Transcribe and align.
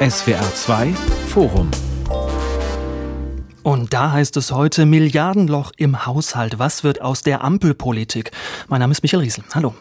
SWR 0.00 0.54
2 0.54 0.92
Forum 1.28 1.70
und 3.64 3.94
da 3.94 4.12
heißt 4.12 4.36
es 4.36 4.52
heute 4.52 4.84
Milliardenloch 4.84 5.72
im 5.78 6.04
Haushalt. 6.04 6.58
Was 6.58 6.84
wird 6.84 7.00
aus 7.00 7.22
der 7.22 7.42
Ampelpolitik? 7.42 8.30
Mein 8.68 8.80
Name 8.80 8.92
ist 8.92 9.02
Michael 9.02 9.22
Riesel. 9.22 9.42
Hallo. 9.54 9.74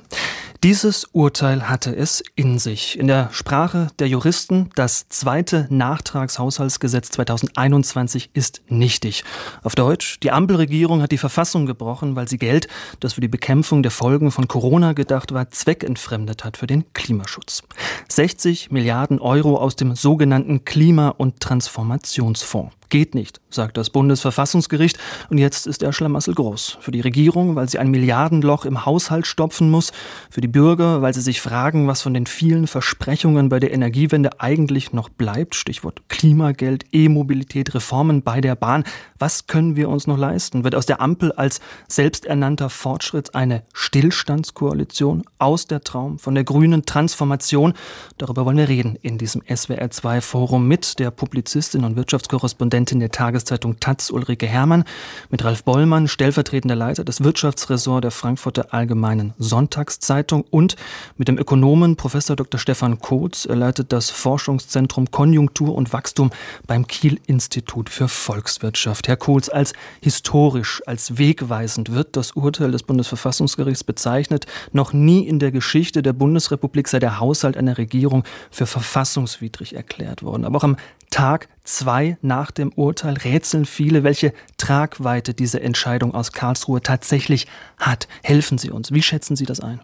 Dieses 0.64 1.10
Urteil 1.12 1.68
hatte 1.68 1.94
es 1.94 2.24
in 2.36 2.58
sich. 2.58 2.98
In 2.98 3.08
der 3.08 3.28
Sprache 3.34 3.90
der 4.00 4.08
Juristen, 4.08 4.70
das 4.76 5.10
zweite 5.10 5.68
Nachtragshaushaltsgesetz 5.70 7.10
2021 7.10 8.30
ist 8.34 8.62
nichtig. 8.70 9.26
Auf 9.62 9.76
Deutsch, 9.76 10.22
die 10.22 10.32
Ampelregierung 10.32 11.02
hat 11.02 11.12
die 11.12 11.18
Verfassung 11.18 11.66
gebrochen, 11.66 12.16
weil 12.16 12.30
sie 12.30 12.38
Geld, 12.38 12.70
das 13.02 13.16
für 13.16 13.22
die 13.22 13.28
Bekämpfung 13.28 13.84
der 13.84 13.92
Folgen 13.92 14.32
von 14.32 14.48
Corona 14.48 14.94
gedacht 14.94 15.34
war, 15.34 15.50
zweckentfremdet 15.52 16.46
hat 16.46 16.56
für 16.56 16.68
den 16.68 16.86
Klimaschutz. 16.94 17.64
60 18.08 18.72
Milliarden 18.72 19.20
Euro 19.20 19.58
aus 19.58 19.76
dem 19.76 19.98
sogenannten 19.98 20.64
Klima- 20.64 21.10
und 21.10 21.42
Transformationsfonds. 21.42 22.74
Geht 22.94 23.16
nicht, 23.16 23.42
sagt 23.50 23.78
das 23.78 23.90
Bundesverfassungsgericht. 23.90 25.00
Und 25.32 25.40
jetzt 25.40 25.66
ist 25.66 25.82
der 25.82 25.94
Schlamassel 25.94 26.36
groß. 26.36 26.78
Für 26.80 26.92
die 26.92 27.02
Regierung, 27.02 27.56
weil 27.56 27.68
sie 27.68 27.80
ein 27.80 27.90
Milliardenloch 27.90 28.66
im 28.66 28.86
Haushalt 28.86 29.26
stopfen 29.26 29.72
muss. 29.72 29.92
Für 30.30 30.42
die 30.42 30.48
Bürger, 30.48 31.02
weil 31.02 31.12
sie 31.12 31.22
sich 31.22 31.42
fragen, 31.42 31.88
was 31.88 32.04
von 32.04 32.14
den 32.14 32.28
vielen 32.28 32.68
Versprechungen 32.68 33.50
bei 33.50 33.60
der 33.60 33.74
Energiewende 33.74 34.40
eigentlich 34.40 34.94
noch 34.94 35.10
bleibt. 35.10 35.56
Stichwort 35.56 36.08
Klimageld, 36.08 36.86
E-Mobilität, 36.92 37.74
Reformen 37.74 38.22
bei 38.22 38.42
der 38.42 38.56
Bahn. 38.56 38.84
Was 39.18 39.48
können 39.48 39.76
wir 39.76 39.90
uns 39.90 40.06
noch 40.06 40.20
leisten? 40.20 40.64
Wird 40.64 40.76
aus 40.76 40.86
der 40.86 41.02
Ampel 41.02 41.32
als 41.32 41.62
selbsternannter 41.88 42.70
Fortschritt 42.70 43.34
eine 43.34 43.64
Stillstandskoalition? 43.74 45.24
Aus 45.40 45.66
der 45.66 45.82
Traum 45.82 46.20
von 46.20 46.36
der 46.36 46.44
grünen 46.44 46.86
Transformation? 46.86 47.74
Darüber 48.20 48.46
wollen 48.46 48.58
wir 48.58 48.70
reden 48.70 49.00
in 49.02 49.18
diesem 49.18 49.42
SWR2-Forum 49.42 50.68
mit 50.68 51.00
der 51.00 51.10
Publizistin 51.10 51.86
und 51.86 51.96
Wirtschaftskorrespondentin 51.96 52.83
Korrespondentin 52.84 53.00
der 53.00 53.12
Tageszeitung 53.12 53.80
Taz 53.80 54.10
Ulrike 54.10 54.46
Herrmann, 54.46 54.84
mit 55.30 55.44
Ralf 55.44 55.64
Bollmann, 55.64 56.08
stellvertretender 56.10 56.76
Leiter 56.76 57.06
des 57.06 57.24
Wirtschaftsressorts 57.24 58.02
der 58.02 58.12
Frankfurter 58.12 58.74
Allgemeinen 58.74 59.34
Sonntagszeitung 59.38 60.44
und 60.50 60.76
mit 61.16 61.30
dem 61.30 61.38
Ökonomen 61.38 61.96
Professor 61.96 62.36
Dr. 62.36 62.60
Stefan 62.60 63.00
Kotz. 63.00 63.46
Er 63.46 63.56
leitet 63.56 63.94
das 63.94 64.10
Forschungszentrum 64.10 65.12
Konjunktur 65.12 65.76
und 65.76 65.94
Wachstum 65.94 66.32
beim 66.68 66.88
Kiel 66.88 67.20
Institut 67.26 67.90
für 67.90 68.10
Volkswirtschaft. 68.10 69.08
Herr 69.08 69.18
Kotz, 69.18 69.48
als 69.48 69.74
historisch, 70.02 70.82
als 70.86 71.18
wegweisend 71.18 71.94
wird 71.94 72.18
das 72.18 72.32
Urteil 72.32 72.72
des 72.72 72.84
Bundesverfassungsgerichts 72.84 73.86
bezeichnet. 73.86 74.46
Noch 74.74 74.92
nie 74.92 75.26
in 75.26 75.40
der 75.40 75.52
Geschichte 75.52 76.02
der 76.02 76.14
Bundesrepublik 76.14 76.90
sei 76.90 77.00
der 77.00 77.22
Haushalt 77.22 77.56
einer 77.56 77.78
Regierung 77.78 78.24
für 78.52 78.66
verfassungswidrig 78.66 79.74
erklärt 79.74 80.24
worden. 80.24 80.44
Aber 80.44 80.58
auch 80.58 80.64
am 80.64 80.76
Tag 81.14 81.48
zwei 81.64 82.18
nach 82.24 82.50
dem 82.50 82.74
Urteil 82.74 83.14
rätseln 83.14 83.66
viele, 83.66 84.04
welche 84.04 84.34
Tragweite 84.58 85.36
diese 85.36 85.62
Entscheidung 85.62 86.16
aus 86.16 86.32
Karlsruhe 86.32 86.82
tatsächlich 86.82 87.46
hat. 87.78 88.08
Helfen 88.24 88.58
Sie 88.58 88.72
uns. 88.72 88.92
Wie 88.92 89.04
schätzen 89.04 89.36
Sie 89.36 89.46
das 89.46 89.60
ein? 89.60 89.80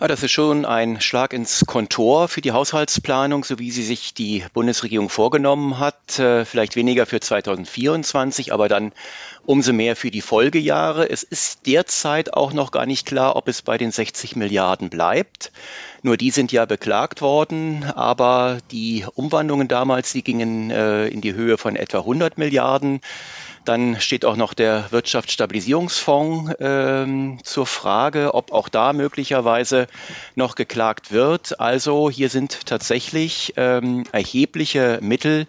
Ja, 0.00 0.06
das 0.06 0.22
ist 0.22 0.30
schon 0.30 0.64
ein 0.64 1.00
Schlag 1.00 1.32
ins 1.32 1.66
Kontor 1.66 2.28
für 2.28 2.40
die 2.40 2.52
Haushaltsplanung, 2.52 3.42
so 3.42 3.58
wie 3.58 3.72
sie 3.72 3.82
sich 3.82 4.14
die 4.14 4.44
Bundesregierung 4.52 5.08
vorgenommen 5.08 5.80
hat. 5.80 6.20
Äh, 6.20 6.44
vielleicht 6.44 6.76
weniger 6.76 7.04
für 7.04 7.18
2024, 7.18 8.52
aber 8.52 8.68
dann 8.68 8.92
umso 9.44 9.72
mehr 9.72 9.96
für 9.96 10.12
die 10.12 10.20
Folgejahre. 10.20 11.10
Es 11.10 11.24
ist 11.24 11.66
derzeit 11.66 12.32
auch 12.34 12.52
noch 12.52 12.70
gar 12.70 12.86
nicht 12.86 13.08
klar, 13.08 13.34
ob 13.34 13.48
es 13.48 13.60
bei 13.62 13.76
den 13.76 13.90
60 13.90 14.36
Milliarden 14.36 14.88
bleibt. 14.88 15.50
Nur 16.02 16.16
die 16.16 16.30
sind 16.30 16.52
ja 16.52 16.64
beklagt 16.64 17.20
worden, 17.20 17.82
aber 17.96 18.58
die 18.70 19.04
Umwandlungen 19.16 19.66
damals, 19.66 20.12
die 20.12 20.22
gingen 20.22 20.70
äh, 20.70 21.08
in 21.08 21.22
die 21.22 21.34
Höhe 21.34 21.58
von 21.58 21.74
etwa 21.74 21.98
100 21.98 22.38
Milliarden. 22.38 23.00
Dann 23.68 24.00
steht 24.00 24.24
auch 24.24 24.36
noch 24.36 24.54
der 24.54 24.90
Wirtschaftsstabilisierungsfonds 24.92 26.54
ähm, 26.58 27.38
zur 27.44 27.66
Frage, 27.66 28.32
ob 28.32 28.50
auch 28.50 28.70
da 28.70 28.94
möglicherweise 28.94 29.88
noch 30.34 30.54
geklagt 30.54 31.12
wird. 31.12 31.60
Also 31.60 32.08
hier 32.08 32.30
sind 32.30 32.64
tatsächlich 32.64 33.52
ähm, 33.58 34.04
erhebliche 34.10 35.00
Mittel, 35.02 35.46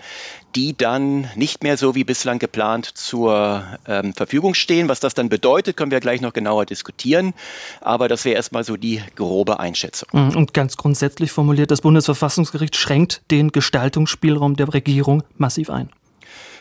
die 0.54 0.76
dann 0.76 1.30
nicht 1.36 1.64
mehr 1.64 1.78
so 1.78 1.96
wie 1.96 2.04
bislang 2.04 2.40
geplant 2.40 2.86
zur 2.86 3.64
ähm, 3.88 4.14
Verfügung 4.14 4.54
stehen. 4.54 4.90
Was 4.90 5.00
das 5.00 5.14
dann 5.14 5.30
bedeutet, 5.30 5.78
können 5.78 5.92
wir 5.92 6.02
gleich 6.02 6.20
noch 6.20 6.34
genauer 6.34 6.66
diskutieren. 6.66 7.34
Aber 7.80 8.10
das 8.10 8.26
wäre 8.26 8.36
erstmal 8.36 8.66
so 8.66 8.76
die 8.76 9.02
grobe 9.16 9.62
Einschätzung. 9.62 10.10
Mhm, 10.12 10.36
und 10.36 10.54
ganz 10.54 10.76
grundsätzlich 10.76 11.32
formuliert, 11.32 11.72
das 11.72 11.80
Bundesverfassungsgericht 11.80 12.76
schränkt 12.76 13.22
den 13.32 13.54
Gestaltungsspielraum 13.54 14.58
der 14.58 14.74
Regierung 14.74 15.24
massiv 15.38 15.70
ein. 15.70 15.90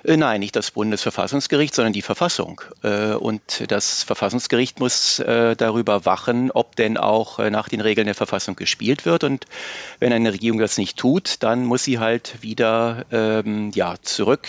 Äh, 0.04 0.16
nein, 0.16 0.40
nicht 0.40 0.56
das 0.56 0.70
Bundesverfassungsgericht, 0.70 1.74
sondern 1.74 1.92
die 1.92 2.02
Verfassung. 2.02 2.60
Äh, 2.82 3.12
und 3.12 3.42
das 3.68 4.02
Verfassungsgericht 4.02 4.80
muss 4.80 5.18
äh, 5.18 5.56
darüber 5.56 6.04
wachen, 6.04 6.50
ob 6.50 6.76
denn 6.76 6.96
auch 6.96 7.38
nach 7.38 7.68
den 7.68 7.80
Regeln 7.80 8.06
der 8.06 8.14
Verfassung 8.14 8.56
gespielt 8.56 9.06
wird. 9.06 9.24
Und 9.24 9.46
wenn 9.98 10.12
eine 10.12 10.32
Regierung 10.32 10.58
das 10.58 10.78
nicht 10.78 10.98
tut, 10.98 11.42
dann 11.42 11.64
muss 11.64 11.84
sie 11.84 11.98
halt 11.98 12.42
wieder 12.42 13.06
ähm, 13.10 13.70
ja, 13.74 13.94
zurück 14.02 14.48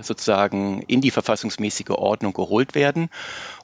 sozusagen 0.00 0.82
in 0.82 1.00
die 1.00 1.10
verfassungsmäßige 1.10 1.90
Ordnung 1.90 2.32
geholt 2.32 2.74
werden. 2.74 3.10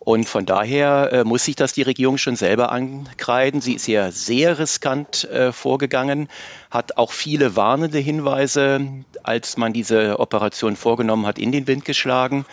Und 0.04 0.28
von 0.28 0.46
daher 0.46 1.10
äh, 1.12 1.24
muss 1.24 1.44
sich 1.44 1.54
das 1.54 1.74
die 1.74 1.82
Regierung 1.82 2.18
schon 2.18 2.34
selber 2.34 2.72
ankreiden. 2.72 3.60
Sie 3.60 3.74
ist 3.74 3.86
ja 3.86 4.10
sehr 4.10 4.58
riskant 4.58 5.22
äh, 5.30 5.52
vorgegangen, 5.52 6.28
hat 6.72 6.96
auch 6.96 7.12
viele 7.12 7.54
warnende 7.54 7.98
Hinweise, 7.98 8.80
als 9.22 9.58
man 9.58 9.74
diese 9.74 10.18
Operation 10.18 10.74
vorgenommen 10.74 11.26
hat, 11.26 11.38
in 11.38 11.52
den 11.52 11.66
Wind 11.66 11.84
geschlagen. 11.84 12.46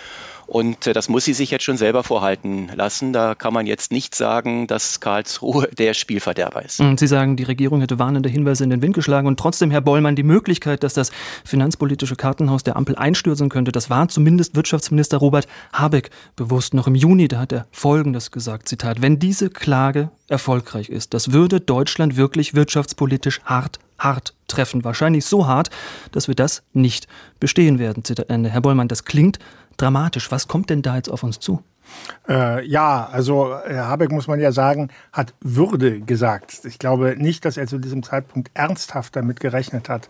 Und 0.50 0.88
äh, 0.88 0.94
das 0.94 1.10
muss 1.10 1.26
sie 1.26 1.34
sich 1.34 1.52
jetzt 1.52 1.64
schon 1.64 1.78
selber 1.78 2.04
vorhalten 2.04 2.72
lassen. 2.76 3.14
Da 3.14 3.36
kann 3.36 3.54
man 3.54 3.68
jetzt 3.68 3.92
nicht 3.92 4.16
sagen, 4.16 4.66
dass 4.66 5.00
Karlsruhe 5.00 5.68
der 5.78 5.94
Spielverderber 5.94 6.66
ist. 6.66 6.80
Und 6.80 7.00
Sie 7.00 7.08
sagen, 7.08 7.36
die 7.36 7.44
Regierung 7.44 7.82
hätte 7.82 8.00
warnende 8.00 8.30
Hinweise 8.30 8.64
in 8.64 8.72
den 8.72 8.82
Wind 8.82 8.96
geschlagen 8.96 9.28
und 9.28 9.40
trotzdem, 9.40 9.70
Herr 9.70 9.82
Bollmann, 9.82 10.16
die 10.16 10.24
Möglichkeit, 10.24 10.84
dass 10.84 10.96
das 10.96 11.12
finanzpolitische 11.46 12.16
Kartenhaus 12.16 12.64
der 12.64 12.76
Ampel 12.76 12.96
einstürzen 12.96 13.50
könnte, 13.50 13.72
das 13.72 13.90
war 13.92 14.08
zumindest 14.10 14.56
Wirtschaftsminister 14.56 15.18
Robert 15.18 15.48
Habeck 15.72 16.10
bewusst 16.36 16.74
noch 16.74 16.88
im 16.88 16.96
Juni. 16.96 17.28
Da 17.28 17.40
hat 17.40 17.52
er 17.52 17.68
Folgendes 17.72 18.31
gesagt, 18.31 18.68
Zitat, 18.68 19.02
wenn 19.04 19.20
diese 19.20 19.52
Klage 19.52 20.10
erfolgreich 20.28 20.90
ist, 20.90 21.14
das 21.14 21.31
würde 21.31 21.62
Deutschland 21.62 22.18
wirklich 22.18 22.56
wirtschaftspolitisch 22.56 23.42
hart 23.46 23.80
hart 24.00 24.34
treffen. 24.48 24.84
Wahrscheinlich 24.84 25.26
so 25.26 25.46
hart, 25.46 25.70
dass 26.12 26.28
wir 26.28 26.36
das 26.36 26.64
nicht 26.74 27.08
bestehen 27.40 27.80
werden. 27.80 28.04
Zitat 28.04 28.30
Ende. 28.30 28.50
Herr 28.50 28.62
Bollmann, 28.62 28.88
das 28.88 29.06
klingt 29.06 29.40
dramatisch. 29.82 30.32
Was 30.32 30.48
kommt 30.48 30.70
denn 30.70 30.82
da 30.82 30.96
jetzt 30.96 31.10
auf 31.10 31.24
uns 31.24 31.40
zu? 31.40 31.64
Äh, 32.28 32.66
ja, 32.68 33.10
also 33.12 33.58
Herr 33.66 33.88
Habeck 33.88 34.12
muss 34.12 34.28
man 34.28 34.40
ja 34.40 34.52
sagen, 34.52 34.90
hat 35.12 35.34
Würde 35.42 36.02
gesagt. 36.02 36.66
Ich 36.66 36.80
glaube 36.80 37.16
nicht, 37.18 37.46
dass 37.46 37.58
er 37.58 37.68
zu 37.68 37.80
diesem 37.80 38.04
Zeitpunkt 38.04 38.52
ernsthaft 38.54 39.16
damit 39.16 39.40
gerechnet 39.40 39.90
hat, 39.90 40.10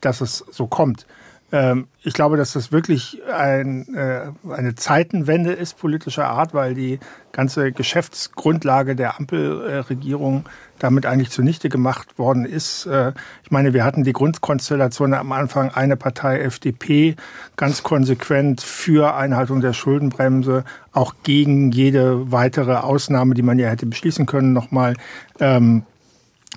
dass 0.00 0.20
es 0.20 0.44
so 0.50 0.66
kommt. 0.66 1.06
Ähm, 1.52 1.88
ich 2.02 2.14
glaube, 2.14 2.36
dass 2.36 2.52
das 2.52 2.72
wirklich 2.72 3.20
ein, 3.32 3.94
äh, 3.94 4.30
eine 4.48 4.74
Zeitenwende 4.74 5.52
ist 5.52 5.78
politischer 5.78 6.28
Art, 6.28 6.54
weil 6.54 6.74
die 6.74 7.00
ganze 7.32 7.72
Geschäftsgrundlage 7.72 8.94
der 8.94 9.18
Ampelregierung 9.18 10.48
damit 10.78 11.06
eigentlich 11.06 11.30
zunichte 11.30 11.68
gemacht 11.68 12.18
worden 12.18 12.44
ist. 12.44 12.86
Äh, 12.86 13.12
ich 13.42 13.50
meine, 13.50 13.74
wir 13.74 13.84
hatten 13.84 14.04
die 14.04 14.12
Grundkonstellation 14.12 15.12
am 15.12 15.32
Anfang 15.32 15.70
eine 15.70 15.96
Partei 15.96 16.40
FDP 16.40 17.16
ganz 17.56 17.82
konsequent 17.82 18.60
für 18.60 19.14
Einhaltung 19.14 19.60
der 19.60 19.72
Schuldenbremse, 19.72 20.64
auch 20.92 21.14
gegen 21.22 21.72
jede 21.72 22.30
weitere 22.30 22.74
Ausnahme, 22.74 23.34
die 23.34 23.42
man 23.42 23.58
ja 23.58 23.68
hätte 23.68 23.86
beschließen 23.86 24.26
können, 24.26 24.52
nochmal 24.52 24.94
ähm, 25.40 25.82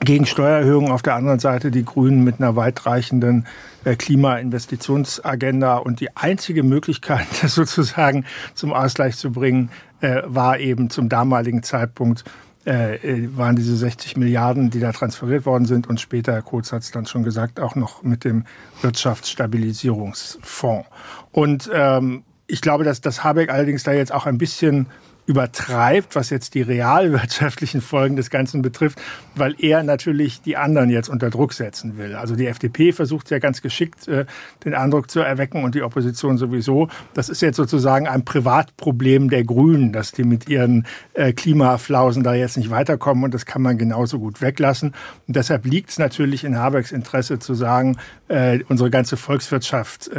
gegen 0.03 0.25
Steuererhöhungen 0.25 0.91
auf 0.91 1.01
der 1.01 1.15
anderen 1.15 1.39
Seite 1.39 1.71
die 1.71 1.85
Grünen 1.85 2.23
mit 2.23 2.39
einer 2.39 2.55
weitreichenden 2.55 3.47
äh, 3.83 3.95
Klimainvestitionsagenda. 3.95 5.77
Und 5.77 5.99
die 5.99 6.15
einzige 6.15 6.63
Möglichkeit, 6.63 7.25
das 7.41 7.55
sozusagen 7.55 8.25
zum 8.53 8.73
Ausgleich 8.73 9.17
zu 9.17 9.31
bringen, 9.31 9.69
äh, 10.01 10.21
war 10.25 10.59
eben 10.59 10.89
zum 10.89 11.09
damaligen 11.09 11.63
Zeitpunkt 11.63 12.23
äh, 12.65 13.27
waren 13.35 13.57
diese 13.57 13.75
60 13.75 14.15
Milliarden, 14.17 14.69
die 14.69 14.79
da 14.79 14.93
transferiert 14.93 15.45
worden 15.45 15.65
sind 15.65 15.87
und 15.87 15.99
später, 15.99 16.31
Herr 16.31 16.41
Kurz 16.41 16.71
hat 16.71 16.83
es 16.83 16.91
dann 16.91 17.05
schon 17.05 17.23
gesagt, 17.23 17.59
auch 17.59 17.75
noch 17.75 18.03
mit 18.03 18.23
dem 18.23 18.45
Wirtschaftsstabilisierungsfonds. 18.81 20.87
Und 21.31 21.69
ähm, 21.73 22.23
ich 22.47 22.61
glaube, 22.61 22.85
dass, 22.85 23.01
dass 23.01 23.23
Habeck 23.23 23.49
allerdings 23.49 23.83
da 23.83 23.91
jetzt 23.91 24.13
auch 24.13 24.25
ein 24.25 24.37
bisschen 24.37 24.87
übertreibt, 25.25 26.15
was 26.15 26.29
jetzt 26.29 26.53
die 26.53 26.61
realwirtschaftlichen 26.61 27.81
Folgen 27.81 28.15
des 28.15 28.29
Ganzen 28.29 28.61
betrifft, 28.61 29.01
weil 29.35 29.55
er 29.57 29.83
natürlich 29.83 30.41
die 30.41 30.57
anderen 30.57 30.89
jetzt 30.89 31.07
unter 31.07 31.29
Druck 31.29 31.53
setzen 31.53 31.97
will. 31.97 32.15
Also 32.15 32.35
die 32.35 32.47
FDP 32.47 32.91
versucht 32.91 33.29
ja 33.31 33.39
ganz 33.39 33.61
geschickt, 33.61 34.07
äh, 34.07 34.25
den 34.65 34.73
Eindruck 34.73 35.09
zu 35.09 35.21
erwecken 35.21 35.63
und 35.63 35.75
die 35.75 35.81
Opposition 35.81 36.37
sowieso. 36.37 36.89
Das 37.13 37.29
ist 37.29 37.41
jetzt 37.41 37.55
sozusagen 37.55 38.07
ein 38.07 38.25
Privatproblem 38.25 39.29
der 39.29 39.43
Grünen, 39.43 39.93
dass 39.93 40.11
die 40.11 40.23
mit 40.23 40.49
ihren 40.49 40.85
äh, 41.13 41.31
Klimaflausen 41.31 42.23
da 42.23 42.33
jetzt 42.33 42.57
nicht 42.57 42.69
weiterkommen 42.69 43.23
und 43.23 43.33
das 43.33 43.45
kann 43.45 43.61
man 43.61 43.77
genauso 43.77 44.19
gut 44.19 44.41
weglassen. 44.41 44.93
Und 45.27 45.35
deshalb 45.35 45.65
liegt 45.65 45.91
es 45.91 45.99
natürlich 45.99 46.43
in 46.43 46.57
Habecks 46.57 46.91
Interesse 46.91 47.39
zu 47.39 47.53
sagen, 47.53 47.97
äh, 48.27 48.59
unsere 48.67 48.89
ganze 48.89 49.15
Volkswirtschaft 49.15 50.09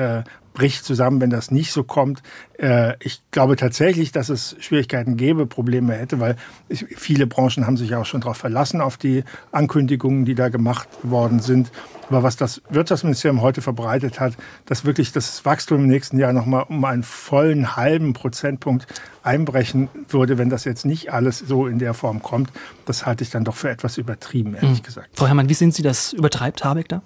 bricht 0.55 0.85
zusammen, 0.85 1.21
wenn 1.21 1.31
das 1.31 1.51
nicht 1.51 1.73
so 1.73 1.85
kommt. 1.85 2.23
Äh, 2.59 2.95
ich 3.01 3.21
glaube 3.33 3.57
tatsächlich, 3.57 4.13
dass 4.13 4.31
es 4.31 4.57
Schwierigkeiten 4.61 5.17
gäbe, 5.17 5.47
Probleme 5.47 5.95
hätte, 5.95 6.21
weil 6.21 6.37
viele 6.71 7.27
Branchen 7.27 7.67
haben 7.67 7.77
sich 7.77 7.95
auch 7.95 8.07
schon 8.07 8.23
darauf 8.23 8.39
verlassen, 8.39 8.81
auf 8.81 8.97
die 8.97 9.25
Ankündigungen, 9.53 10.25
die 10.25 10.35
da 10.35 10.49
gemacht 10.49 10.89
worden 11.03 11.41
sind. 11.41 11.71
Aber 12.09 12.23
was 12.23 12.37
das 12.37 12.63
Wirtschaftsministerium 12.71 13.43
heute 13.43 13.63
verbreitet 13.63 14.21
hat, 14.21 14.35
dass 14.67 14.85
wirklich 14.85 15.13
das 15.13 15.45
Wachstum 15.45 15.85
im 15.85 15.87
nächsten 15.89 16.19
Jahr 16.19 16.33
nochmal 16.33 16.65
um 16.69 16.85
einen 16.85 17.03
vollen 17.03 17.77
halben 17.77 18.13
Prozentpunkt 18.13 18.87
einbrechen 19.23 19.89
würde, 20.09 20.39
wenn 20.39 20.51
das 20.51 20.65
jetzt 20.65 20.85
nicht 20.85 21.13
alles 21.13 21.39
so 21.39 21.67
in 21.67 21.79
der 21.79 21.95
Form 21.95 22.23
kommt, 22.23 22.51
das 22.85 23.07
halte 23.07 23.25
ich 23.25 23.31
dann 23.31 23.45
doch 23.45 23.57
für 23.57 23.71
etwas 23.71 23.99
übertrieben, 23.99 24.55
ehrlich 24.55 24.79
hm. 24.79 24.83
gesagt. 24.85 25.09
Frau 25.15 25.27
Herrmann, 25.27 25.49
wie 25.49 25.55
sind 25.55 25.75
Sie 25.75 25.83
das? 25.83 26.13
Übertreibt 26.13 26.63
Habeck 26.65 26.89
da? 26.89 27.03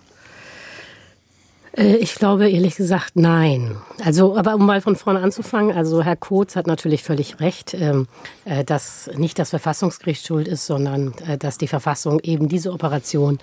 Äh, 1.78 1.96
ich 1.96 2.14
glaube 2.16 2.50
ehrlich 2.50 2.76
gesagt 2.76 3.12
nein. 3.14 3.76
Also, 4.04 4.36
aber 4.36 4.54
um 4.54 4.66
mal 4.66 4.80
von 4.80 4.96
vorne 4.96 5.20
anzufangen, 5.20 5.74
also 5.74 6.02
Herr 6.02 6.16
Kotz 6.16 6.56
hat 6.56 6.66
natürlich 6.66 7.02
völlig 7.02 7.40
recht, 7.40 7.74
ähm, 7.74 8.08
äh, 8.44 8.64
dass 8.64 9.08
nicht 9.16 9.38
das 9.38 9.50
Verfassungsgericht 9.50 10.26
schuld 10.26 10.48
ist, 10.48 10.66
sondern 10.66 11.14
äh, 11.26 11.38
dass 11.38 11.58
die 11.58 11.68
Verfassung 11.68 12.20
eben 12.20 12.48
diese 12.48 12.72
Operation 12.72 13.38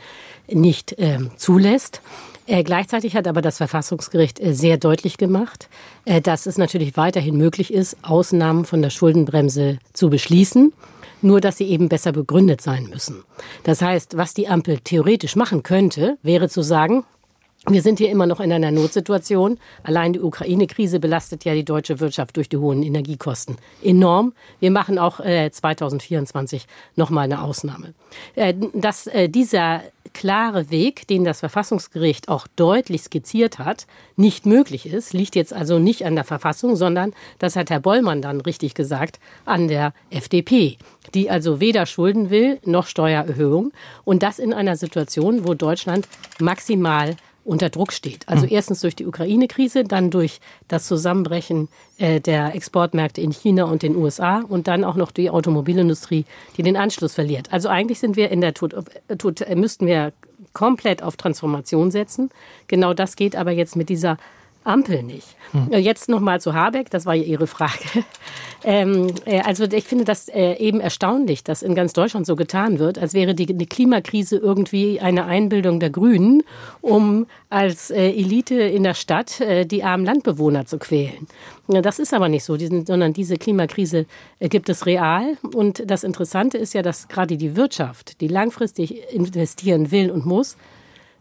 nicht 0.48 0.96
ähm, 0.98 1.32
zulässt. 1.38 2.02
Gleichzeitig 2.48 3.16
hat 3.16 3.28
aber 3.28 3.42
das 3.42 3.58
Verfassungsgericht 3.58 4.40
sehr 4.40 4.78
deutlich 4.78 5.18
gemacht, 5.18 5.68
dass 6.22 6.46
es 6.46 6.60
natürlich 6.60 6.96
weiterhin 6.96 7.38
möglich 7.38 7.74
ist, 7.74 7.98
Ausnahmen 8.04 8.66
von 8.66 8.84
der 8.84 8.92
Schuldenbremse 8.92 9.80
zu 9.94 10.12
beschließen 10.12 10.72
nur 11.22 11.42
dass 11.42 11.58
sie 11.58 11.66
eben 11.66 11.90
besser 11.90 12.12
begründet 12.12 12.62
sein 12.62 12.86
müssen. 12.86 13.24
Das 13.64 13.82
heißt, 13.82 14.16
was 14.16 14.34
die 14.34 14.48
Ampel 14.48 14.80
theoretisch 14.80 15.36
machen 15.36 15.64
könnte, 15.64 16.18
wäre 16.22 16.50
zu 16.50 16.62
sagen, 16.62 17.04
wir 17.68 17.82
sind 17.82 17.98
hier 18.00 18.12
immer 18.12 18.28
noch 18.28 18.40
in 18.40 18.52
einer 18.52 18.72
Notsituation. 18.72 19.58
Allein 19.84 20.14
die 20.14 20.20
Ukraine-Krise 20.20 21.00
belastet 21.00 21.46
ja 21.46 21.54
die 21.54 21.66
deutsche 21.66 22.00
Wirtschaft 22.00 22.38
durch 22.38 22.50
die 22.50 22.58
hohen 22.58 22.84
Energiekosten 22.84 23.58
enorm. 23.84 24.34
Wir 24.60 24.72
machen 24.72 25.00
auch 25.00 25.20
äh, 25.20 25.50
2024 25.52 26.68
nochmal 26.96 27.26
eine 27.26 27.42
Ausnahme. 27.42 27.94
Äh, 28.36 28.54
dass 28.74 29.08
äh, 29.08 29.30
dieser 29.30 29.82
klare 30.14 30.70
Weg, 30.70 31.08
den 31.08 31.24
das 31.24 31.42
Verfassungsgericht 31.42 32.30
auch 32.30 32.48
deutlich 32.56 33.04
skizziert 33.04 33.60
hat, 33.60 33.88
nicht 34.16 34.46
möglich 34.46 34.86
ist, 34.86 35.14
liegt 35.14 35.36
jetzt 35.36 35.54
also 35.54 35.78
nicht 35.78 36.06
an 36.06 36.16
der 36.16 36.24
Verfassung, 36.24 36.76
sondern, 36.76 37.14
das 37.40 37.56
hat 37.56 37.70
Herr 37.70 37.82
Bollmann 37.82 38.22
dann 38.22 38.42
richtig 38.42 38.76
gesagt, 38.76 39.20
an 39.44 39.68
der 39.68 39.94
FDP, 40.12 40.78
die 41.14 41.30
also 41.30 41.60
weder 41.60 41.86
Schulden 41.86 42.30
will 42.30 42.60
noch 42.64 42.88
Steuererhöhung 42.88 43.74
und 44.06 44.24
das 44.24 44.40
in 44.40 44.54
einer 44.54 44.78
Situation, 44.78 45.46
wo 45.48 45.54
Deutschland 45.54 46.08
maximal 46.40 47.18
unter 47.46 47.70
Druck 47.70 47.94
steht. 47.94 48.28
Also 48.28 48.44
hm. 48.44 48.50
erstens 48.52 48.82
durch 48.82 48.96
die 48.96 49.06
Ukraine-Krise, 49.06 49.84
dann 49.84 50.10
durch 50.10 50.40
das 50.68 50.88
Zusammenbrechen 50.88 51.70
äh, 51.98 52.20
der 52.20 52.56
Exportmärkte 52.56 53.22
in 53.22 53.32
China 53.32 53.66
und 53.66 53.84
den 53.84 53.96
USA 53.96 54.40
und 54.40 54.68
dann 54.68 54.84
auch 54.84 54.96
noch 54.96 55.12
die 55.12 55.30
Automobilindustrie, 55.30 56.26
die 56.58 56.64
den 56.64 56.76
Anschluss 56.76 57.14
verliert. 57.14 57.54
Also 57.54 57.70
eigentlich 57.70 58.00
sind 58.00 58.18
wir 58.18 58.32
in 58.32 58.42
der 58.42 58.54
äh, 59.08 59.14
äh, 59.14 59.56
müssten 59.56 59.86
wir 59.86 60.12
komplett 60.54 61.04
auf 61.04 61.18
Transformation 61.18 61.92
setzen. 61.92 62.32
Genau 62.68 62.94
das 62.94 63.16
geht 63.16 63.36
aber 63.36 63.52
jetzt 63.52 63.76
mit 63.76 63.90
dieser 63.90 64.18
Ampel 64.66 65.04
nicht. 65.04 65.36
Hm. 65.52 65.72
Jetzt 65.72 66.10
nochmal 66.10 66.42
zu 66.42 66.54
Habeck, 66.54 66.90
das 66.90 67.06
war 67.06 67.14
ja 67.14 67.24
Ihre 67.24 67.48
Frage. 67.48 67.74
Ähm, 68.68 69.14
äh, 69.26 69.42
also 69.42 69.66
ich 69.66 69.84
finde 69.84 70.06
das 70.06 70.28
äh, 70.28 70.54
eben 70.56 70.80
erstaunlich, 70.80 71.44
dass 71.44 71.62
in 71.62 71.76
ganz 71.76 71.94
Deutschland 71.94 72.26
so 72.26 72.36
getan 72.36 72.80
wird, 72.80 72.98
als 72.98 73.14
wäre 73.14 73.36
die, 73.36 73.46
die 73.46 73.66
Klimakrise 73.68 74.38
irgendwie 74.38 75.00
eine 75.00 75.26
Einbildung 75.26 75.80
der 75.80 75.92
Grünen, 75.92 76.42
um 76.82 77.28
als 77.52 77.92
äh, 77.92 78.10
Elite 78.10 78.56
in 78.56 78.82
der 78.82 78.96
Stadt 78.96 79.40
äh, 79.40 79.66
die 79.66 79.84
armen 79.84 80.04
Landbewohner 80.04 80.66
zu 80.66 80.80
quälen. 80.80 81.28
Ja, 81.68 81.82
das 81.82 82.00
ist 82.00 82.12
aber 82.12 82.28
nicht 82.28 82.44
so, 82.44 82.58
sondern 82.58 83.14
diese 83.14 83.38
Klimakrise 83.38 84.08
äh, 84.40 84.50
gibt 84.50 84.68
es 84.70 84.88
real. 84.88 85.38
Und 85.54 85.84
das 85.86 86.04
Interessante 86.04 86.58
ist 86.58 86.74
ja, 86.74 86.82
dass 86.82 87.08
gerade 87.08 87.38
die 87.38 87.56
Wirtschaft, 87.56 88.20
die 88.20 88.28
langfristig 88.28 89.14
investieren 89.14 89.92
will 89.92 90.10
und 90.10 90.26
muss, 90.26 90.58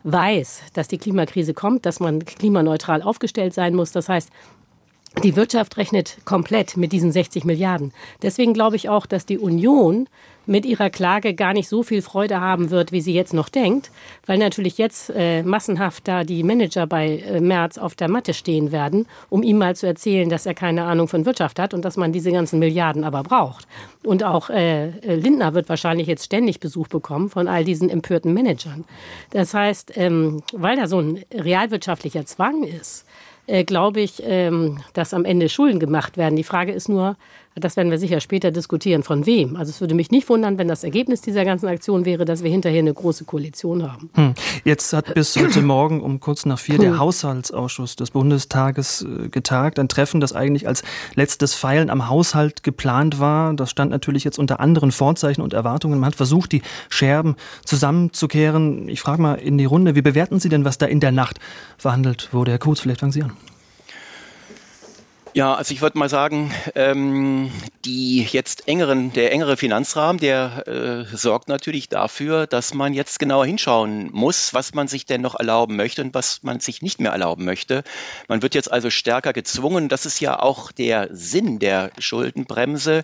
weiß, 0.05 0.63
dass 0.75 0.89
die 0.89 0.99
Klimakrise 0.99 1.55
kommt, 1.55 1.87
dass 1.87 1.99
man 1.99 2.25
klimaneutral 2.25 3.03
aufgestellt 3.03 3.55
sein 3.55 3.75
muss. 3.75 3.91
Das 3.91 4.09
heißt, 4.09 4.31
die 5.23 5.37
Wirtschaft 5.37 5.77
rechnet 5.77 6.19
komplett 6.25 6.77
mit 6.77 6.93
diesen 6.93 7.13
60 7.13 7.45
Milliarden. 7.45 7.93
Deswegen 8.23 8.53
glaube 8.53 8.77
ich 8.77 8.89
auch, 8.89 9.07
dass 9.07 9.27
die 9.27 9.39
Union 9.39 10.09
mit 10.47 10.67
ihrer 10.67 10.91
Klage 10.91 11.35
gar 11.35 11.53
nicht 11.53 11.69
so 11.69 11.83
viel 11.83 12.03
Freude 12.03 12.41
haben 12.41 12.71
wird, 12.71 12.93
wie 12.93 13.01
sie 13.01 13.15
jetzt 13.15 13.33
noch 13.33 13.49
denkt, 13.49 13.91
weil 14.27 14.39
natürlich 14.39 14.79
jetzt 14.79 15.11
äh, 15.15 15.43
massenhaft 15.43 16.07
da 16.07 16.25
die 16.25 16.43
Manager 16.43 16.87
bei 16.87 17.19
äh, 17.19 17.41
Merz 17.41 17.79
auf 17.79 17.95
der 17.95 18.11
Matte 18.11 18.35
stehen 18.35 18.73
werden, 18.73 19.07
um 19.31 19.43
ihm 19.43 19.59
mal 19.59 19.75
zu 19.75 19.87
erzählen, 19.87 20.29
dass 20.29 20.47
er 20.47 20.55
keine 20.55 20.85
Ahnung 20.85 21.09
von 21.09 21.25
Wirtschaft 21.25 21.59
hat 21.59 21.73
und 21.75 21.85
dass 21.85 21.97
man 21.97 22.13
diese 22.13 22.31
ganzen 22.31 22.59
Milliarden 22.59 23.05
aber 23.05 23.23
braucht. 23.23 23.67
Und 24.05 24.23
auch 24.23 24.51
äh, 24.51 24.89
äh 24.89 25.15
Lindner 25.15 25.55
wird 25.55 25.69
wahrscheinlich 25.69 26.09
jetzt 26.09 26.25
ständig 26.25 26.61
Besuch 26.61 26.89
bekommen 26.89 27.31
von 27.31 27.49
all 27.49 27.65
diesen 27.65 27.89
empörten 27.89 28.35
Managern. 28.35 28.85
Das 29.31 29.55
heißt, 29.55 29.97
ähm, 29.97 30.43
weil 30.53 30.77
da 30.77 30.87
so 30.89 31.01
ein 31.01 31.25
realwirtschaftlicher 31.33 32.27
Zwang 32.27 32.65
ist, 32.65 33.07
äh, 33.47 33.65
glaube 33.65 34.01
ich, 34.01 34.23
ähm, 34.25 34.79
dass 34.93 35.15
am 35.15 35.25
Ende 35.25 35.49
Schulden 35.49 35.79
gemacht 35.81 36.17
werden. 36.17 36.37
Die 36.37 36.45
Frage 36.45 36.73
ist 36.73 36.89
nur, 36.89 37.17
das 37.55 37.77
werden 37.77 37.91
wir 37.91 37.99
sicher 37.99 38.21
später 38.21 38.51
diskutieren, 38.51 39.05
von 39.05 39.27
wem. 39.27 39.55
Also 39.57 39.71
es 39.71 39.81
würde 39.81 39.95
mich 39.95 40.11
nicht 40.11 40.29
wundern, 40.29 40.59
wenn 40.59 40.67
das 40.67 40.83
Ergebnis 40.83 41.21
dieser 41.21 41.45
ganzen 41.45 41.69
Aktion 41.69 42.05
wäre, 42.05 42.25
dass 42.25 42.43
wir 42.43 42.51
hinterher 42.51 42.81
eine 42.81 42.93
große 42.93 43.25
Koalition 43.25 43.91
haben. 43.91 44.11
Hm. 44.15 44.35
Jetzt 44.65 44.93
hat 44.93 45.15
bis 45.15 45.37
heute 45.41 45.63
Morgen 45.63 46.01
um 46.01 46.19
kurz 46.19 46.47
nach 46.47 46.59
vier 46.59 46.79
der. 46.79 46.99
Haushaltsausschuss 46.99 47.95
des 47.95 48.11
Bundestages 48.11 49.03
äh, 49.03 49.29
getagt. 49.29 49.79
Ein 49.79 49.89
Treffen, 49.89 50.21
das 50.21 50.33
eigentlich 50.33 50.67
als 50.67 50.83
letztes 51.15 51.55
Feilen 51.55 51.91
am 51.91 52.09
Haushalt 52.09 52.65
geplant 52.65 53.21
war. 53.21 53.55
Das 53.55 53.71
stand 53.71 53.93
natürlich 53.93 54.25
jetzt 54.25 54.39
unter 54.39 54.59
anderen 54.59 54.91
Vorzeichen 54.91 55.41
und 55.41 55.53
Erwartungen. 55.53 56.01
Man 56.01 56.09
hat 56.09 56.17
versucht, 56.17 56.51
die 56.51 56.63
Scherben 56.89 57.37
zusammenzukehren. 57.65 58.89
Ich 58.89 59.01
frage 59.01 59.23
mal 59.23 59.35
in 59.35 59.59
die 59.59 59.65
Runde, 59.65 59.95
wie 59.95 60.03
bewerten 60.03 60.41
Sie 60.41 60.49
denn, 60.49 60.65
was 60.65 60.79
da 60.79 60.87
in 60.87 60.99
der 60.99 61.13
Nacht 61.13 61.39
verhandelt 61.79 62.31
wurde? 62.33 62.51
Herr 62.51 62.59
Kurz, 62.59 62.81
vielleicht 62.81 63.01
fangen 63.01 63.13
Sie 63.13 63.23
an. 63.23 63.33
Ja, 65.37 65.53
also 65.57 65.75
ich 65.75 65.81
würde 65.81 65.99
mal 65.99 66.09
sagen, 66.09 66.55
ähm, 66.77 67.51
die 67.85 68.23
jetzt 68.23 68.69
engeren, 68.69 69.13
der 69.13 69.33
engere 69.33 69.57
Finanzrahmen, 69.57 70.21
der 70.21 70.69
äh, 70.69 71.17
sorgt 71.17 71.49
natürlich 71.49 71.89
dafür, 71.89 72.47
dass 72.47 72.73
man 72.73 72.95
jetzt 72.95 73.19
genauer 73.19 73.45
hinschauen 73.45 74.11
muss, 74.13 74.55
was 74.55 74.75
man 74.75 74.87
sich 74.87 75.07
denn 75.07 75.23
noch 75.23 75.35
erlauben 75.35 75.75
möchte 75.75 76.03
und 76.03 76.15
was 76.15 76.45
man 76.45 76.61
sich 76.61 76.83
nicht 76.83 77.01
mehr 77.01 77.11
erlauben 77.11 77.45
möchte. 77.45 77.83
Man 78.29 78.43
wird 78.43 78.55
jetzt 78.55 78.71
also 78.71 78.91
stärker 78.91 79.33
gezwungen, 79.33 79.89
das 79.89 80.07
ist 80.07 80.21
ja 80.21 80.39
auch 80.39 80.71
der 80.71 81.09
Sinn 81.11 81.59
der 81.59 81.91
Schuldenbremse, 81.99 83.03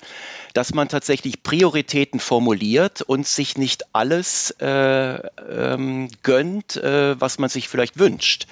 dass 0.54 0.72
man 0.72 0.88
tatsächlich 0.88 1.42
Prioritäten 1.42 2.20
formuliert 2.20 3.02
und 3.02 3.26
sich 3.26 3.58
nicht 3.58 3.87
alles 3.92 4.52
äh, 4.60 5.16
ähm, 5.16 6.08
gönnt, 6.22 6.76
äh, 6.76 7.20
was 7.20 7.40
man 7.40 7.50
sich 7.50 7.68
vielleicht 7.68 7.99
wünscht. 7.99 8.46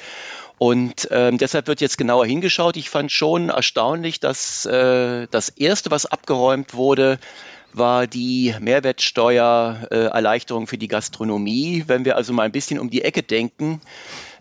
Und 0.59 1.09
ähm, 1.11 1.39
deshalb 1.39 1.69
wird 1.69 1.81
jetzt 1.81 1.99
genauer 1.99 2.27
hingeschaut. 2.27 2.77
Ich 2.77 2.91
fand 2.91 3.13
schon 3.13 3.49
erstaunlich, 3.49 4.21
dass 4.21 4.67
äh, 4.67 5.27
das 5.31 5.49
Erste, 5.51 5.91
was 5.91 6.07
abgeräumt 6.07 6.75
wurde, 6.75 7.19
war 7.73 8.07
die 8.07 8.55
Mehrwertsteuererleichterung 8.61 10.67
für 10.67 10.79
die 10.79 10.89
Gastronomie. 10.89 11.85
Wenn 11.87 12.05
wir 12.05 12.17
also 12.17 12.33
mal 12.33 12.45
ein 12.45 12.53
bisschen 12.53 12.79
um 12.79 12.91
die 12.91 13.03
Ecke 13.03 13.23
denken, 13.23 13.81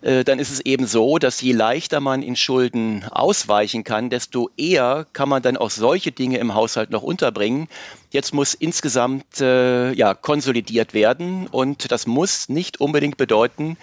äh, 0.00 0.24
dann 0.24 0.38
ist 0.38 0.50
es 0.50 0.60
eben 0.60 0.86
so, 0.86 1.18
dass 1.18 1.40
je 1.40 1.52
leichter 1.52 2.00
man 2.00 2.22
in 2.22 2.36
Schulden 2.36 3.04
ausweichen 3.10 3.84
kann, 3.84 4.10
desto 4.10 4.50
eher 4.56 5.06
kann 5.12 5.28
man 5.28 5.42
dann 5.42 5.56
auch 5.56 5.70
solche 5.70 6.12
Dinge 6.12 6.38
im 6.38 6.54
Haushalt 6.54 6.90
noch 6.90 7.02
unterbringen. 7.02 7.68
Jetzt 8.10 8.32
muss 8.32 8.54
insgesamt 8.54 9.40
äh, 9.40 9.92
ja, 9.92 10.14
konsolidiert 10.14 10.94
werden 10.94 11.46
und 11.46 11.92
das 11.92 12.06
muss 12.06 12.48
nicht 12.48 12.80
unbedingt 12.80 13.16
bedeuten, 13.16 13.76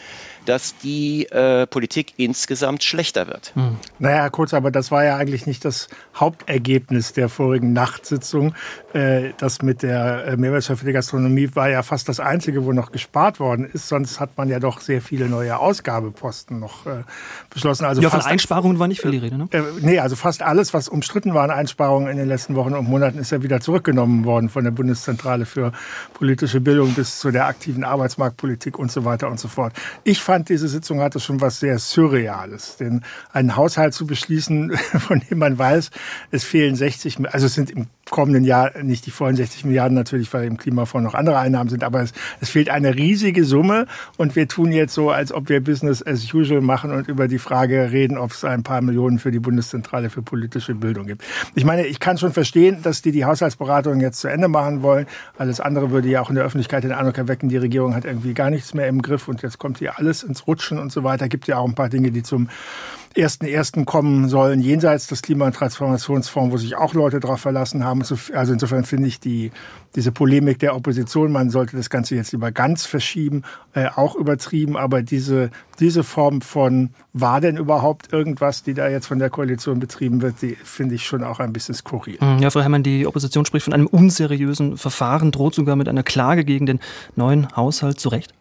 dass 0.46 0.78
die 0.78 1.26
äh, 1.26 1.68
Politik 1.68 2.14
insgesamt 2.18 2.84
schlechter 2.84 3.28
wird. 3.28 3.52
Hm. 3.56 3.78
Naja, 4.00 4.30
kurz, 4.30 4.54
aber 4.54 4.72
das 4.72 4.92
war 4.92 5.04
ja 5.04 5.18
eigentlich 5.18 5.46
nicht 5.46 5.66
das 5.66 5.88
Hauptergebnis 6.16 7.14
der 7.14 7.30
vorigen 7.30 7.74
Nachtsitzung. 7.74 8.54
Äh, 8.94 9.34
das 9.38 9.62
mit 9.62 9.84
der 9.84 10.26
äh, 10.26 10.38
Mehrwertsteuer 10.38 10.78
für 10.78 10.86
die 10.86 10.94
Gastronomie 10.94 11.50
war 11.54 11.70
ja 11.70 11.84
fast 11.84 12.08
das 12.10 12.20
Einzige, 12.20 12.66
wo 12.66 12.72
noch 12.72 12.92
gespart 12.92 13.40
worden 13.40 13.70
ist. 13.72 13.88
Sonst 13.88 14.20
hat 14.20 14.38
man 14.38 14.50
ja 14.50 14.60
doch 14.60 14.80
sehr 14.80 15.02
viele 15.02 15.28
neue 15.28 15.58
Ausgabeposten 15.58 16.60
noch 16.60 16.86
äh, 16.86 17.04
beschlossen. 17.50 17.86
Also 17.86 18.02
ja, 18.02 18.10
von 18.10 18.22
Einsparungen 18.22 18.80
war 18.80 18.88
nicht 18.88 19.02
viel 19.02 19.12
die 19.12 19.18
Rede, 19.18 19.38
ne? 19.38 19.48
Äh, 19.52 19.62
nee, 19.82 20.00
also 20.00 20.16
fast 20.16 20.42
alles, 20.42 20.74
was 20.74 20.88
umstritten 20.88 21.34
war 21.34 21.44
an 21.44 21.52
Einsparungen 21.52 22.10
in 22.10 22.18
den 22.18 22.28
letzten 22.28 22.56
Wochen 22.56 22.74
und 22.74 22.88
Monaten, 22.88 23.20
ist 23.20 23.32
ja 23.32 23.42
wieder 23.44 23.60
zurückgenommen 23.62 24.26
worden 24.26 24.50
von 24.50 24.64
der 24.64 24.72
Bundeszentrale 24.72 25.46
für 25.46 25.72
politische 26.14 26.62
Bildung 26.62 26.94
bis 26.94 27.20
zu 27.20 27.32
der 27.32 27.48
aktiven 27.48 27.84
Arbeitsmarktpolitik 27.84 28.78
und 28.78 28.92
so 28.92 29.06
weiter 29.06 29.30
und 29.30 29.40
so 29.40 29.48
fort. 29.48 29.74
Ich 30.04 30.22
fand 30.22 30.35
fand, 30.36 30.50
diese 30.50 30.68
Sitzung 30.68 31.00
hatte 31.00 31.22
schon 31.22 31.40
was 31.40 31.62
sehr 31.62 31.80
Surreales. 31.80 32.76
Denn 32.78 33.04
einen 33.32 33.56
Haushalt 33.56 33.94
zu 33.94 34.06
beschließen, 34.06 34.72
von 35.00 35.22
dem 35.30 35.38
man 35.38 35.58
weiß, 35.58 35.92
es 36.32 36.44
fehlen 36.44 36.76
60, 36.76 37.20
also 37.32 37.46
es 37.46 37.54
sind 37.54 37.72
im 37.72 37.88
kommenden 38.10 38.44
Jahr 38.44 38.72
nicht 38.84 39.06
die 39.06 39.12
vollen 39.12 39.36
60 39.36 39.66
Milliarden 39.66 39.96
natürlich, 39.96 40.32
weil 40.34 40.46
im 40.46 40.58
Klimafonds 40.58 41.06
noch 41.06 41.18
andere 41.18 41.40
Einnahmen 41.40 41.70
sind, 41.70 41.84
aber 41.84 42.02
es, 42.02 42.14
es 42.40 42.50
fehlt 42.50 42.70
eine 42.70 42.96
riesige 42.96 43.46
Summe 43.46 43.88
und 44.18 44.36
wir 44.36 44.48
tun 44.48 44.72
jetzt 44.72 44.94
so, 44.94 45.10
als 45.10 45.32
ob 45.32 45.50
wir 45.50 45.64
Business 45.64 46.06
as 46.06 46.32
usual 46.34 46.62
machen 46.62 46.92
und 46.92 47.08
über 47.08 47.28
die 47.28 47.40
Frage 47.40 47.92
reden, 47.92 48.18
ob 48.18 48.32
es 48.32 48.44
ein 48.44 48.64
paar 48.64 48.82
Millionen 48.82 49.20
für 49.20 49.32
die 49.32 49.40
Bundeszentrale 49.40 50.10
für 50.10 50.22
politische 50.22 50.76
Bildung 50.76 51.08
gibt. 51.08 51.24
Ich 51.56 51.66
meine, 51.66 51.88
ich 51.88 52.00
kann 52.00 52.18
schon 52.18 52.32
verstehen, 52.32 52.82
dass 52.84 53.02
die 53.02 53.12
die 53.12 53.26
Haushaltsberatungen 53.26 54.02
jetzt 54.02 54.20
zu 54.20 54.28
Ende 54.28 54.48
machen 54.48 54.82
wollen. 54.84 55.08
Alles 55.38 55.60
andere 55.60 55.92
würde 55.92 56.08
ja 56.08 56.22
auch 56.22 56.30
in 56.30 56.36
der 56.36 56.46
Öffentlichkeit 56.46 56.84
den 56.84 56.92
Eindruck 56.92 57.18
erwecken, 57.18 57.50
die 57.50 57.58
Regierung 57.58 57.96
hat 57.96 58.06
irgendwie 58.06 58.34
gar 58.34 58.50
nichts 58.50 58.74
mehr 58.74 58.88
im 58.88 59.02
Griff 59.02 59.28
und 59.28 59.42
jetzt 59.42 59.58
kommt 59.58 59.80
hier 59.80 59.98
alles 59.98 60.24
ins 60.26 60.48
Rutschen 60.48 60.80
und 60.80 60.92
so 60.92 61.04
weiter. 61.04 61.30
Gibt 61.30 61.48
ja 61.48 61.58
auch 61.58 61.68
ein 61.68 61.76
paar 61.76 61.90
Dinge, 61.90 62.12
die 62.12 62.24
zum 62.24 62.50
ersten 63.16 63.46
ersten 63.46 63.86
kommen 63.86 64.28
sollen, 64.28 64.60
jenseits 64.60 65.08
des 65.08 65.22
Klima- 65.22 65.46
und 65.46 65.56
Transformationsfonds, 65.56 66.52
wo 66.52 66.58
sich 66.58 66.76
auch 66.76 66.94
Leute 66.94 67.20
darauf 67.20 67.40
verlassen 67.40 67.84
haben. 67.86 68.02
Also 68.34 68.54
insofern 68.54 68.84
finde 68.84 69.08
ich 69.08 69.20
die, 69.20 69.52
diese 69.96 70.12
Polemik 70.12 70.60
der 70.60 70.76
Opposition, 70.76 71.32
man 71.32 71.50
sollte 71.50 71.78
das 71.78 71.90
Ganze 71.90 72.16
jetzt 72.16 72.34
lieber 72.34 72.52
ganz 72.52 72.86
verschieben, 72.86 73.44
äh, 73.74 73.88
auch 73.88 74.16
übertrieben. 74.16 74.76
Aber 74.76 75.02
diese, 75.02 75.50
diese 75.80 76.04
Form 76.04 76.42
von, 76.42 76.90
war 77.14 77.40
denn 77.40 77.56
überhaupt 77.56 78.12
irgendwas, 78.12 78.64
die 78.64 78.74
da 78.74 78.90
jetzt 78.90 79.08
von 79.08 79.20
der 79.20 79.30
Koalition 79.30 79.80
betrieben 79.80 80.22
wird, 80.22 80.42
die 80.42 80.58
finde 80.64 80.96
ich 80.96 81.06
schon 81.06 81.24
auch 81.24 81.40
ein 81.40 81.54
bisschen 81.54 81.76
skurril. 81.76 82.18
Mhm, 82.20 82.40
ja, 82.40 82.50
Frau 82.50 82.62
Herrmann, 82.62 82.84
die 82.84 83.08
Opposition 83.08 83.46
spricht 83.46 83.64
von 83.64 83.74
einem 83.74 83.88
unseriösen 83.88 84.78
Verfahren, 84.78 85.32
droht 85.32 85.56
sogar 85.56 85.78
mit 85.78 85.88
einer 85.88 86.04
Klage 86.04 86.44
gegen 86.44 86.66
den 86.66 86.80
neuen 87.16 87.56
Haushalt 87.56 88.00
zu 88.00 88.10
Recht? 88.10 88.34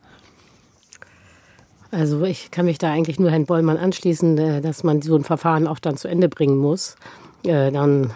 Also 1.95 2.25
ich 2.25 2.51
kann 2.51 2.67
mich 2.67 2.79
da 2.79 2.91
eigentlich 2.91 3.21
nur 3.21 3.31
Herrn 3.31 3.47
Bollmann 3.47 3.77
anschließen, 3.77 4.39
äh, 4.39 4.61
dass 4.61 4.83
man 4.83 5.01
so 5.01 5.15
ein 5.17 5.25
Verfahren 5.25 5.67
auch 5.67 5.79
dann 5.79 5.97
zu 5.97 6.09
Ende 6.09 6.29
bringen 6.29 6.59
muss. 6.59 6.97
Äh, 7.45 7.71
dann 7.71 8.13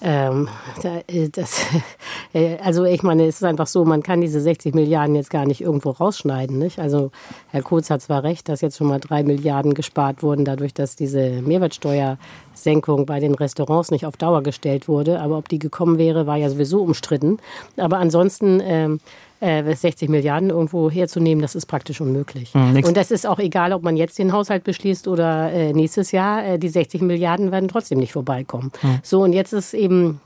ähm, 0.00 0.48
äh, 0.82 1.28
das, 1.28 1.64
also 2.64 2.84
ich 2.84 3.02
meine, 3.02 3.26
es 3.26 3.36
ist 3.36 3.44
einfach 3.44 3.68
so, 3.68 3.84
man 3.84 4.02
kann 4.02 4.20
diese 4.20 4.40
60 4.40 4.74
Milliarden 4.74 5.14
jetzt 5.14 5.30
gar 5.30 5.46
nicht 5.46 5.60
irgendwo 5.60 5.90
rausschneiden. 5.90 6.58
Nicht? 6.58 6.78
Also 6.78 7.12
Herr 7.50 7.62
Kurz 7.62 7.90
hat 7.90 8.02
zwar 8.02 8.24
recht, 8.24 8.48
dass 8.48 8.62
jetzt 8.62 8.78
schon 8.78 8.88
mal 8.88 9.00
drei 9.00 9.22
Milliarden 9.22 9.74
gespart 9.74 10.22
wurden, 10.22 10.44
dadurch, 10.44 10.74
dass 10.74 10.96
diese 10.96 11.42
Mehrwertsteuersenkung 11.42 13.06
bei 13.06 13.20
den 13.20 13.34
Restaurants 13.34 13.90
nicht 13.90 14.06
auf 14.06 14.16
Dauer 14.16 14.42
gestellt 14.42 14.88
wurde. 14.88 15.20
Aber 15.20 15.38
ob 15.38 15.48
die 15.48 15.58
gekommen 15.60 15.98
wäre, 15.98 16.26
war 16.26 16.36
ja 16.36 16.48
sowieso 16.48 16.82
umstritten. 16.82 17.38
Aber 17.76 17.98
ansonsten 17.98 18.60
ähm, 18.64 19.00
äh, 19.42 19.74
60 19.74 20.08
Milliarden 20.08 20.50
irgendwo 20.50 20.90
herzunehmen, 20.90 21.42
das 21.42 21.54
ist 21.54 21.66
praktisch 21.66 22.00
unmöglich. 22.00 22.54
Mhm, 22.54 22.84
und 22.84 22.96
das 22.96 23.10
ist 23.10 23.26
auch 23.26 23.40
egal, 23.40 23.72
ob 23.72 23.82
man 23.82 23.96
jetzt 23.96 24.18
den 24.18 24.32
Haushalt 24.32 24.62
beschließt 24.64 25.08
oder 25.08 25.52
äh, 25.52 25.72
nächstes 25.72 26.12
Jahr. 26.12 26.44
Äh, 26.44 26.58
die 26.58 26.68
60 26.68 27.02
Milliarden 27.02 27.50
werden 27.50 27.68
trotzdem 27.68 27.98
nicht 27.98 28.12
vorbeikommen. 28.12 28.70
Mhm. 28.82 29.00
So, 29.02 29.22
und 29.22 29.32
jetzt 29.32 29.52
ist 29.52 29.74
eben 29.74 30.20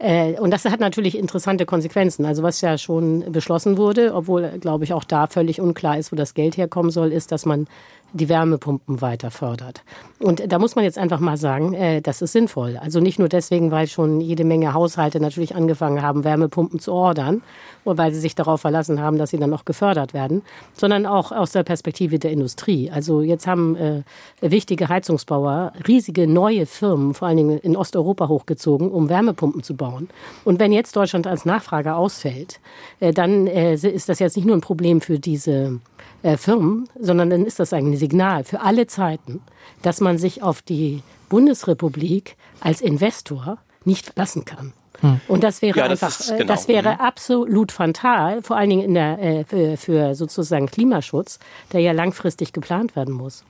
äh, 0.00 0.34
und 0.38 0.52
das 0.52 0.64
hat 0.64 0.80
natürlich 0.80 1.18
interessante 1.18 1.66
Konsequenzen. 1.66 2.24
Also 2.24 2.42
was 2.42 2.60
ja 2.60 2.78
schon 2.78 3.32
beschlossen 3.32 3.76
wurde, 3.76 4.14
obwohl, 4.14 4.58
glaube 4.60 4.84
ich, 4.84 4.92
auch 4.92 5.04
da 5.04 5.26
völlig 5.26 5.60
unklar 5.60 5.98
ist, 5.98 6.12
wo 6.12 6.16
das 6.16 6.34
Geld 6.34 6.56
herkommen 6.56 6.90
soll, 6.90 7.12
ist, 7.12 7.32
dass 7.32 7.46
man 7.46 7.66
die 8.12 8.28
Wärmepumpen 8.28 9.00
weiter 9.00 9.30
fördert. 9.30 9.82
Und 10.18 10.50
da 10.50 10.58
muss 10.58 10.74
man 10.74 10.84
jetzt 10.84 10.98
einfach 10.98 11.20
mal 11.20 11.36
sagen, 11.36 11.74
äh, 11.74 12.00
das 12.00 12.22
ist 12.22 12.32
sinnvoll. 12.32 12.78
Also 12.78 13.00
nicht 13.00 13.18
nur 13.18 13.28
deswegen, 13.28 13.70
weil 13.70 13.86
schon 13.86 14.20
jede 14.20 14.44
Menge 14.44 14.72
Haushalte 14.72 15.20
natürlich 15.20 15.54
angefangen 15.54 16.02
haben, 16.02 16.24
Wärmepumpen 16.24 16.80
zu 16.80 16.92
ordern 16.92 17.42
und 17.84 17.98
weil 17.98 18.12
sie 18.12 18.20
sich 18.20 18.34
darauf 18.34 18.62
verlassen 18.62 19.00
haben, 19.00 19.18
dass 19.18 19.30
sie 19.30 19.38
dann 19.38 19.52
auch 19.52 19.64
gefördert 19.64 20.14
werden, 20.14 20.42
sondern 20.72 21.06
auch 21.06 21.32
aus 21.32 21.52
der 21.52 21.62
Perspektive 21.62 22.18
der 22.18 22.32
Industrie. 22.32 22.90
Also 22.90 23.20
jetzt 23.20 23.46
haben 23.46 23.76
äh, 23.76 24.02
wichtige 24.40 24.88
Heizungsbauer 24.88 25.72
riesige 25.86 26.26
neue 26.26 26.66
Firmen, 26.66 27.14
vor 27.14 27.28
allen 27.28 27.36
Dingen 27.36 27.58
in 27.58 27.76
Osteuropa 27.76 28.28
hochgezogen, 28.28 28.90
um 28.90 29.08
Wärmepumpen 29.08 29.62
zu 29.62 29.76
bauen. 29.76 30.08
Und 30.44 30.58
wenn 30.58 30.72
jetzt 30.72 30.96
Deutschland 30.96 31.26
als 31.26 31.44
Nachfrage 31.44 31.94
ausfällt, 31.94 32.60
äh, 33.00 33.12
dann 33.12 33.46
äh, 33.46 33.74
ist 33.74 34.08
das 34.08 34.18
jetzt 34.18 34.36
nicht 34.36 34.46
nur 34.46 34.56
ein 34.56 34.62
Problem 34.62 35.00
für 35.00 35.18
diese 35.18 35.80
äh, 36.22 36.36
Firmen, 36.36 36.88
sondern 36.98 37.30
dann 37.30 37.44
ist 37.44 37.60
das 37.60 37.72
ein 37.72 37.96
Signal 37.96 38.44
für 38.44 38.60
alle 38.60 38.86
Zeiten, 38.86 39.40
dass 39.82 40.00
man 40.00 40.18
sich 40.18 40.42
auf 40.42 40.62
die 40.62 41.02
Bundesrepublik 41.28 42.36
als 42.60 42.80
Investor 42.80 43.58
nicht 43.84 44.06
verlassen 44.06 44.44
kann. 44.44 44.72
Hm. 45.00 45.20
Und 45.28 45.44
das 45.44 45.62
wäre 45.62 45.78
ja, 45.78 45.88
das 45.88 46.02
einfach, 46.02 46.34
äh, 46.34 46.38
genau. 46.38 46.52
das 46.52 46.68
wäre 46.68 46.94
mhm. 46.94 47.00
absolut 47.00 47.72
fatal, 47.72 48.42
vor 48.42 48.56
allen 48.56 48.70
Dingen 48.70 48.84
in 48.84 48.94
der, 48.94 49.18
äh, 49.20 49.44
für, 49.44 49.76
für 49.76 50.14
sozusagen 50.14 50.66
Klimaschutz, 50.66 51.38
der 51.72 51.80
ja 51.80 51.92
langfristig 51.92 52.52
geplant 52.52 52.96
werden 52.96 53.14
muss. 53.14 53.44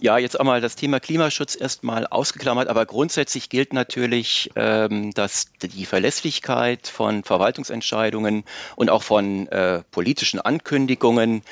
Ja, 0.00 0.18
jetzt 0.18 0.38
einmal 0.38 0.60
das 0.60 0.76
Thema 0.76 1.00
Klimaschutz 1.00 1.56
erstmal 1.56 2.06
ausgeklammert, 2.06 2.68
aber 2.68 2.86
grundsätzlich 2.86 3.48
gilt 3.48 3.72
natürlich, 3.72 4.50
ähm, 4.56 5.12
dass 5.12 5.46
die 5.62 5.86
Verlässlichkeit 5.86 6.86
von 6.86 7.24
Verwaltungsentscheidungen 7.24 8.44
und 8.76 8.90
auch 8.90 9.02
von 9.02 9.46
äh, 9.48 9.82
politischen 9.90 10.40
Ankündigungen, 10.40 11.42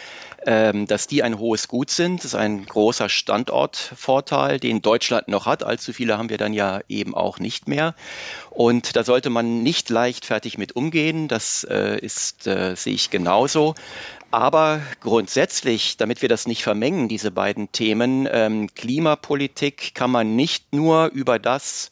dass 0.48 1.06
die 1.06 1.22
ein 1.22 1.38
hohes 1.38 1.68
Gut 1.68 1.90
sind. 1.90 2.20
Das 2.20 2.26
ist 2.26 2.34
ein 2.34 2.64
großer 2.64 3.10
Standortvorteil, 3.10 4.58
den 4.58 4.80
Deutschland 4.80 5.28
noch 5.28 5.44
hat. 5.44 5.62
Allzu 5.62 5.92
viele 5.92 6.16
haben 6.16 6.30
wir 6.30 6.38
dann 6.38 6.54
ja 6.54 6.80
eben 6.88 7.14
auch 7.14 7.38
nicht 7.38 7.68
mehr. 7.68 7.94
Und 8.48 8.96
da 8.96 9.04
sollte 9.04 9.28
man 9.28 9.62
nicht 9.62 9.90
leichtfertig 9.90 10.56
mit 10.56 10.74
umgehen. 10.74 11.28
Das 11.28 11.64
äh, 11.64 11.98
ist, 11.98 12.46
äh, 12.46 12.74
sehe 12.76 12.94
ich 12.94 13.10
genauso. 13.10 13.74
Aber 14.30 14.82
grundsätzlich, 15.00 15.96
damit 15.96 16.20
wir 16.20 16.28
das 16.28 16.46
nicht 16.46 16.62
vermengen, 16.62 17.08
diese 17.08 17.30
beiden 17.30 17.72
Themen, 17.72 18.28
ähm, 18.30 18.68
Klimapolitik 18.74 19.94
kann 19.94 20.10
man 20.10 20.36
nicht 20.36 20.74
nur 20.74 21.06
über 21.06 21.38
das 21.38 21.90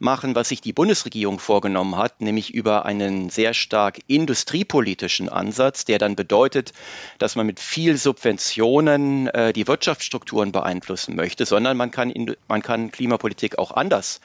machen, 0.00 0.34
was 0.34 0.48
sich 0.48 0.60
die 0.60 0.72
Bundesregierung 0.72 1.38
vorgenommen 1.38 1.96
hat, 1.96 2.20
nämlich 2.20 2.52
über 2.54 2.84
einen 2.84 3.30
sehr 3.30 3.54
stark 3.54 3.98
industriepolitischen 4.06 5.28
Ansatz, 5.28 5.84
der 5.84 5.98
dann 5.98 6.16
bedeutet, 6.16 6.72
dass 7.18 7.36
man 7.36 7.46
mit 7.46 7.60
viel 7.60 7.96
Subventionen 7.96 9.28
äh, 9.28 9.52
die 9.52 9.66
Wirtschaftsstrukturen 9.66 10.52
beeinflussen 10.52 11.16
möchte, 11.16 11.46
sondern 11.46 11.76
man 11.76 11.90
kann, 11.90 12.12
man 12.48 12.62
kann 12.62 12.90
Klimapolitik 12.90 13.58
auch 13.58 13.72
anders 13.72 14.20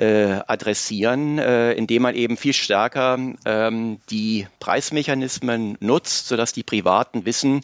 äh, 0.00 0.40
adressieren, 0.46 1.38
äh, 1.38 1.72
indem 1.72 2.02
man 2.02 2.14
eben 2.14 2.38
viel 2.38 2.54
stärker 2.54 3.18
ähm, 3.44 4.00
die 4.08 4.46
Preismechanismen 4.58 5.76
nutzt, 5.80 6.26
sodass 6.26 6.54
die 6.54 6.62
Privaten 6.62 7.26
wissen, 7.26 7.60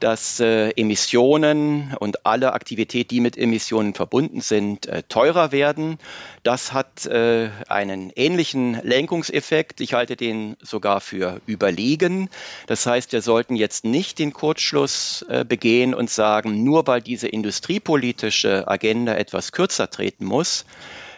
dass 0.00 0.40
äh, 0.40 0.70
Emissionen 0.70 1.94
und 2.00 2.24
alle 2.24 2.54
Aktivität, 2.54 3.10
die 3.10 3.20
mit 3.20 3.36
Emissionen 3.36 3.92
verbunden 3.92 4.40
sind, 4.40 4.86
äh, 4.86 5.02
teurer 5.02 5.52
werden. 5.52 5.98
Das 6.42 6.72
hat 6.72 7.04
äh, 7.04 7.50
einen 7.68 8.10
ähnlichen 8.16 8.80
Lenkungseffekt. 8.82 9.82
Ich 9.82 9.92
halte 9.92 10.16
den 10.16 10.56
sogar 10.62 11.02
für 11.02 11.42
überlegen. 11.46 12.30
Das 12.66 12.86
heißt, 12.86 13.12
wir 13.12 13.20
sollten 13.20 13.56
jetzt 13.56 13.84
nicht 13.84 14.18
den 14.18 14.32
Kurzschluss 14.32 15.24
begehen 15.48 15.94
und 15.94 16.10
sagen, 16.10 16.64
nur 16.64 16.86
weil 16.86 17.00
diese 17.00 17.28
industriepolitische 17.28 18.68
Agenda 18.68 19.14
etwas 19.14 19.52
kürzer 19.52 19.90
treten 19.90 20.24
muss, 20.24 20.64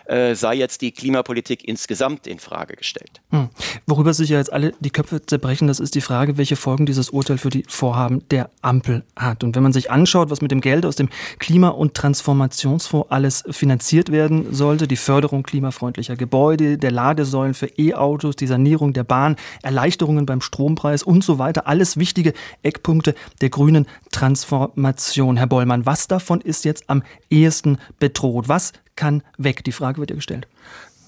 äh, 0.07 0.35
sei 0.35 0.55
jetzt 0.55 0.83
die 0.83 0.93
Klimapolitik 0.93 1.67
insgesamt 1.67 2.27
in 2.27 2.39
Frage 2.39 2.75
gestellt. 2.75 3.21
Hm. 3.31 3.49
Worüber 3.87 4.15
sich 4.15 4.31
ja 4.31 4.39
jetzt 4.39 4.53
alle 4.53 4.73
die 4.81 4.91
Köpfe 4.91 5.25
zerbrechen, 5.25 5.69
das 5.69 5.81
ist 5.81 5.95
die 5.95 6.01
Frage, 6.01 6.39
welche 6.39 6.57
Folgen 6.57 6.87
dieses 6.87 7.11
Urteil 7.11 7.39
für 7.39 7.51
die 7.51 7.65
Vorhaben 7.69 8.23
der 8.31 8.51
Ampel 8.63 9.05
hat. 9.17 9.45
Und 9.45 9.57
wenn 9.57 9.63
man 9.63 9.73
sich 9.73 9.91
anschaut, 9.91 10.31
was 10.31 10.43
mit 10.43 10.51
dem 10.51 10.61
Geld 10.61 10.87
aus 10.87 10.97
dem 10.97 11.09
Klima- 11.39 11.69
und 11.69 11.95
Transformationsfonds 11.95 13.11
alles 13.11 13.45
finanziert 13.51 14.13
werden 14.13 14.55
sollte, 14.55 14.87
die 14.87 14.97
Förderung 14.97 15.43
klimafreundlicher 15.43 16.17
Gebäude, 16.17 16.79
der 16.79 16.91
Ladesäulen 16.91 17.55
für 17.55 17.67
E-Autos, 17.79 18.37
die 18.37 18.47
Sanierung 18.47 18.93
der 18.93 19.05
Bahn, 19.05 19.37
Erleichterungen 19.63 20.27
beim 20.27 20.41
Strompreis 20.41 21.03
und 21.03 21.25
so 21.25 21.39
weiter, 21.39 21.67
alles 21.67 21.97
wichtige 21.97 22.33
Eckpunkte 22.63 23.15
der 23.41 23.51
grünen 23.51 23.87
Transformation. 24.13 25.37
Herr 25.37 25.47
Bollmann, 25.47 25.87
was 25.87 26.09
davon 26.09 26.41
ist 26.41 26.65
jetzt 26.65 26.89
am 26.89 27.03
ehesten 27.31 27.79
bedroht? 27.99 28.49
Was 28.49 28.73
kann 28.97 29.23
weg? 29.39 29.65
Die 29.65 29.73
Frage 29.73 29.99
wird 29.99 30.11
ja 30.11 30.17
gestellt. 30.17 30.49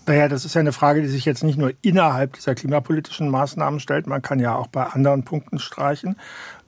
Naja, 0.09 0.26
das 0.26 0.47
ist 0.47 0.54
ja 0.54 0.61
eine 0.61 0.73
Frage, 0.73 1.02
die 1.02 1.09
sich 1.09 1.26
jetzt 1.26 1.45
nicht 1.45 1.59
nur 1.59 1.73
innerhalb 1.83 2.33
dieser 2.33 2.54
klimapolitischen 2.54 3.28
Maßnahmen 3.28 3.78
stellt. 3.78 4.07
Man 4.07 4.23
kann 4.23 4.40
ja 4.40 4.54
auch 4.54 4.68
bei 4.68 4.85
anderen 4.85 5.23
Punkten 5.23 5.59
streichen. 5.59 6.16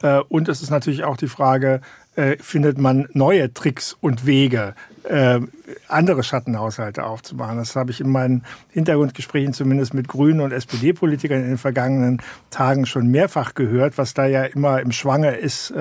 Äh, 0.02 0.20
und 0.28 0.50
es 0.50 0.60
ist 0.60 0.68
natürlich 0.68 1.04
auch 1.04 1.16
die 1.16 1.26
Frage, 1.26 1.80
äh, 2.16 2.36
findet 2.38 2.76
man 2.76 3.08
neue 3.14 3.54
Tricks 3.54 3.96
und 3.98 4.26
Wege, 4.26 4.74
äh, 5.04 5.40
andere 5.88 6.22
Schattenhaushalte 6.22 7.02
aufzumachen. 7.02 7.56
Das 7.56 7.76
habe 7.76 7.92
ich 7.92 8.02
in 8.02 8.10
meinen 8.10 8.44
Hintergrundgesprächen 8.68 9.54
zumindest 9.54 9.94
mit 9.94 10.06
Grünen 10.06 10.40
und 10.40 10.52
SPD-Politikern 10.52 11.40
in 11.40 11.48
den 11.48 11.58
vergangenen 11.58 12.20
Tagen 12.50 12.84
schon 12.84 13.10
mehrfach 13.10 13.54
gehört, 13.54 13.96
was 13.96 14.12
da 14.12 14.26
ja 14.26 14.44
immer 14.44 14.80
im 14.80 14.92
Schwange 14.92 15.36
ist 15.36 15.72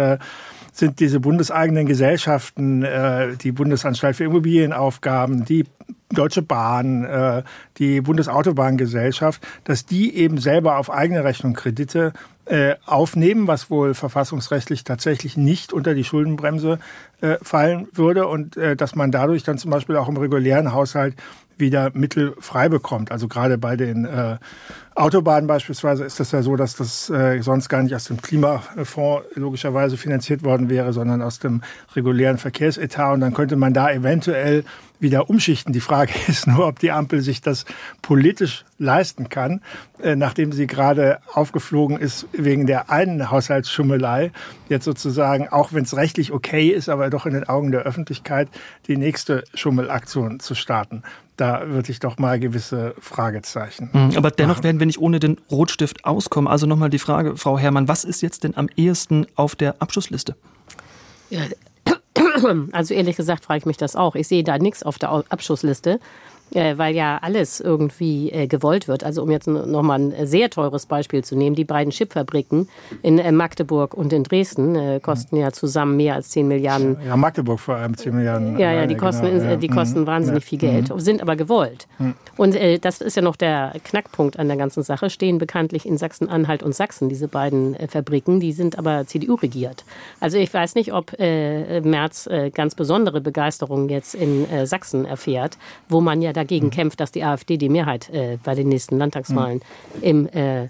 sind 0.80 1.00
diese 1.00 1.20
bundeseigenen 1.20 1.86
Gesellschaften, 1.86 2.84
äh, 2.84 3.36
die 3.36 3.52
Bundesanstalt 3.52 4.16
für 4.16 4.24
Immobilienaufgaben, 4.24 5.46
die 5.46 5.66
Deutsche 6.12 6.42
Bahn, 6.42 7.04
äh, 7.04 7.44
die 7.78 8.02
Bundesautobahngesellschaft, 8.02 9.46
dass 9.66 9.86
die 9.86 10.16
eben 10.16 10.40
selber 10.40 10.78
auf 10.78 10.90
eigene 10.90 11.24
Rechnung 11.24 11.54
Kredite 11.54 12.14
äh, 12.46 12.76
aufnehmen, 12.88 13.48
was 13.48 13.70
wohl 13.70 13.94
verfassungsrechtlich 13.94 14.84
tatsächlich 14.84 15.38
nicht 15.38 15.72
unter 15.72 15.94
die 15.94 16.04
Schuldenbremse 16.04 16.80
äh, 17.22 17.36
fallen 17.44 17.88
würde. 17.94 18.28
Und 18.28 18.58
äh, 18.58 18.76
dass 18.76 18.96
man 18.96 19.12
dadurch 19.12 19.44
dann 19.44 19.60
zum 19.60 19.70
Beispiel 19.70 19.98
auch 19.98 20.10
im 20.10 20.18
regulären 20.18 20.74
Haushalt 20.74 21.16
wieder 21.60 21.92
Mittel 21.94 22.34
frei 22.40 22.70
bekommt. 22.70 23.12
Also 23.12 23.28
gerade 23.28 23.58
bei 23.58 23.76
den 23.76 24.06
äh, 24.06 24.38
Autobahnen 24.96 25.48
beispielsweise 25.48 26.04
ist 26.04 26.20
das 26.20 26.32
ja 26.32 26.42
so, 26.42 26.56
dass 26.56 26.76
das 26.76 27.10
äh, 27.10 27.42
sonst 27.42 27.70
gar 27.70 27.84
nicht 27.84 27.96
aus 27.96 28.06
dem 28.06 28.22
Klimafonds 28.22 29.28
logischerweise 29.36 29.98
finanziert 29.98 30.44
worden 30.44 30.70
wäre, 30.70 30.94
sondern 30.94 31.22
aus 31.22 31.40
dem 31.40 31.62
regulären 31.96 32.38
Verkehrsetat. 32.38 33.14
Und 33.14 33.22
dann 33.22 33.34
könnte 33.34 33.56
man 33.56 33.74
da 33.74 33.92
eventuell 33.92 34.64
wieder 35.00 35.30
umschichten. 35.30 35.74
Die 35.74 35.80
Frage 35.80 36.14
ist 36.28 36.48
nur, 36.48 36.68
ob 36.68 36.80
die 36.80 36.92
Ampel 36.92 37.22
sich 37.22 37.42
das 37.42 37.66
politisch 38.02 38.66
leisten 38.78 39.30
kann, 39.30 39.62
äh, 40.02 40.16
nachdem 40.16 40.52
sie 40.52 40.68
gerade 40.68 41.20
aufgeflogen 41.34 41.98
ist 41.98 42.28
wegen 42.32 42.66
der 42.66 42.90
einen 42.90 43.30
Haushaltsschummelei. 43.30 44.32
Jetzt 44.70 44.86
sozusagen, 44.86 45.48
auch 45.50 45.74
wenn 45.74 45.84
es 45.84 45.96
rechtlich 45.96 46.32
okay 46.32 46.70
ist, 46.70 46.90
aber 46.90 47.10
doch 47.10 47.26
in 47.26 47.34
den 47.34 47.48
Augen 47.48 47.72
der 47.72 47.82
Öffentlichkeit, 47.82 48.50
die 48.88 48.98
nächste 48.98 49.44
Schummelaktion 49.54 50.40
zu 50.40 50.56
starten. 50.56 51.04
Da 51.38 51.68
würde 51.70 51.90
ich 51.92 52.00
doch 52.00 52.18
mal 52.18 52.38
gewisse 52.38 52.94
Fragezeichen. 53.00 53.90
Mhm, 53.94 54.18
aber 54.18 54.30
dennoch 54.30 54.56
machen. 54.56 54.64
werden 54.66 54.80
wir 54.80 54.86
nicht 54.86 55.00
ohne 55.00 55.20
den 55.20 55.38
Rotstift 55.50 56.04
auskommen. 56.04 56.50
Also 56.50 56.68
nochmal 56.68 56.90
die 56.90 57.00
Frage, 57.00 57.38
Frau 57.38 57.58
Herrmann, 57.58 57.88
was 57.88 58.04
ist 58.04 58.22
jetzt 58.22 58.44
denn 58.44 58.58
am 58.58 58.68
ehesten 58.76 59.26
auf 59.36 59.56
der 59.56 59.82
Abschlussliste? 59.82 60.36
Ja, 61.30 61.42
also 62.72 62.94
ehrlich 62.94 63.16
gesagt 63.16 63.46
frage 63.46 63.60
ich 63.60 63.66
mich 63.66 63.78
das 63.78 63.96
auch. 63.96 64.16
Ich 64.16 64.28
sehe 64.28 64.44
da 64.44 64.58
nichts 64.58 64.84
auf 64.84 65.00
der 65.00 65.12
Abschussliste 65.30 66.00
weil 66.52 66.96
ja 66.96 67.20
alles 67.22 67.60
irgendwie 67.60 68.32
äh, 68.32 68.48
gewollt 68.48 68.88
wird. 68.88 69.04
Also 69.04 69.24
um 69.24 69.32
jetzt 69.32 69.48
nochmal 69.48 70.00
ein 70.00 70.28
sehr 70.28 70.50
teures 70.50 70.86
Beispiel 70.86 71.24
zu 71.24 71.36
nehmen, 71.36 71.56
die 71.56 71.64
beiden 71.64 71.92
Chipfabriken 71.92 72.68
in 73.02 73.20
äh, 73.20 73.32
Magdeburg 73.32 73.94
und 73.94 74.12
in 74.14 74.24
Dresden 74.24 74.76
äh, 74.76 75.00
kosten 75.00 75.38
ja 75.38 75.52
zusammen 75.52 75.98
mehr 75.98 76.16
als 76.16 76.30
10 76.30 76.48
Milliarden. 76.48 76.98
Ja, 77.06 77.16
Magdeburg 77.16 77.60
vor 77.60 77.76
allem 77.76 77.96
10 77.96 78.16
Milliarden. 78.16 78.58
Ja, 78.58 78.72
ja, 78.72 78.88
die 78.88 78.96
kosten, 78.96 79.26
genau, 79.26 79.56
die 79.56 79.68
kosten 79.68 80.02
mhm. 80.02 80.08
wahnsinnig 80.08 80.44
viel 80.44 80.60
Geld, 80.60 80.90
mhm. 80.90 81.00
sind 81.00 81.22
aber 81.22 81.36
gewollt. 81.36 81.88
Mhm. 82.00 82.16
Und 82.38 82.56
äh, 82.56 82.80
das 82.80 83.02
ist 83.02 83.16
ja 83.16 83.22
noch 83.22 83.36
der 83.36 83.74
Knackpunkt 83.84 84.40
an 84.40 84.48
der 84.48 84.58
ganzen 84.58 84.84
Sache, 84.84 85.10
stehen 85.10 85.38
bekanntlich 85.38 85.86
in 85.86 85.98
Sachsen-Anhalt 85.98 86.64
und 86.64 86.74
Sachsen, 86.74 87.10
diese 87.10 87.28
beiden 87.28 87.76
äh, 87.76 87.88
Fabriken, 87.88 88.40
die 88.40 88.54
sind 88.54 88.78
aber 88.78 89.06
CDU 89.06 89.36
regiert. 89.36 89.84
Also 90.20 90.38
ich 90.38 90.54
weiß 90.54 90.76
nicht, 90.76 90.94
ob 90.94 91.18
Merz 91.20 92.30
ganz 92.54 92.76
besondere 92.76 93.22
Begeisterung 93.22 93.90
jetzt 93.90 94.16
in 94.16 94.46
Sachsen 94.66 95.06
erfährt, 95.06 95.58
wo 95.88 96.02
man 96.02 96.22
ja 96.22 96.34
dagegen 96.40 96.68
mhm. 96.68 96.72
kämpft, 96.72 97.00
dass 97.00 97.12
die 97.12 97.24
AfD 97.24 97.58
die 97.58 97.70
Mehrheit 97.70 98.10
äh, 98.10 98.38
bei 98.44 98.56
den 98.56 98.70
nächsten 98.70 98.98
Landtagswahlen 98.98 99.62
mhm. 99.96 100.04
im 100.04 100.28
äh, 100.30 100.68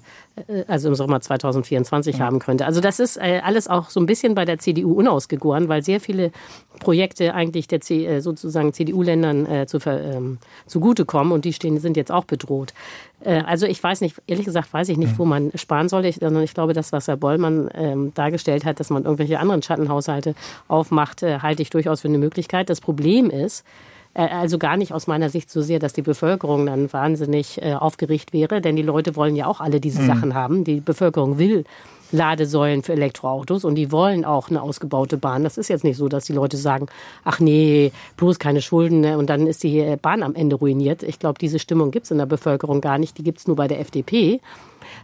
also 0.67 0.89
im 0.89 0.95
Sommer 0.95 1.21
2024 1.21 2.17
ja. 2.17 2.25
haben 2.25 2.39
könnte. 2.39 2.65
Also 2.65 2.81
das 2.81 2.99
ist 2.99 3.17
äh, 3.17 3.41
alles 3.43 3.67
auch 3.67 3.89
so 3.89 3.99
ein 3.99 4.05
bisschen 4.05 4.35
bei 4.35 4.45
der 4.45 4.59
CDU 4.59 4.93
unausgegoren, 4.93 5.67
weil 5.67 5.83
sehr 5.83 5.99
viele 5.99 6.31
Projekte 6.79 7.33
eigentlich 7.33 7.67
der 7.67 7.81
C, 7.81 8.05
äh, 8.05 8.21
sozusagen 8.21 8.73
CDU-Ländern 8.73 9.45
äh, 9.45 9.67
zu, 9.67 9.79
ähm, 9.85 10.37
zugutekommen 10.65 11.33
und 11.33 11.45
die 11.45 11.53
stehen, 11.53 11.79
sind 11.79 11.97
jetzt 11.97 12.11
auch 12.11 12.25
bedroht. 12.25 12.73
Äh, 13.21 13.41
also 13.45 13.65
ich 13.65 13.81
weiß 13.81 14.01
nicht, 14.01 14.21
ehrlich 14.27 14.45
gesagt 14.45 14.73
weiß 14.73 14.89
ich 14.89 14.97
nicht, 14.97 15.17
wo 15.17 15.25
man 15.25 15.51
sparen 15.55 15.89
soll, 15.89 16.05
ich, 16.05 16.17
sondern 16.17 16.43
ich 16.43 16.53
glaube, 16.53 16.73
das, 16.73 16.91
was 16.91 17.07
Herr 17.07 17.17
Bollmann 17.17 17.69
ähm, 17.73 18.13
dargestellt 18.13 18.65
hat, 18.65 18.79
dass 18.79 18.89
man 18.89 19.03
irgendwelche 19.03 19.39
anderen 19.39 19.61
Schattenhaushalte 19.61 20.35
aufmacht, 20.67 21.23
äh, 21.23 21.39
halte 21.39 21.61
ich 21.61 21.69
durchaus 21.69 22.01
für 22.01 22.07
eine 22.07 22.17
Möglichkeit. 22.17 22.69
Das 22.69 22.81
Problem 22.81 23.29
ist, 23.29 23.61
äh, 23.61 23.98
also 24.13 24.57
gar 24.57 24.75
nicht 24.75 24.93
aus 24.93 25.07
meiner 25.07 25.29
Sicht 25.29 25.51
so 25.51 25.61
sehr, 25.61 25.79
dass 25.79 25.93
die 25.93 26.01
Bevölkerung 26.01 26.65
dann 26.65 26.91
wahnsinnig 26.91 27.61
äh, 27.61 27.73
aufgeregt 27.73 28.33
wäre, 28.33 28.59
denn 28.59 28.75
die 28.75 28.81
Leute 28.81 29.15
wollen 29.15 29.35
ja 29.35 29.45
auch 29.45 29.61
alle 29.61 29.79
diese 29.79 30.01
mhm. 30.01 30.07
Sachen 30.07 30.33
haben. 30.33 30.63
Die 30.63 30.81
Bevölkerung 30.81 31.37
will 31.37 31.63
Ladesäulen 32.11 32.81
für 32.81 32.93
Elektroautos 32.93 33.63
und 33.63 33.75
die 33.75 33.91
wollen 33.91 34.25
auch 34.25 34.49
eine 34.49 34.61
ausgebaute 34.61 35.17
Bahn. 35.17 35.43
Das 35.43 35.57
ist 35.57 35.67
jetzt 35.67 35.83
nicht 35.83 35.97
so, 35.97 36.09
dass 36.09 36.25
die 36.25 36.33
Leute 36.33 36.57
sagen, 36.57 36.87
ach 37.23 37.39
nee, 37.39 37.91
bloß 38.17 38.39
keine 38.39 38.61
Schulden 38.61 39.01
ne, 39.01 39.17
und 39.17 39.29
dann 39.29 39.45
ist 39.47 39.63
die 39.63 39.79
äh, 39.79 39.95
Bahn 39.95 40.23
am 40.23 40.35
Ende 40.35 40.55
ruiniert. 40.55 41.03
Ich 41.03 41.19
glaube, 41.19 41.37
diese 41.39 41.59
Stimmung 41.59 41.91
gibt 41.91 42.05
es 42.05 42.11
in 42.11 42.17
der 42.17 42.25
Bevölkerung 42.25 42.81
gar 42.81 42.97
nicht, 42.97 43.17
die 43.17 43.23
gibt 43.23 43.39
es 43.39 43.47
nur 43.47 43.55
bei 43.55 43.67
der 43.67 43.79
FDP. 43.79 44.41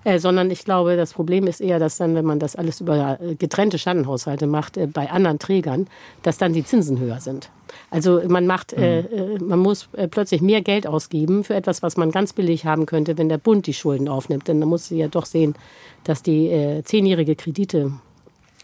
Äh, 0.03 0.19
sondern 0.19 0.49
ich 0.49 0.65
glaube, 0.65 0.95
das 0.97 1.13
Problem 1.13 1.47
ist 1.47 1.61
eher, 1.61 1.79
dass 1.79 1.97
dann, 1.97 2.15
wenn 2.15 2.25
man 2.25 2.39
das 2.39 2.55
alles 2.55 2.81
über 2.81 3.19
äh, 3.21 3.35
getrennte 3.35 3.77
Schattenhaushalte 3.77 4.47
macht, 4.47 4.77
äh, 4.77 4.87
bei 4.87 5.11
anderen 5.11 5.37
Trägern, 5.37 5.87
dass 6.23 6.37
dann 6.37 6.53
die 6.53 6.63
Zinsen 6.63 6.99
höher 6.99 7.19
sind. 7.19 7.49
Also 7.89 8.21
man 8.27 8.47
macht, 8.47 8.75
mhm. 8.75 8.83
äh, 8.83 9.37
man 9.39 9.59
muss 9.59 9.89
äh, 9.93 10.07
plötzlich 10.07 10.41
mehr 10.41 10.61
Geld 10.61 10.87
ausgeben 10.87 11.43
für 11.43 11.55
etwas, 11.55 11.83
was 11.83 11.97
man 11.97 12.11
ganz 12.11 12.33
billig 12.33 12.65
haben 12.65 12.85
könnte, 12.85 13.17
wenn 13.17 13.29
der 13.29 13.37
Bund 13.37 13.67
die 13.67 13.73
Schulden 13.73 14.07
aufnimmt. 14.07 14.47
Denn 14.47 14.59
da 14.59 14.65
muss 14.65 14.87
sie 14.87 14.97
ja 14.97 15.07
doch 15.07 15.25
sehen, 15.25 15.55
dass 16.03 16.23
die 16.23 16.47
äh, 16.47 16.83
zehnjährige 16.83 17.35
Kredite 17.35 17.93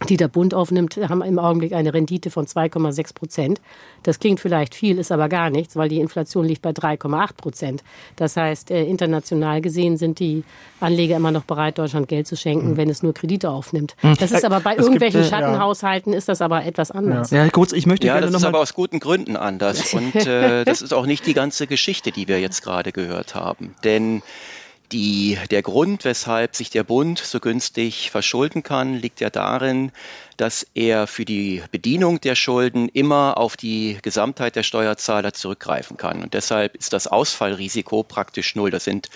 die 0.10 0.18
der 0.18 0.28
Bund 0.28 0.54
aufnimmt, 0.54 0.98
haben 0.98 1.22
im 1.22 1.40
Augenblick 1.40 1.74
eine 1.74 1.94
Rendite 1.94 2.30
von 2.32 2.46
2,6 2.46 3.14
Prozent. 3.14 3.62
Das 4.04 4.20
klingt 4.20 4.40
vielleicht 4.40 4.74
viel, 4.74 4.98
ist 4.98 5.12
aber 5.12 5.30
gar 5.30 5.50
nichts, 5.50 5.76
weil 5.76 5.90
die 5.90 6.00
Inflation 6.00 6.46
liegt 6.46 6.62
bei 6.62 6.72
3,8 6.72 7.34
Prozent. 7.36 7.84
Das 8.16 8.36
heißt, 8.36 8.72
äh, 8.72 8.84
international 8.84 9.62
gesehen 9.62 9.98
sind 9.98 10.20
die 10.20 10.44
Anleger 10.80 11.18
immer 11.18 11.32
noch 11.32 11.44
bereit, 11.44 11.78
Deutschland 11.78 12.08
Geld 12.08 12.28
zu 12.28 12.36
schenken, 12.36 12.72
mhm. 12.72 12.78
wenn 12.78 12.90
es 12.90 13.04
nur 13.04 13.14
Kredite 13.14 13.50
aufnimmt. 13.50 13.96
Mhm. 14.02 14.16
Das 14.20 14.32
ist 14.32 14.44
aber 14.44 14.60
bei 14.60 14.74
es 14.74 14.84
irgendwelchen 14.84 15.22
gibt, 15.22 15.32
äh, 15.32 15.36
Schattenhaushalten 15.36 16.14
ist 16.14 16.28
das 16.28 16.42
aber 16.42 16.66
etwas 16.66 16.92
anders. 16.92 17.32
Ja, 17.32 17.46
ja 17.46 17.50
kurz, 17.50 17.72
ich 17.72 17.86
möchte 17.86 18.08
ja, 18.08 18.14
gerne 18.14 18.28
das 18.28 18.42
ist 18.42 18.48
aber 18.48 18.60
aus 18.60 18.74
guten 18.74 19.00
Gründen 19.00 19.36
anders. 19.36 19.94
Und 19.94 20.16
äh, 20.16 20.66
das 20.66 20.82
ist 20.82 20.94
auch 20.94 21.06
nicht 21.06 21.26
die 21.28 21.34
ganze 21.34 21.68
Geschichte, 21.68 22.12
die 22.12 22.28
wir 22.28 22.40
jetzt 22.40 22.64
gerade 22.64 22.92
gehört 22.92 23.36
haben. 23.36 23.76
Denn 23.84 24.24
die, 24.91 25.38
der 25.49 25.62
Grund, 25.62 26.06
weshalb 26.06 26.56
sich 26.56 26.69
der 26.69 26.84
Bund 26.84 27.19
so 27.19 27.39
günstig 27.39 28.12
verschulden 28.12 28.63
kann, 28.63 28.95
liegt 28.95 29.21
ja 29.21 29.30
darin, 29.30 29.91
dass 30.38 30.65
er 30.73 31.08
für 31.08 31.25
die 31.25 31.62
Bedienung 31.71 32.19
der 32.19 32.36
Schulden 32.36 32.89
immer 32.89 33.38
auf 33.38 33.58
die 33.58 33.97
Gesamtheit 34.01 34.56
der 34.56 34.63
Steuerzahler 34.63 35.34
zurückgreifen 35.34 35.97
kann. 35.97 36.23
Und 36.23 36.34
deshalb 36.34 36.75
ist 36.75 36.93
das 36.93 37.08
Ausfallrisiko 37.08 38.04
praktisch 38.04 38.56
null. 38.56 38.71
Das 38.71 38.84
sind 38.84 39.10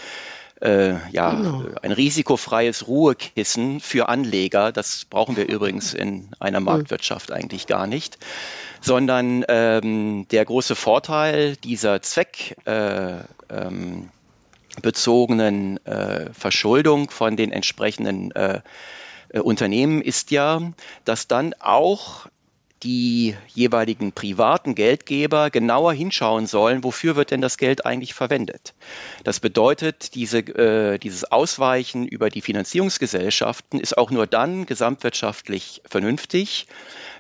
äh, 0.62 0.96
ja, 1.12 1.32
genau. 1.32 1.66
ein 1.82 1.92
risikofreies 1.92 2.88
Ruhekissen 2.88 3.80
für 3.82 4.08
Anleger. 4.08 4.72
Das 4.72 5.06
brauchen 5.06 5.36
wir 5.36 5.48
übrigens 5.48 5.94
in 5.94 6.30
einer 6.40 6.60
Marktwirtschaft 6.60 7.32
eigentlich 7.32 7.68
gar 7.68 7.88
nicht. 7.88 8.18
Sondern 8.82 9.44
ähm, 9.48 10.28
der 10.32 10.46
große 10.46 10.76
Vorteil 10.76 11.56
dieser 11.58 12.02
Zweck, 12.02 12.56
äh, 12.66 13.18
ähm, 13.50 14.10
bezogenen 14.82 15.84
äh, 15.86 16.32
Verschuldung 16.34 17.10
von 17.10 17.36
den 17.36 17.52
entsprechenden 17.52 18.32
äh, 18.32 18.62
äh, 19.30 19.40
Unternehmen 19.40 20.02
ist 20.02 20.32
ja, 20.32 20.62
dass 21.04 21.28
dann 21.28 21.54
auch 21.60 22.28
die 22.84 23.36
jeweiligen 23.48 24.12
privaten 24.12 24.76
Geldgeber 24.76 25.50
genauer 25.50 25.94
hinschauen 25.94 26.46
sollen, 26.46 26.84
wofür 26.84 27.16
wird 27.16 27.32
denn 27.32 27.42
das 27.42 27.58
Geld 27.58 27.86
eigentlich 27.86 28.14
verwendet. 28.14 28.74
Das 29.24 29.40
bedeutet, 29.40 30.14
diese, 30.16 30.40
äh, 30.40 31.00
dieses 31.00 31.32
Ausweichen 31.32 32.08
über 32.08 32.30
die 32.30 32.42
Finanzierungsgesellschaften 32.42 33.80
ist 33.80 33.98
auch 33.98 34.12
nur 34.12 34.28
dann 34.28 34.66
gesamtwirtschaftlich 34.66 35.82
vernünftig, 35.86 36.68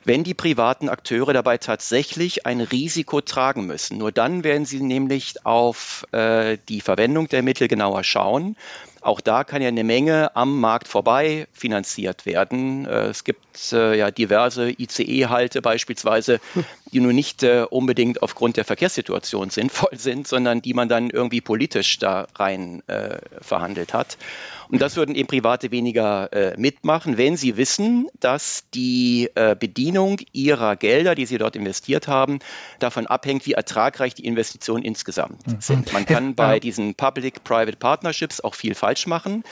wenn 0.03 0.23
die 0.23 0.35
privaten 0.35 0.87
Akteure 0.87 1.33
dabei 1.33 1.57
tatsächlich 1.57 2.45
ein 2.45 2.61
Risiko 2.61 3.21
tragen 3.21 3.65
müssen. 3.65 3.97
Nur 3.97 4.11
dann 4.11 4.43
werden 4.43 4.65
sie 4.65 4.81
nämlich 4.81 5.45
auf 5.45 6.05
äh, 6.11 6.57
die 6.69 6.81
Verwendung 6.81 7.27
der 7.27 7.41
Mittel 7.41 7.67
genauer 7.67 8.03
schauen. 8.03 8.55
Auch 9.05 9.21
da 9.21 9.43
kann 9.43 9.61
ja 9.61 9.67
eine 9.67 9.83
Menge 9.83 10.35
am 10.35 10.59
Markt 10.59 10.87
vorbei 10.87 11.47
finanziert 11.53 12.25
werden. 12.25 12.87
Äh, 12.87 13.09
es 13.09 13.23
gibt 13.23 13.71
äh, 13.71 13.95
ja 13.95 14.09
diverse 14.09 14.71
ICE-Halte 14.71 15.61
beispielsweise, 15.61 16.39
die 16.91 16.99
nur 16.99 17.13
nicht 17.13 17.43
äh, 17.43 17.65
unbedingt 17.69 18.21
aufgrund 18.21 18.57
der 18.57 18.65
Verkehrssituation 18.65 19.49
sinnvoll 19.51 19.97
sind, 19.97 20.27
sondern 20.27 20.61
die 20.61 20.73
man 20.73 20.89
dann 20.89 21.09
irgendwie 21.09 21.41
politisch 21.41 21.99
da 21.99 22.27
rein 22.35 22.83
verhandelt 23.41 23.93
hat. 23.93 24.17
Und 24.69 24.81
das 24.81 24.95
würden 24.95 25.15
eben 25.15 25.27
Private 25.27 25.71
weniger 25.71 26.31
äh, 26.33 26.55
mitmachen, 26.57 27.17
wenn 27.17 27.37
sie 27.37 27.57
wissen, 27.57 28.07
dass 28.19 28.63
die 28.73 29.29
äh, 29.35 29.55
Bedienung 29.57 30.19
ihrer 30.31 30.75
Gelder, 30.75 31.15
die 31.15 31.25
sie 31.25 31.37
dort 31.37 31.55
investiert 31.55 32.07
haben, 32.07 32.39
davon 32.79 33.07
abhängt, 33.07 33.45
wie 33.45 33.53
ertragreich 33.53 34.15
die 34.15 34.25
Investitionen 34.25 34.83
insgesamt 34.83 35.45
mhm. 35.47 35.61
sind. 35.61 35.93
Man 35.93 36.05
kann 36.05 36.35
bei 36.35 36.59
diesen 36.59 36.95
Public-Private 36.95 37.77
Partnerships 37.77 38.41
auch 38.41 38.55
viel 38.55 38.75
falsch 38.75 39.07
machen 39.07 39.43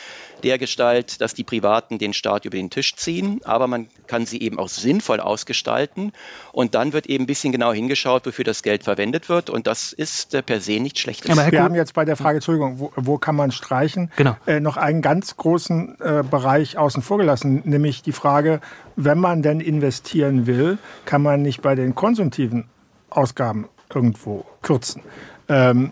der 0.43 0.57
Gestalt, 0.57 1.21
dass 1.21 1.33
die 1.33 1.43
Privaten 1.43 1.97
den 1.97 2.13
Staat 2.13 2.45
über 2.45 2.57
den 2.57 2.69
Tisch 2.69 2.95
ziehen, 2.95 3.41
aber 3.43 3.67
man 3.67 3.87
kann 4.07 4.25
sie 4.25 4.41
eben 4.41 4.59
auch 4.59 4.69
sinnvoll 4.69 5.19
ausgestalten 5.19 6.11
und 6.51 6.75
dann 6.75 6.93
wird 6.93 7.07
eben 7.07 7.23
ein 7.23 7.27
bisschen 7.27 7.51
genau 7.51 7.73
hingeschaut, 7.73 8.25
wofür 8.25 8.45
das 8.45 8.63
Geld 8.63 8.83
verwendet 8.83 9.29
wird 9.29 9.49
und 9.49 9.67
das 9.67 9.93
ist 9.93 10.33
äh, 10.33 10.43
per 10.43 10.59
se 10.59 10.79
nicht 10.79 10.99
schlecht. 10.99 11.29
Aber 11.29 11.51
Wir 11.51 11.63
haben 11.63 11.75
jetzt 11.75 11.93
bei 11.93 12.05
der 12.05 12.15
Frage, 12.15 12.37
Entschuldigung, 12.37 12.79
wo, 12.79 12.91
wo 12.95 13.17
kann 13.17 13.35
man 13.35 13.51
streichen, 13.51 14.11
genau. 14.15 14.35
äh, 14.45 14.59
noch 14.59 14.77
einen 14.77 15.01
ganz 15.01 15.37
großen 15.37 15.99
äh, 15.99 16.23
Bereich 16.29 16.77
außen 16.77 17.01
vor 17.01 17.17
gelassen, 17.17 17.61
nämlich 17.65 18.01
die 18.01 18.11
Frage, 18.11 18.61
wenn 18.95 19.19
man 19.19 19.41
denn 19.41 19.59
investieren 19.59 20.45
will, 20.45 20.77
kann 21.05 21.21
man 21.21 21.41
nicht 21.41 21.61
bei 21.61 21.75
den 21.75 21.95
konsumtiven 21.95 22.65
Ausgaben 23.09 23.69
irgendwo 23.93 24.45
kürzen. 24.61 25.03
Ähm, 25.49 25.91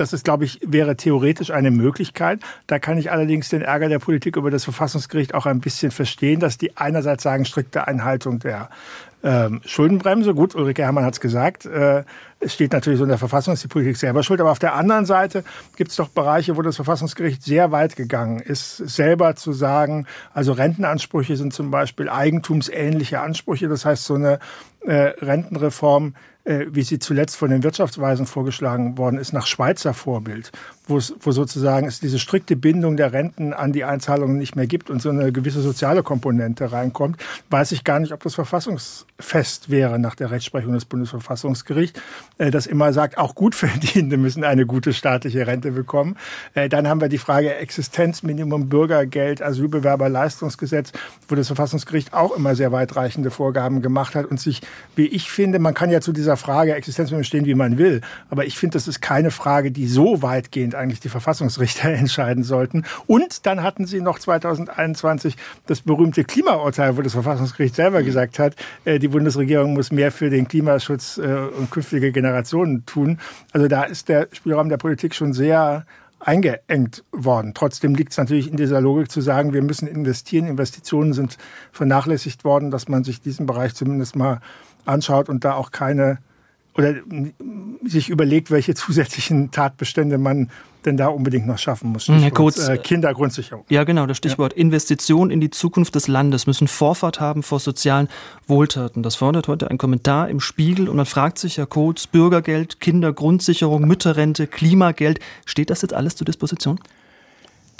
das 0.00 0.14
ist, 0.14 0.24
glaube 0.24 0.46
ich, 0.46 0.58
wäre 0.64 0.96
theoretisch 0.96 1.50
eine 1.50 1.70
Möglichkeit. 1.70 2.40
Da 2.66 2.78
kann 2.78 2.96
ich 2.96 3.12
allerdings 3.12 3.50
den 3.50 3.60
Ärger 3.60 3.90
der 3.90 3.98
Politik 3.98 4.36
über 4.36 4.50
das 4.50 4.64
Verfassungsgericht 4.64 5.34
auch 5.34 5.44
ein 5.44 5.60
bisschen 5.60 5.90
verstehen, 5.90 6.40
dass 6.40 6.56
die 6.56 6.76
einerseits 6.78 7.22
sagen, 7.22 7.44
strikte 7.44 7.86
Einhaltung 7.86 8.38
der 8.38 8.70
ähm, 9.22 9.60
Schuldenbremse. 9.66 10.34
Gut, 10.34 10.54
Ulrike 10.54 10.82
Herrmann 10.82 11.04
hat 11.04 11.12
es 11.14 11.20
gesagt. 11.20 11.66
Äh, 11.66 12.04
es 12.38 12.54
steht 12.54 12.72
natürlich 12.72 12.98
so 12.98 13.04
in 13.04 13.10
der 13.10 13.18
Verfassung, 13.18 13.52
ist 13.52 13.62
die 13.62 13.68
Politik 13.68 13.98
selber 13.98 14.22
schuld. 14.22 14.40
Aber 14.40 14.50
auf 14.50 14.58
der 14.58 14.74
anderen 14.74 15.04
Seite 15.04 15.44
gibt 15.76 15.90
es 15.90 15.96
doch 15.96 16.08
Bereiche, 16.08 16.56
wo 16.56 16.62
das 16.62 16.76
Verfassungsgericht 16.76 17.42
sehr 17.42 17.70
weit 17.70 17.96
gegangen 17.96 18.40
ist, 18.40 18.78
selber 18.78 19.36
zu 19.36 19.52
sagen, 19.52 20.06
also 20.32 20.52
Rentenansprüche 20.52 21.36
sind 21.36 21.52
zum 21.52 21.70
Beispiel 21.70 22.08
eigentumsähnliche 22.08 23.20
Ansprüche. 23.20 23.68
Das 23.68 23.84
heißt, 23.84 24.04
so 24.04 24.14
eine 24.14 24.38
äh, 24.80 25.12
Rentenreform 25.20 26.14
äh, 26.50 26.66
wie 26.74 26.82
sie 26.82 26.98
zuletzt 26.98 27.36
von 27.36 27.48
den 27.50 27.62
Wirtschaftsweisen 27.62 28.26
vorgeschlagen 28.26 28.98
worden 28.98 29.20
ist, 29.20 29.32
nach 29.32 29.46
Schweizer 29.46 29.94
Vorbild, 29.94 30.50
wo 30.88 30.98
sozusagen 30.98 31.86
es 31.86 32.00
diese 32.00 32.18
strikte 32.18 32.56
Bindung 32.56 32.96
der 32.96 33.12
Renten 33.12 33.52
an 33.52 33.72
die 33.72 33.84
Einzahlungen 33.84 34.36
nicht 34.36 34.56
mehr 34.56 34.66
gibt 34.66 34.90
und 34.90 35.00
so 35.00 35.10
eine 35.10 35.30
gewisse 35.30 35.60
soziale 35.60 36.02
Komponente 36.02 36.72
reinkommt, 36.72 37.22
weiß 37.50 37.70
ich 37.70 37.84
gar 37.84 38.00
nicht, 38.00 38.12
ob 38.12 38.24
das 38.24 38.34
verfassungsfest 38.34 39.70
wäre 39.70 40.00
nach 40.00 40.16
der 40.16 40.32
Rechtsprechung 40.32 40.72
des 40.72 40.86
Bundesverfassungsgerichts, 40.86 42.00
äh, 42.38 42.50
das 42.50 42.66
immer 42.66 42.92
sagt, 42.92 43.18
auch 43.18 43.36
Gutverdienende 43.36 44.16
müssen 44.16 44.42
eine 44.42 44.66
gute 44.66 44.92
staatliche 44.92 45.46
Rente 45.46 45.70
bekommen. 45.70 46.16
Äh, 46.54 46.68
dann 46.68 46.88
haben 46.88 47.00
wir 47.00 47.08
die 47.08 47.18
Frage 47.18 47.54
Existenzminimum, 47.54 48.68
Bürgergeld, 48.68 49.40
Asylbewerberleistungsgesetz, 49.40 50.90
wo 51.28 51.36
das 51.36 51.46
Verfassungsgericht 51.46 52.12
auch 52.12 52.36
immer 52.36 52.56
sehr 52.56 52.72
weitreichende 52.72 53.30
Vorgaben 53.30 53.82
gemacht 53.82 54.16
hat 54.16 54.26
und 54.26 54.40
sich, 54.40 54.62
wie 54.96 55.06
ich 55.06 55.30
finde, 55.30 55.60
man 55.60 55.74
kann 55.74 55.90
ja 55.90 56.00
zu 56.00 56.12
dieser 56.12 56.39
Frage 56.40 56.74
Existenzminimum 56.74 57.24
stehen, 57.24 57.46
wie 57.46 57.54
man 57.54 57.78
will. 57.78 58.00
Aber 58.28 58.44
ich 58.44 58.58
finde, 58.58 58.74
das 58.74 58.88
ist 58.88 59.00
keine 59.00 59.30
Frage, 59.30 59.70
die 59.70 59.86
so 59.86 60.22
weitgehend 60.22 60.74
eigentlich 60.74 61.00
die 61.00 61.08
Verfassungsrichter 61.08 61.88
entscheiden 61.90 62.42
sollten. 62.42 62.84
Und 63.06 63.46
dann 63.46 63.62
hatten 63.62 63.86
sie 63.86 64.00
noch 64.00 64.18
2021 64.18 65.36
das 65.66 65.82
berühmte 65.82 66.24
Klimaurteil, 66.24 66.96
wo 66.96 67.02
das 67.02 67.12
Verfassungsgericht 67.12 67.74
selber 67.74 68.02
gesagt 68.02 68.38
hat, 68.38 68.56
äh, 68.84 68.98
die 68.98 69.08
Bundesregierung 69.08 69.74
muss 69.74 69.92
mehr 69.92 70.10
für 70.10 70.30
den 70.30 70.48
Klimaschutz 70.48 71.18
äh, 71.18 71.20
und 71.22 71.70
künftige 71.70 72.10
Generationen 72.10 72.84
tun. 72.86 73.18
Also 73.52 73.68
da 73.68 73.84
ist 73.84 74.08
der 74.08 74.28
Spielraum 74.32 74.68
der 74.68 74.78
Politik 74.78 75.14
schon 75.14 75.32
sehr 75.32 75.84
eingeengt 76.20 77.02
worden. 77.12 77.54
Trotzdem 77.54 77.94
liegt 77.94 78.12
es 78.12 78.18
natürlich 78.18 78.48
in 78.50 78.56
dieser 78.56 78.80
Logik 78.80 79.10
zu 79.10 79.20
sagen, 79.20 79.52
wir 79.52 79.62
müssen 79.62 79.88
investieren. 79.88 80.46
Investitionen 80.46 81.12
sind 81.14 81.38
vernachlässigt 81.72 82.44
worden, 82.44 82.70
dass 82.70 82.88
man 82.88 83.04
sich 83.04 83.20
diesen 83.20 83.46
Bereich 83.46 83.74
zumindest 83.74 84.16
mal 84.16 84.40
anschaut 84.84 85.28
und 85.28 85.44
da 85.44 85.54
auch 85.54 85.70
keine 85.70 86.18
oder 86.74 86.94
sich 87.84 88.08
überlegt, 88.08 88.50
welche 88.50 88.74
zusätzlichen 88.74 89.50
Tatbestände 89.50 90.18
man 90.18 90.50
denn 90.84 90.96
da 90.96 91.08
unbedingt 91.08 91.46
noch 91.46 91.58
schaffen 91.58 91.90
muss. 91.90 92.04
Stichwort, 92.04 92.22
Herr 92.22 92.30
Kurz, 92.30 92.68
äh, 92.68 92.78
Kindergrundsicherung. 92.78 93.64
Ja, 93.68 93.84
genau, 93.84 94.06
das 94.06 94.16
Stichwort 94.16 94.54
ja. 94.54 94.60
Investition 94.60 95.30
in 95.30 95.40
die 95.40 95.50
Zukunft 95.50 95.94
des 95.94 96.08
Landes 96.08 96.46
müssen 96.46 96.68
Vorfahrt 96.68 97.20
haben 97.20 97.42
vor 97.42 97.60
sozialen 97.60 98.08
Wohltaten. 98.46 99.02
Das 99.02 99.16
fordert 99.16 99.48
heute 99.48 99.70
ein 99.70 99.78
Kommentar 99.78 100.28
im 100.28 100.40
Spiegel 100.40 100.88
und 100.88 100.96
man 100.96 101.06
fragt 101.06 101.38
sich, 101.38 101.58
Herr 101.58 101.66
Kurz, 101.66 102.06
Bürgergeld, 102.06 102.80
Kindergrundsicherung, 102.80 103.86
Mütterrente, 103.86 104.46
Klimageld, 104.46 105.20
steht 105.44 105.70
das 105.70 105.82
jetzt 105.82 105.92
alles 105.92 106.16
zur 106.16 106.24
Disposition? 106.24 106.80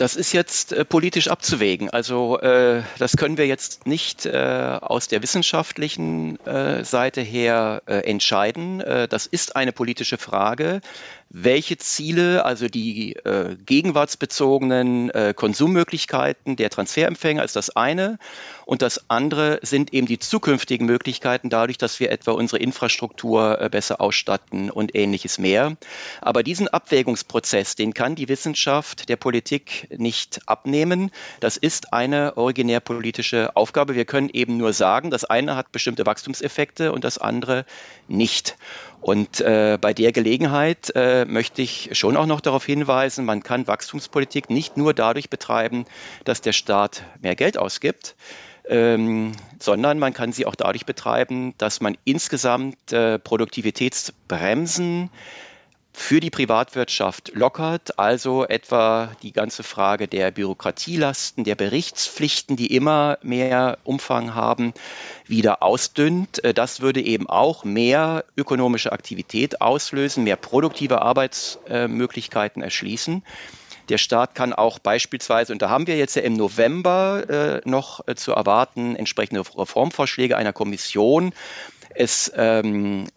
Das 0.01 0.17
ist 0.17 0.33
jetzt 0.33 0.73
äh, 0.73 0.87
politisch 0.87 1.29
abzuwägen. 1.29 1.91
Also 1.91 2.41
äh, 2.41 2.83
das 2.99 3.19
können 3.19 3.37
wir 3.37 3.47
jetzt 3.47 3.87
nicht 3.87 4.25
äh, 4.25 4.79
aus 4.81 5.09
der 5.09 5.23
wissenschaftlichen 5.23 6.41
äh, 6.47 6.87
Seite 6.87 7.21
her 7.21 7.83
äh, 7.85 7.97
entscheiden. 8.09 8.81
Äh, 8.81 9.09
das 9.09 9.27
ist 9.27 9.57
eine 9.57 9.73
politische 9.73 10.17
Frage 10.17 10.81
welche 11.33 11.79
Ziele, 11.79 12.45
also 12.45 12.67
die 12.67 13.15
äh, 13.15 13.57
gegenwartsbezogenen 13.65 15.11
äh, 15.11 15.33
Konsummöglichkeiten 15.35 16.57
der 16.57 16.71
Transferempfänger 16.71 17.45
ist 17.45 17.55
das 17.55 17.71
eine 17.71 18.19
und 18.67 18.83
das 18.83 19.09
andere 19.09 19.61
sind 19.63 19.95
eben 19.95 20.09
die 20.09 20.19
zukünftigen 20.19 20.87
Möglichkeiten 20.87 21.49
dadurch, 21.49 21.79
dass 21.79 22.01
wir 22.01 22.11
etwa 22.11 22.33
unsere 22.33 22.61
Infrastruktur 22.61 23.61
äh, 23.61 23.69
besser 23.69 24.01
ausstatten 24.01 24.71
und 24.71 24.97
ähnliches 24.97 25.39
mehr. 25.39 25.77
Aber 26.21 26.43
diesen 26.43 26.67
Abwägungsprozess, 26.67 27.77
den 27.77 27.95
kann 27.95 28.17
die 28.17 28.29
Wissenschaft 28.29 29.09
der 29.09 29.17
Politik 29.17 29.87
nicht 29.97 30.41
abnehmen. 30.47 31.13
Das 31.39 31.57
ist 31.57 31.93
eine 31.93 32.37
originär 32.39 32.81
politische 32.81 33.57
Aufgabe. 33.57 33.95
Wir 33.95 34.05
können 34.05 34.31
eben 34.31 34.57
nur 34.57 34.73
sagen, 34.73 35.11
das 35.13 35.25
eine 35.25 35.55
hat 35.55 35.71
bestimmte 35.71 36.07
Wachstumseffekte 36.07 36.91
und 36.91 37.05
das 37.05 37.19
andere 37.19 37.67
nicht. 38.09 38.57
Und 39.01 39.41
äh, 39.41 39.79
bei 39.81 39.95
der 39.95 40.13
Gelegenheit 40.13 40.93
äh, 40.95 41.25
möchte 41.25 41.63
ich 41.63 41.91
schon 41.93 42.17
auch 42.17 42.27
noch 42.27 42.41
darauf 42.41 42.67
hinweisen, 42.67 43.25
man 43.25 43.43
kann 43.43 43.67
Wachstumspolitik 43.67 44.51
nicht 44.51 44.77
nur 44.77 44.93
dadurch 44.93 45.31
betreiben, 45.31 45.87
dass 46.25 46.43
der 46.43 46.53
Staat 46.53 47.03
mehr 47.23 47.35
Geld 47.35 47.57
ausgibt, 47.57 48.15
ähm, 48.69 49.33
sondern 49.59 49.99
man 49.99 50.13
kann 50.13 50.33
sie 50.33 50.45
auch 50.45 50.55
dadurch 50.55 50.85
betreiben, 50.85 51.55
dass 51.57 51.81
man 51.81 51.97
insgesamt 52.05 52.93
äh, 52.93 53.19
Produktivitätsbremsen 53.19 55.11
für 55.93 56.21
die 56.21 56.31
Privatwirtschaft 56.31 57.33
lockert, 57.35 57.99
also 57.99 58.47
etwa 58.47 59.13
die 59.23 59.33
ganze 59.33 59.63
Frage 59.63 60.09
der 60.09 60.31
Bürokratielasten, 60.31 61.45
der 61.45 61.57
Berichtspflichten, 61.57 62.57
die 62.57 62.75
immer 62.75 63.19
mehr 63.23 63.79
Umfang 63.85 64.35
haben, 64.35 64.73
wieder 65.27 65.63
ausdünnt. 65.63 66.43
Äh, 66.45 66.55
das 66.55 66.81
würde 66.81 67.01
eben 67.01 67.29
auch 67.29 67.65
mehr 67.65 68.25
ökonomische 68.37 68.93
Aktivität 68.93 69.61
auslösen, 69.61 70.25
mehr 70.25 70.37
produktive 70.37 71.03
Arbeitsmöglichkeiten 71.03 72.63
erschließen. 72.63 73.25
Der 73.89 73.99
Staat 73.99 74.37
kann 74.37 74.53
auch 74.53 74.79
beispielsweise, 74.79 75.53
und 75.53 75.63
da 75.63 75.69
haben 75.69 75.89
wir 75.89 75.97
jetzt 75.97 76.15
ja 76.15 76.23
im 76.23 76.35
November 76.35 77.25
äh, 77.29 77.69
noch 77.69 78.07
äh, 78.07 78.15
zu 78.15 78.31
erwarten, 78.33 78.95
entsprechende 78.95 79.41
Reformvorschläge 79.41 80.37
einer 80.37 80.53
Kommission, 80.53 81.33
es 81.93 82.33
ähm, 82.37 83.09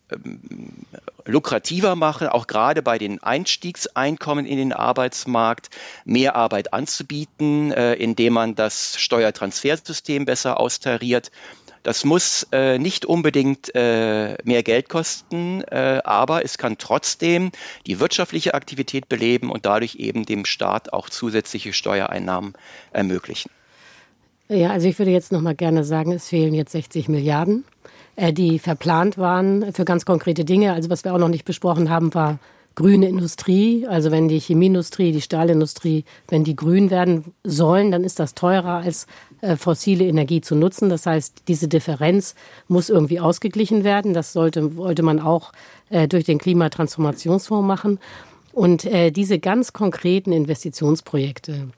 lukrativer 1.26 1.96
machen, 1.96 2.28
auch 2.28 2.48
gerade 2.48 2.82
bei 2.82 2.98
den 2.98 3.22
Einstiegseinkommen 3.22 4.46
in 4.46 4.58
den 4.58 4.74
Arbeitsmarkt 4.74 5.70
mehr 6.06 6.36
Arbeit 6.36 6.74
anzubieten, 6.74 7.72
äh, 7.72 7.94
indem 7.94 8.34
man 8.34 8.56
das 8.56 9.00
Steuertransfersystem 9.00 10.26
besser 10.26 10.60
austariert. 10.60 11.32
Das 11.84 12.06
muss 12.06 12.48
äh, 12.54 12.80
nicht 12.80 13.06
unbedingt 13.06 13.76
äh, 13.76 14.38
mehr 14.46 14.64
Geld 14.64 14.88
kosten, 14.88 15.62
äh, 15.64 16.02
aber 16.06 16.46
es 16.46 16.58
kann 16.58 16.78
trotzdem 16.78 17.52
die 17.86 18.00
wirtschaftliche 18.00 18.54
Aktivität 18.54 19.10
beleben 19.10 19.52
und 19.52 19.66
dadurch 19.66 19.96
eben 19.96 20.26
dem 20.26 20.46
Staat 20.46 20.94
auch 20.94 21.10
zusätzliche 21.10 21.74
Steuereinnahmen 21.74 22.54
ermöglichen. 22.94 23.52
Ja, 24.48 24.72
also 24.72 24.88
ich 24.88 24.98
würde 24.98 25.12
jetzt 25.12 25.32
noch 25.34 25.42
mal 25.42 25.56
gerne 25.56 25.84
sagen, 25.84 26.14
es 26.14 26.30
fehlen 26.30 26.54
jetzt 26.54 26.72
60 26.72 27.10
Milliarden. 27.10 27.66
Äh, 28.16 28.34
die 28.34 28.60
verplant 28.60 29.18
waren 29.18 29.74
für 29.74 29.86
ganz 29.86 30.06
konkrete 30.06 30.46
Dinge. 30.46 30.74
Also 30.74 30.90
was 30.90 31.04
wir 31.04 31.14
auch 31.14 31.20
noch 31.20 31.30
nicht 31.30 31.46
besprochen 31.46 31.90
haben, 31.90 32.14
war 32.14 32.40
grüne 32.76 33.08
Industrie. 33.08 33.86
Also 33.88 34.12
wenn 34.12 34.28
die 34.28 34.40
Chemieindustrie, 34.40 35.12
die 35.12 35.22
Stahlindustrie, 35.22 36.06
wenn 36.28 36.44
die 36.44 36.56
grün 36.56 36.90
werden 36.90 37.34
sollen, 37.44 37.92
dann 37.92 38.04
ist 38.04 38.20
das 38.20 38.34
teurer 38.34 38.84
als 38.84 39.08
äh, 39.42 39.56
fossile 39.56 40.06
Energie 40.06 40.42
zu 40.42 40.56
nutzen. 40.56 40.90
Das 40.90 41.06
heißt, 41.06 41.44
diese 41.48 41.68
Differenz 41.68 42.36
muss 42.68 42.90
irgendwie 42.90 43.20
ausgeglichen 43.20 43.84
werden. 43.84 44.14
Das 44.14 44.34
sollte, 44.34 44.76
wollte 44.76 45.04
man 45.04 45.20
auch 45.20 45.52
äh, 45.90 46.08
durch 46.08 46.24
den 46.24 46.40
Klimatransformationsfonds 46.40 47.68
machen. 47.68 48.00
Und 48.52 48.88
diese 49.16 49.40
ganz 49.40 49.74
konkreten 49.74 50.32
Investitionsprojekte, 50.32 51.70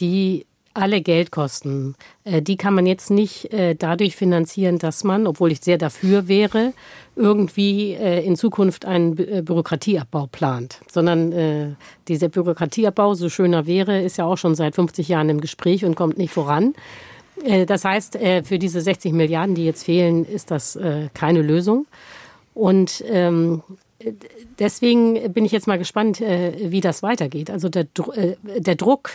die 0.00 0.46
alle 0.78 1.00
Geldkosten, 1.00 1.96
äh, 2.24 2.40
die 2.40 2.56
kann 2.56 2.74
man 2.74 2.86
jetzt 2.86 3.10
nicht 3.10 3.52
äh, 3.52 3.74
dadurch 3.74 4.16
finanzieren, 4.16 4.78
dass 4.78 5.04
man, 5.04 5.26
obwohl 5.26 5.52
ich 5.52 5.60
sehr 5.60 5.76
dafür 5.76 6.28
wäre, 6.28 6.72
irgendwie 7.16 7.92
äh, 7.92 8.24
in 8.24 8.36
Zukunft 8.36 8.84
einen 8.84 9.16
Bürokratieabbau 9.16 10.28
plant, 10.30 10.80
sondern 10.90 11.76
dieser 12.06 12.28
Bürokratieabbau, 12.28 13.14
so 13.14 13.28
schöner 13.28 13.66
wäre, 13.66 14.00
ist 14.00 14.18
ja 14.18 14.24
auch 14.24 14.36
schon 14.36 14.54
seit 14.54 14.76
50 14.76 15.08
Jahren 15.08 15.28
im 15.28 15.40
Gespräch 15.40 15.84
und 15.84 15.96
kommt 15.96 16.16
nicht 16.16 16.32
voran. 16.32 16.74
Das 17.66 17.84
heißt, 17.84 18.18
für 18.44 18.58
diese 18.58 18.80
60 18.80 19.12
Milliarden, 19.12 19.54
die 19.54 19.64
jetzt 19.64 19.84
fehlen, 19.84 20.24
ist 20.24 20.50
das 20.50 20.78
keine 21.14 21.42
Lösung. 21.42 21.86
Und 22.54 23.04
ähm, 23.08 23.62
deswegen 24.58 25.32
bin 25.32 25.44
ich 25.44 25.52
jetzt 25.52 25.66
mal 25.66 25.78
gespannt, 25.78 26.20
wie 26.20 26.80
das 26.80 27.02
weitergeht. 27.02 27.50
Also 27.50 27.68
der, 27.68 27.86
der 28.58 28.74
Druck 28.74 29.10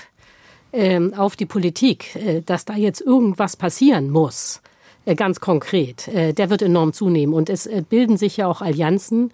auf 1.15 1.35
die 1.35 1.45
Politik, 1.45 2.15
äh, 2.15 2.41
dass 2.41 2.65
da 2.65 2.75
jetzt 2.75 3.01
irgendwas 3.01 3.55
passieren 3.55 4.09
muss, 4.09 4.61
äh, 5.05 5.13
ganz 5.13 5.39
konkret, 5.39 6.07
äh, 6.07 6.33
der 6.33 6.49
wird 6.49 6.63
enorm 6.63 6.93
zunehmen. 6.93 7.35
Und 7.35 7.49
es 7.49 7.69
bilden 7.89 8.17
sich 8.17 8.37
ja 8.37 8.47
auch 8.47 8.61
Allianzen, 8.61 9.31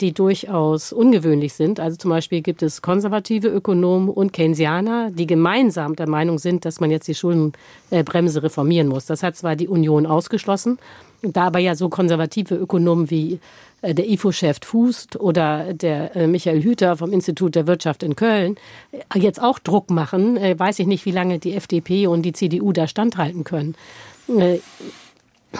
die 0.00 0.12
durchaus 0.12 0.90
ungewöhnlich 0.90 1.52
sind. 1.52 1.80
Also 1.80 1.98
zum 1.98 2.08
Beispiel 2.10 2.40
gibt 2.40 2.62
es 2.62 2.80
konservative 2.80 3.48
Ökonomen 3.48 4.08
und 4.08 4.32
Keynesianer, 4.32 5.10
die 5.10 5.26
gemeinsam 5.26 5.96
der 5.96 6.08
Meinung 6.08 6.38
sind, 6.38 6.64
dass 6.64 6.80
man 6.80 6.90
jetzt 6.90 7.06
die 7.08 7.14
Schuldenbremse 7.14 8.42
reformieren 8.42 8.88
muss. 8.88 9.04
Das 9.04 9.22
hat 9.22 9.36
zwar 9.36 9.54
die 9.54 9.68
Union 9.68 10.06
ausgeschlossen, 10.06 10.78
da 11.20 11.48
aber 11.48 11.58
ja 11.58 11.74
so 11.74 11.90
konservative 11.90 12.54
Ökonomen 12.54 13.10
wie 13.10 13.38
der 13.82 14.08
IFO-Chef 14.08 14.58
Fußt 14.62 15.20
oder 15.20 15.72
der 15.74 16.16
äh, 16.16 16.26
Michael 16.26 16.62
Hüter 16.62 16.96
vom 16.96 17.12
Institut 17.12 17.54
der 17.54 17.66
Wirtschaft 17.66 18.02
in 18.02 18.16
Köln 18.16 18.56
äh, 18.92 19.18
jetzt 19.18 19.40
auch 19.40 19.58
Druck 19.58 19.90
machen, 19.90 20.36
weiß 20.36 20.78
ich 20.78 20.86
nicht, 20.86 21.04
wie 21.04 21.10
lange 21.10 21.38
die 21.38 21.54
FDP 21.54 22.06
und 22.06 22.22
die 22.22 22.32
CDU 22.32 22.72
da 22.72 22.86
standhalten 22.86 23.44
können. 23.44 23.74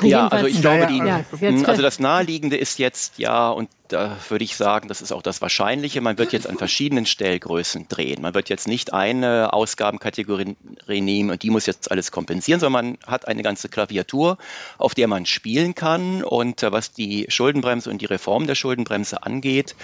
Ja, 0.02 0.28
also 0.28 0.46
ich 0.46 0.60
glaube, 0.60 0.86
die, 0.86 0.98
ja, 0.98 1.24
also 1.64 1.82
das 1.82 1.98
Naheliegende 1.98 2.56
ist 2.56 2.78
jetzt 2.78 3.18
ja, 3.18 3.50
und 3.50 3.68
da 3.88 4.16
würde 4.28 4.44
ich 4.44 4.56
sagen, 4.56 4.88
das 4.88 5.00
ist 5.02 5.12
auch 5.12 5.22
das 5.22 5.40
Wahrscheinliche, 5.40 6.00
man 6.00 6.18
wird 6.18 6.32
jetzt 6.32 6.48
an 6.48 6.56
verschiedenen 6.56 7.06
Stellgrößen 7.06 7.88
drehen. 7.88 8.22
Man 8.22 8.34
wird 8.34 8.48
jetzt 8.48 8.66
nicht 8.66 8.92
eine 8.92 9.52
Ausgabenkategorie 9.52 10.56
nehmen 10.88 11.30
und 11.30 11.42
die 11.42 11.50
muss 11.50 11.66
jetzt 11.66 11.90
alles 11.90 12.10
kompensieren, 12.10 12.60
sondern 12.60 12.86
man 12.86 12.98
hat 13.06 13.28
eine 13.28 13.42
ganze 13.42 13.68
Klaviatur, 13.68 14.38
auf 14.78 14.94
der 14.94 15.08
man 15.08 15.26
spielen 15.26 15.74
kann. 15.74 16.24
Und 16.24 16.62
äh, 16.62 16.72
was 16.72 16.92
die 16.92 17.26
Schuldenbremse 17.28 17.90
und 17.90 18.00
die 18.02 18.06
Reform 18.06 18.46
der 18.46 18.54
Schuldenbremse 18.54 19.22
angeht, 19.22 19.76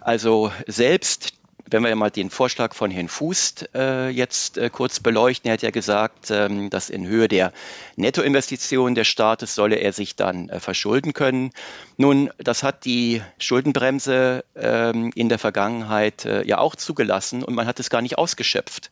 also 0.00 0.52
selbst 0.66 1.32
wenn 1.70 1.82
wir 1.82 1.94
mal 1.96 2.10
den 2.10 2.30
Vorschlag 2.30 2.74
von 2.74 2.90
Herrn 2.90 3.08
Fuß 3.08 3.66
äh, 3.74 4.08
jetzt 4.08 4.58
äh, 4.58 4.70
kurz 4.70 5.00
beleuchten, 5.00 5.48
er 5.48 5.54
hat 5.54 5.62
ja 5.62 5.70
gesagt, 5.70 6.30
ähm, 6.30 6.70
dass 6.70 6.90
in 6.90 7.06
Höhe 7.06 7.28
der 7.28 7.52
Nettoinvestitionen 7.96 8.94
des 8.94 9.08
Staates 9.08 9.54
solle 9.54 9.76
er 9.76 9.92
sich 9.92 10.16
dann 10.16 10.48
äh, 10.48 10.60
verschulden 10.60 11.12
können. 11.12 11.50
Nun, 11.96 12.30
das 12.38 12.62
hat 12.62 12.84
die 12.84 13.22
Schuldenbremse 13.38 14.44
ähm, 14.54 15.10
in 15.14 15.28
der 15.28 15.38
Vergangenheit 15.38 16.24
äh, 16.24 16.46
ja 16.46 16.58
auch 16.58 16.76
zugelassen 16.76 17.42
und 17.42 17.54
man 17.54 17.66
hat 17.66 17.80
es 17.80 17.90
gar 17.90 18.02
nicht 18.02 18.18
ausgeschöpft. 18.18 18.90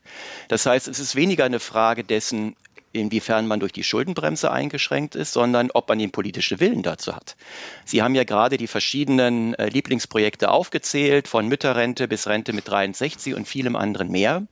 Das 0.49 0.67
heißt, 0.67 0.89
es 0.89 0.99
ist 0.99 1.15
weniger 1.17 1.45
eine 1.45 1.61
Frage 1.61 2.05
dessen, 2.05 2.57
inwiefern 2.95 3.47
man 3.47 3.61
durch 3.61 3.73
die 3.73 3.85
Schuldenbremse 3.85 4.51
eingeschränkt 4.51 5.15
ist, 5.15 5.33
sondern 5.33 5.71
ob 5.73 5.89
man 5.89 5.99
den 5.99 6.13
politischen 6.13 6.61
Willen 6.61 6.83
dazu 6.83 7.15
hat. 7.15 7.37
Sie 7.85 8.03
haben 8.03 8.15
ja 8.15 8.25
gerade 8.25 8.57
die 8.57 8.67
verschiedenen 8.67 9.55
äh, 9.55 9.69
Lieblingsprojekte 9.69 10.51
aufgezählt, 10.51 11.29
von 11.29 11.49
Mütterrente 11.49 12.09
bis 12.09 12.27
Rente 12.27 12.53
mit 12.53 12.69
63 12.69 13.35
und 13.35 13.47
vielem 13.47 13.77
anderen 13.77 14.11
mehr. 14.11 14.47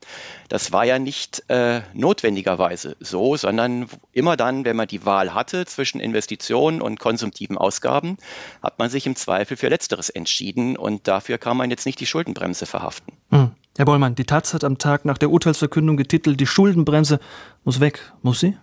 Das 0.49 0.73
war 0.73 0.85
ja 0.85 0.99
nicht 0.99 1.45
äh, 1.49 1.83
notwendigerweise 1.95 2.97
so, 3.01 3.37
sondern 3.37 3.89
immer 4.13 4.37
dann, 4.37 4.65
wenn 4.65 4.77
man 4.77 4.89
die 4.89 5.07
Wahl 5.07 5.35
hatte 5.35 5.65
zwischen 5.65 6.01
Investitionen 6.01 6.83
und 6.83 6.99
konsumtiven 6.99 7.57
Ausgaben, 7.57 8.19
hat 8.63 8.79
man 8.79 8.91
sich 8.91 9.07
im 9.07 9.17
Zweifel 9.17 9.57
für 9.57 9.69
Letzteres 9.69 10.11
entschieden 10.11 10.77
und 10.77 11.09
dafür 11.09 11.39
kann 11.39 11.57
man 11.57 11.71
jetzt 11.71 11.87
nicht 11.87 12.01
die 12.01 12.07
Schuldenbremse 12.07 12.67
verhaften. 12.67 13.13
Hm. 13.31 13.53
Herr 13.77 13.87
Bollmann, 13.87 14.15
die 14.15 14.25
Taz 14.25 14.53
hat 14.53 14.65
am 14.65 14.77
Tag 14.77 15.05
nach 15.05 15.17
der 15.17 15.31
Urteilsverkündung 15.31 15.97
getitelt, 15.97 16.39
die 16.39 16.47
Schuldenbremse 16.47 17.21
muss 17.65 17.81
weg. 17.81 18.13
Muss 18.23 18.41
sie? 18.41 18.57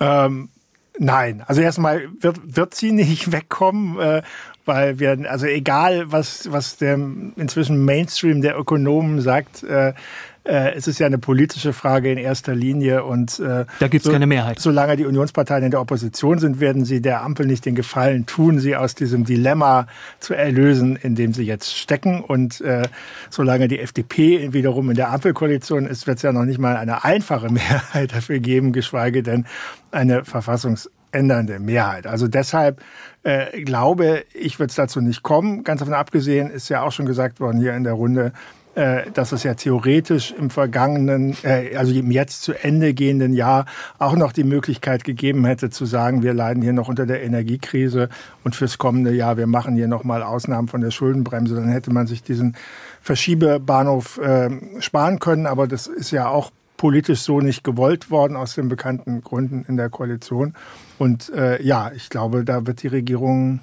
Ähm, 0.00 0.48
nein, 0.98 1.42
also 1.46 1.60
erstmal 1.60 2.08
wird, 2.20 2.56
wird 2.56 2.74
sie 2.74 2.92
nicht 2.92 3.32
wegkommen, 3.32 3.98
äh, 3.98 4.22
weil 4.64 4.98
wir, 4.98 5.18
also 5.28 5.46
egal 5.46 6.10
was, 6.10 6.50
was 6.50 6.78
der 6.78 6.94
inzwischen 6.94 7.84
Mainstream 7.84 8.40
der 8.40 8.58
Ökonomen 8.58 9.20
sagt, 9.20 9.62
äh, 9.62 9.92
äh, 10.44 10.74
es 10.74 10.88
ist 10.88 10.98
ja 10.98 11.06
eine 11.06 11.18
politische 11.18 11.72
Frage 11.72 12.10
in 12.10 12.18
erster 12.18 12.54
Linie 12.54 13.04
und 13.04 13.38
äh, 13.40 13.66
da 13.78 13.88
gibt 13.88 13.96
es 13.96 14.04
so, 14.04 14.12
keine 14.12 14.26
Mehrheit. 14.26 14.58
Solange 14.58 14.96
die 14.96 15.04
Unionsparteien 15.04 15.64
in 15.64 15.70
der 15.70 15.80
Opposition 15.80 16.38
sind, 16.38 16.60
werden 16.60 16.84
sie 16.84 17.02
der 17.02 17.22
Ampel 17.22 17.46
nicht 17.46 17.66
den 17.66 17.74
Gefallen 17.74 18.26
tun, 18.26 18.58
sie 18.58 18.74
aus 18.74 18.94
diesem 18.94 19.24
Dilemma 19.24 19.86
zu 20.18 20.34
erlösen, 20.34 20.96
in 20.96 21.14
dem 21.14 21.34
sie 21.34 21.44
jetzt 21.44 21.76
stecken. 21.76 22.22
Und 22.22 22.60
äh, 22.62 22.82
solange 23.28 23.68
die 23.68 23.80
FDP 23.80 24.52
wiederum 24.52 24.88
in 24.90 24.96
der 24.96 25.12
Ampelkoalition 25.12 25.86
ist, 25.86 26.06
wird 26.06 26.16
es 26.16 26.22
ja 26.22 26.32
noch 26.32 26.44
nicht 26.44 26.58
mal 26.58 26.76
eine 26.76 27.04
einfache 27.04 27.48
Mehrheit 27.52 28.14
dafür 28.14 28.38
geben, 28.38 28.72
geschweige 28.72 29.22
denn 29.22 29.46
eine 29.90 30.24
verfassungsändernde 30.24 31.58
Mehrheit. 31.58 32.06
Also 32.06 32.28
deshalb 32.28 32.80
äh, 33.24 33.62
glaube 33.62 34.24
ich, 34.32 34.58
wird 34.58 34.70
es 34.70 34.76
dazu 34.76 35.02
nicht 35.02 35.22
kommen. 35.22 35.64
Ganz 35.64 35.80
davon 35.80 35.94
abgesehen 35.94 36.50
ist 36.50 36.70
ja 36.70 36.82
auch 36.82 36.92
schon 36.92 37.04
gesagt 37.04 37.40
worden 37.40 37.60
hier 37.60 37.74
in 37.74 37.84
der 37.84 37.92
Runde, 37.92 38.32
dass 39.12 39.32
es 39.32 39.42
ja 39.42 39.54
theoretisch 39.54 40.32
im 40.32 40.50
vergangenen, 40.50 41.36
äh, 41.42 41.76
also 41.76 41.92
im 41.92 42.10
jetzt 42.10 42.42
zu 42.42 42.52
Ende 42.52 42.94
gehenden 42.94 43.32
Jahr 43.32 43.66
auch 43.98 44.14
noch 44.14 44.32
die 44.32 44.44
Möglichkeit 44.44 45.04
gegeben 45.04 45.44
hätte 45.44 45.70
zu 45.70 45.86
sagen, 45.86 46.22
wir 46.22 46.34
leiden 46.34 46.62
hier 46.62 46.72
noch 46.72 46.88
unter 46.88 47.06
der 47.06 47.22
Energiekrise 47.22 48.08
und 48.44 48.54
fürs 48.54 48.78
kommende 48.78 49.12
Jahr, 49.12 49.36
wir 49.36 49.46
machen 49.46 49.74
hier 49.74 49.88
noch 49.88 50.04
mal 50.04 50.22
Ausnahmen 50.22 50.68
von 50.68 50.80
der 50.80 50.90
Schuldenbremse. 50.90 51.54
Dann 51.54 51.68
hätte 51.68 51.92
man 51.92 52.06
sich 52.06 52.22
diesen 52.22 52.56
Verschiebebahnhof 53.00 54.18
äh, 54.18 54.50
sparen 54.80 55.18
können, 55.18 55.46
aber 55.46 55.66
das 55.66 55.86
ist 55.86 56.10
ja 56.12 56.28
auch 56.28 56.50
politisch 56.76 57.20
so 57.20 57.40
nicht 57.40 57.64
gewollt 57.64 58.10
worden 58.10 58.36
aus 58.36 58.54
den 58.54 58.68
bekannten 58.68 59.20
Gründen 59.20 59.64
in 59.68 59.76
der 59.76 59.90
Koalition. 59.90 60.54
Und 60.98 61.28
äh, 61.30 61.62
ja, 61.62 61.90
ich 61.94 62.08
glaube, 62.08 62.44
da 62.44 62.66
wird 62.66 62.82
die 62.82 62.88
Regierung 62.88 63.60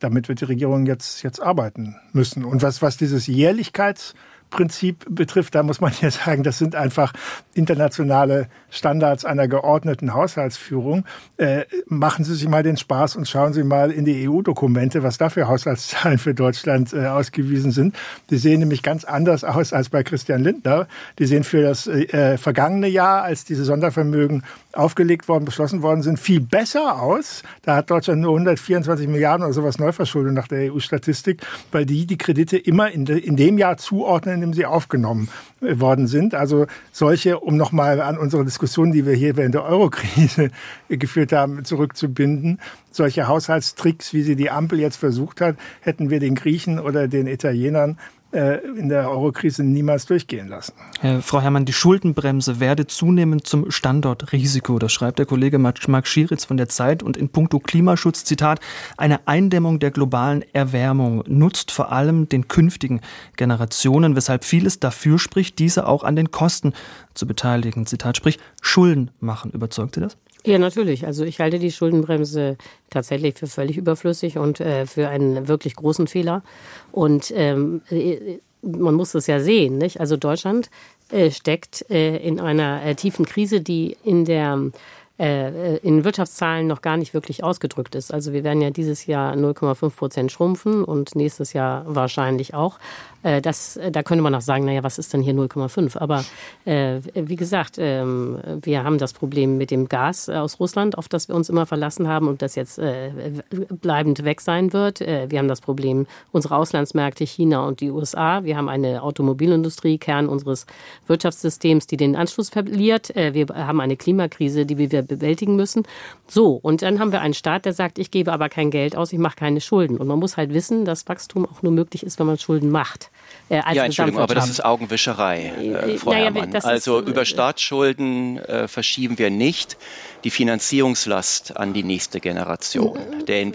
damit 0.00 0.28
wird 0.28 0.40
die 0.40 0.46
Regierung 0.46 0.86
jetzt, 0.86 1.22
jetzt 1.22 1.40
arbeiten 1.42 1.96
müssen. 2.12 2.44
Und 2.44 2.62
was, 2.62 2.82
was 2.82 2.96
dieses 2.96 3.26
Jährlichkeits, 3.26 4.14
Prinzip 4.50 5.04
betrifft, 5.08 5.54
da 5.54 5.62
muss 5.62 5.80
man 5.80 5.92
ja 6.00 6.10
sagen, 6.10 6.42
das 6.42 6.58
sind 6.58 6.74
einfach 6.74 7.12
internationale 7.54 8.48
Standards 8.70 9.24
einer 9.24 9.48
geordneten 9.48 10.14
Haushaltsführung. 10.14 11.04
Äh, 11.36 11.64
machen 11.86 12.24
Sie 12.24 12.34
sich 12.34 12.48
mal 12.48 12.62
den 12.62 12.76
Spaß 12.76 13.16
und 13.16 13.28
schauen 13.28 13.52
Sie 13.52 13.64
mal 13.64 13.90
in 13.90 14.04
die 14.04 14.28
EU-Dokumente, 14.28 15.02
was 15.02 15.18
da 15.18 15.30
für 15.30 15.48
Haushaltszahlen 15.48 16.18
für 16.18 16.34
Deutschland 16.34 16.92
äh, 16.92 17.06
ausgewiesen 17.06 17.72
sind. 17.72 17.96
Die 18.30 18.38
sehen 18.38 18.60
nämlich 18.60 18.82
ganz 18.82 19.04
anders 19.04 19.44
aus 19.44 19.72
als 19.72 19.88
bei 19.88 20.02
Christian 20.02 20.42
Lindner. 20.42 20.86
Die 21.18 21.26
sehen 21.26 21.44
für 21.44 21.62
das 21.62 21.86
äh, 21.86 22.36
vergangene 22.38 22.88
Jahr, 22.88 23.22
als 23.22 23.44
diese 23.44 23.64
Sondervermögen 23.64 24.44
aufgelegt 24.72 25.28
worden, 25.28 25.44
beschlossen 25.44 25.82
worden 25.82 26.02
sind, 26.02 26.18
viel 26.18 26.40
besser 26.40 27.02
aus. 27.02 27.42
Da 27.62 27.76
hat 27.76 27.90
Deutschland 27.90 28.20
nur 28.20 28.30
124 28.30 29.08
Milliarden 29.08 29.44
oder 29.44 29.52
sowas 29.52 29.78
Neuverschuldung 29.78 30.34
nach 30.34 30.48
der 30.48 30.72
EU-Statistik, 30.72 31.42
weil 31.72 31.84
die 31.84 32.06
die 32.06 32.18
Kredite 32.18 32.56
immer 32.56 32.90
in, 32.90 33.04
de, 33.04 33.18
in 33.18 33.36
dem 33.36 33.58
Jahr 33.58 33.76
zuordnen, 33.76 34.37
in 34.38 34.50
dem 34.50 34.52
sie 34.54 34.66
aufgenommen 34.66 35.28
äh, 35.60 35.78
worden 35.80 36.06
sind. 36.06 36.34
Also 36.34 36.66
solche, 36.92 37.40
um 37.40 37.56
nochmal 37.56 38.00
an 38.00 38.18
unsere 38.18 38.44
Diskussion, 38.44 38.92
die 38.92 39.04
wir 39.06 39.14
hier 39.14 39.36
während 39.36 39.54
der 39.54 39.64
Eurokrise 39.64 40.50
geführt 40.88 41.32
haben, 41.32 41.64
zurückzubinden, 41.64 42.60
solche 42.90 43.28
Haushaltstricks, 43.28 44.14
wie 44.14 44.22
sie 44.22 44.36
die 44.36 44.50
Ampel 44.50 44.80
jetzt 44.80 44.96
versucht 44.96 45.40
hat, 45.40 45.56
hätten 45.80 46.10
wir 46.10 46.20
den 46.20 46.34
Griechen 46.34 46.78
oder 46.78 47.08
den 47.08 47.26
Italienern 47.26 47.92
äh, 47.92 48.17
in 48.30 48.90
der 48.90 49.08
Eurokrise 49.08 49.64
niemals 49.64 50.04
durchgehen 50.04 50.48
lassen. 50.48 50.74
Äh, 51.00 51.20
Frau 51.20 51.40
Herrmann, 51.40 51.64
die 51.64 51.72
Schuldenbremse 51.72 52.60
werde 52.60 52.86
zunehmend 52.86 53.46
zum 53.46 53.70
Standortrisiko. 53.70 54.78
Das 54.78 54.92
schreibt 54.92 55.18
der 55.18 55.24
Kollege 55.24 55.58
Marc 55.58 56.06
Schieritz 56.06 56.44
von 56.44 56.58
der 56.58 56.68
Zeit. 56.68 57.02
Und 57.02 57.16
in 57.16 57.30
puncto 57.30 57.58
Klimaschutz, 57.58 58.24
Zitat, 58.24 58.60
eine 58.98 59.26
Eindämmung 59.26 59.78
der 59.78 59.90
globalen 59.90 60.44
Erwärmung 60.52 61.24
nutzt 61.26 61.70
vor 61.70 61.90
allem 61.90 62.28
den 62.28 62.48
künftigen 62.48 63.00
Generationen, 63.36 64.14
weshalb 64.14 64.44
vieles 64.44 64.78
dafür 64.78 65.18
spricht, 65.18 65.58
diese 65.58 65.86
auch 65.86 66.04
an 66.04 66.14
den 66.14 66.30
Kosten 66.30 66.74
zu 67.14 67.26
beteiligen. 67.26 67.86
Zitat, 67.86 68.18
sprich, 68.18 68.38
Schulden 68.60 69.10
machen. 69.20 69.52
Überzeugt 69.52 69.94
Sie 69.94 70.02
das? 70.02 70.18
Ja, 70.48 70.56
natürlich. 70.58 71.04
Also 71.04 71.26
ich 71.26 71.40
halte 71.40 71.58
die 71.58 71.70
Schuldenbremse 71.70 72.56
tatsächlich 72.88 73.34
für 73.34 73.46
völlig 73.46 73.76
überflüssig 73.76 74.38
und 74.38 74.60
äh, 74.60 74.86
für 74.86 75.10
einen 75.10 75.46
wirklich 75.46 75.76
großen 75.76 76.06
Fehler. 76.06 76.42
Und 76.90 77.30
ähm, 77.36 77.82
äh, 77.90 78.38
man 78.62 78.94
muss 78.94 79.12
das 79.12 79.26
ja 79.26 79.40
sehen, 79.40 79.76
nicht? 79.76 80.00
Also 80.00 80.16
Deutschland 80.16 80.70
äh, 81.10 81.30
steckt 81.30 81.84
äh, 81.90 82.16
in 82.16 82.40
einer 82.40 82.82
äh, 82.82 82.94
tiefen 82.94 83.26
Krise, 83.26 83.60
die 83.60 83.98
in 84.04 84.24
der 84.24 84.70
äh, 85.18 85.76
in 85.78 86.04
Wirtschaftszahlen 86.04 86.66
noch 86.66 86.82
gar 86.82 86.96
nicht 86.96 87.14
wirklich 87.14 87.42
ausgedrückt 87.44 87.94
ist. 87.94 88.12
Also 88.12 88.32
wir 88.32 88.44
werden 88.44 88.62
ja 88.62 88.70
dieses 88.70 89.06
Jahr 89.06 89.34
0,5 89.34 89.90
Prozent 89.90 90.32
schrumpfen 90.32 90.84
und 90.84 91.14
nächstes 91.14 91.52
Jahr 91.52 91.84
wahrscheinlich 91.86 92.54
auch. 92.54 92.78
Äh, 93.22 93.40
das, 93.40 93.76
äh, 93.76 93.90
da 93.90 94.02
könnte 94.02 94.22
man 94.22 94.34
auch 94.34 94.40
sagen, 94.40 94.64
naja, 94.64 94.82
was 94.82 94.98
ist 94.98 95.12
denn 95.12 95.22
hier 95.22 95.34
0,5? 95.34 95.98
Aber 95.98 96.24
äh, 96.64 97.00
wie 97.14 97.36
gesagt, 97.36 97.76
ähm, 97.78 98.38
wir 98.62 98.84
haben 98.84 98.98
das 98.98 99.12
Problem 99.12 99.58
mit 99.58 99.70
dem 99.70 99.88
Gas 99.88 100.28
aus 100.28 100.60
Russland, 100.60 100.96
auf 100.96 101.08
das 101.08 101.28
wir 101.28 101.34
uns 101.34 101.48
immer 101.48 101.66
verlassen 101.66 102.06
haben 102.06 102.28
und 102.28 102.42
das 102.42 102.54
jetzt 102.54 102.78
äh, 102.78 103.10
bleibend 103.50 104.24
weg 104.24 104.40
sein 104.40 104.72
wird. 104.72 105.00
Äh, 105.00 105.30
wir 105.30 105.38
haben 105.40 105.48
das 105.48 105.60
Problem 105.60 106.06
unserer 106.30 106.58
Auslandsmärkte 106.58 107.24
China 107.24 107.66
und 107.66 107.80
die 107.80 107.90
USA. 107.90 108.44
Wir 108.44 108.56
haben 108.56 108.68
eine 108.68 109.02
Automobilindustrie, 109.02 109.98
Kern 109.98 110.28
unseres 110.28 110.66
Wirtschaftssystems, 111.06 111.86
die 111.86 111.96
den 111.96 112.14
Anschluss 112.14 112.50
verliert. 112.50 113.14
Äh, 113.16 113.34
wir 113.34 113.46
haben 113.48 113.80
eine 113.80 113.96
Klimakrise, 113.96 114.64
die 114.64 114.78
wir 114.78 114.88
bewältigen 115.08 115.56
müssen. 115.56 115.84
So, 116.26 116.52
und 116.52 116.82
dann 116.82 117.00
haben 117.00 117.12
wir 117.12 117.20
einen 117.20 117.34
Staat, 117.34 117.64
der 117.64 117.72
sagt, 117.72 117.98
ich 117.98 118.10
gebe 118.10 118.32
aber 118.32 118.48
kein 118.48 118.70
Geld 118.70 118.96
aus, 118.96 119.12
ich 119.12 119.18
mache 119.18 119.36
keine 119.36 119.60
Schulden. 119.60 119.96
Und 119.96 120.06
man 120.06 120.18
muss 120.18 120.36
halt 120.36 120.52
wissen, 120.52 120.84
dass 120.84 121.08
Wachstum 121.08 121.46
auch 121.46 121.62
nur 121.62 121.72
möglich 121.72 122.02
ist, 122.02 122.18
wenn 122.18 122.26
man 122.26 122.38
Schulden 122.38 122.70
macht. 122.70 123.10
Äh, 123.48 123.62
ja, 123.74 123.84
Entschuldigung, 123.84 124.20
aber 124.20 124.34
das 124.34 124.48
ist 124.50 124.64
Augenwischerei, 124.64 125.52
äh, 125.58 125.72
äh 125.72 125.98
Frau 125.98 126.12
naja, 126.12 126.24
Herrmann. 126.24 126.54
Also 126.54 126.98
ist, 126.98 127.08
über 127.08 127.24
Staatsschulden 127.24 128.38
äh, 128.38 128.68
verschieben 128.68 129.18
wir 129.18 129.30
nicht 129.30 129.76
die 130.24 130.30
Finanzierungslast 130.30 131.56
an 131.56 131.72
die 131.72 131.82
nächste 131.82 132.20
Generation. 132.20 132.98
Denn 133.26 133.54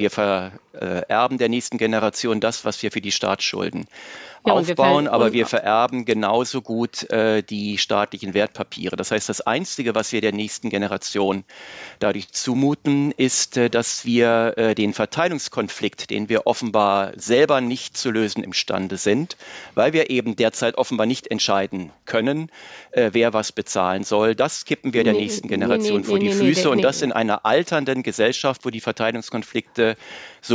wir 0.74 0.80
vererben 0.80 1.38
der 1.38 1.50
nächsten 1.50 1.78
Generation 1.78 2.40
das, 2.40 2.66
was 2.66 2.82
wir 2.82 2.92
für 2.92 3.02
die 3.02 3.12
Staatsschulden 3.12 3.88
ja, 4.46 4.54
aufbauen, 4.54 5.06
wir 5.06 5.14
aber 5.14 5.34
wir 5.34 5.46
vererben 5.46 6.06
genauso 6.06 6.62
gut 6.62 7.10
äh, 7.10 7.44
die 7.44 7.78
staatlichen 7.78 8.34
Wertpapiere. 8.34 8.96
Das 8.96 9.12
heißt, 9.12 9.30
das 9.30 9.42
Einzige, 9.42 9.96
was 9.96 10.12
wir 10.12 10.22
der 10.22 10.34
nächsten 10.34 10.70
Generation 10.70 11.46
dadurch 12.00 12.32
zumuten, 12.32 13.12
ist, 13.12 13.58
äh, 13.58 13.70
dass 13.70 14.06
wir 14.06 14.54
äh, 14.58 14.76
den 14.76 14.94
Verteilungskonflikt, 14.94 16.10
den 16.10 16.30
wir 16.30 16.46
offenbar 16.46 17.14
selber 17.16 17.62
nicht 17.62 17.96
zu 17.96 18.12
lösen 18.12 18.44
imstande 18.44 18.98
sind, 18.98 19.38
weil 19.76 19.94
wir 19.94 20.10
eben 20.10 20.36
derzeit 20.36 20.76
offenbar 20.76 21.06
nicht 21.06 21.28
entscheiden 21.28 21.92
können, 22.06 22.50
äh, 22.92 23.12
wer 23.14 23.34
was 23.34 23.52
bezahlen 23.52 24.04
soll, 24.04 24.36
das 24.36 24.66
kippen 24.66 24.94
wir 24.94 25.04
der 25.04 25.14
nächsten 25.14 25.48
Generation 25.48 26.02
nee, 26.02 26.02
nee, 26.02 26.10
vor 26.10 26.20
die 26.20 26.32
Füße 26.32 26.70
und 26.70 26.82
das 26.82 27.02
in 27.02 27.12
einer 27.12 27.46
alternden 27.46 28.04
Gesellschaft, 28.04 28.66
wo 28.66 28.70
die 28.70 28.82
Verteilungskonflikte 28.82 29.96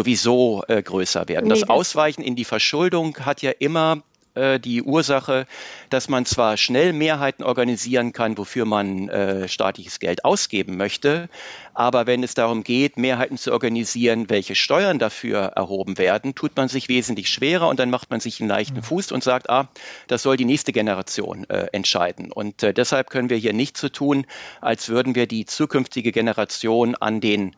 sowieso 0.09 0.65
äh, 0.69 0.83
größer 0.83 1.29
werden. 1.29 1.51
das 1.51 1.69
Ausweichen 1.69 2.23
in 2.23 2.35
die 2.35 2.45
Verschuldung 2.45 3.17
hat 3.19 3.43
ja 3.43 3.51
immer 3.51 4.03
äh, 4.35 4.59
die 4.59 4.83
Ursache, 4.83 5.47
dass 5.91 6.09
man 6.09 6.25
zwar 6.25 6.57
schnell 6.57 6.95
Mehrheiten 6.95 7.45
organisieren 7.45 8.15
kann, 8.15 8.39
wofür 8.39 8.65
man 8.65 9.11
äh, 9.11 9.49
staatliches 9.49 9.99
Geld 9.99 10.25
ausgeben 10.25 10.79
möchte, 10.79 11.29
aber 11.75 12.07
wenn 12.07 12.23
es 12.23 12.33
darum 12.33 12.65
geht, 12.65 12.97
Mehrheiten 12.97 13.37
zu 13.37 13.53
organisieren, 13.53 14.31
welche 14.31 14.55
Steuern 14.55 14.99
dafür 14.99 15.41
erhoben 15.57 15.99
werden, 15.99 16.35
tut 16.35 16.57
man 16.57 16.69
sich 16.69 16.89
wesentlich 16.89 17.29
schwerer 17.29 17.69
und 17.69 17.79
dann 17.79 17.91
macht 17.91 18.11
man 18.11 18.21
sich 18.21 18.41
einen 18.41 18.49
leichten 18.49 18.83
Fuß 18.83 19.13
und 19.13 19.23
sagt, 19.23 19.51
ah, 19.51 19.69
das 20.07 20.23
soll 20.23 20.39
die 20.39 20.47
nächste 20.47 20.73
Generation 20.73 21.45
äh, 21.51 21.67
entscheiden. 21.73 22.33
Und 22.33 22.63
äh, 22.63 22.73
deshalb 22.73 23.11
können 23.11 23.29
wir 23.29 23.37
hier 23.37 23.53
nicht 23.53 23.77
so 23.77 23.91
tun, 23.91 24.25
als 24.63 24.89
würden 24.89 25.15
wir 25.15 25.27
die 25.27 25.45
zukünftige 25.45 26.13
Generation 26.13 26.95
an 26.95 27.21
den 27.21 27.55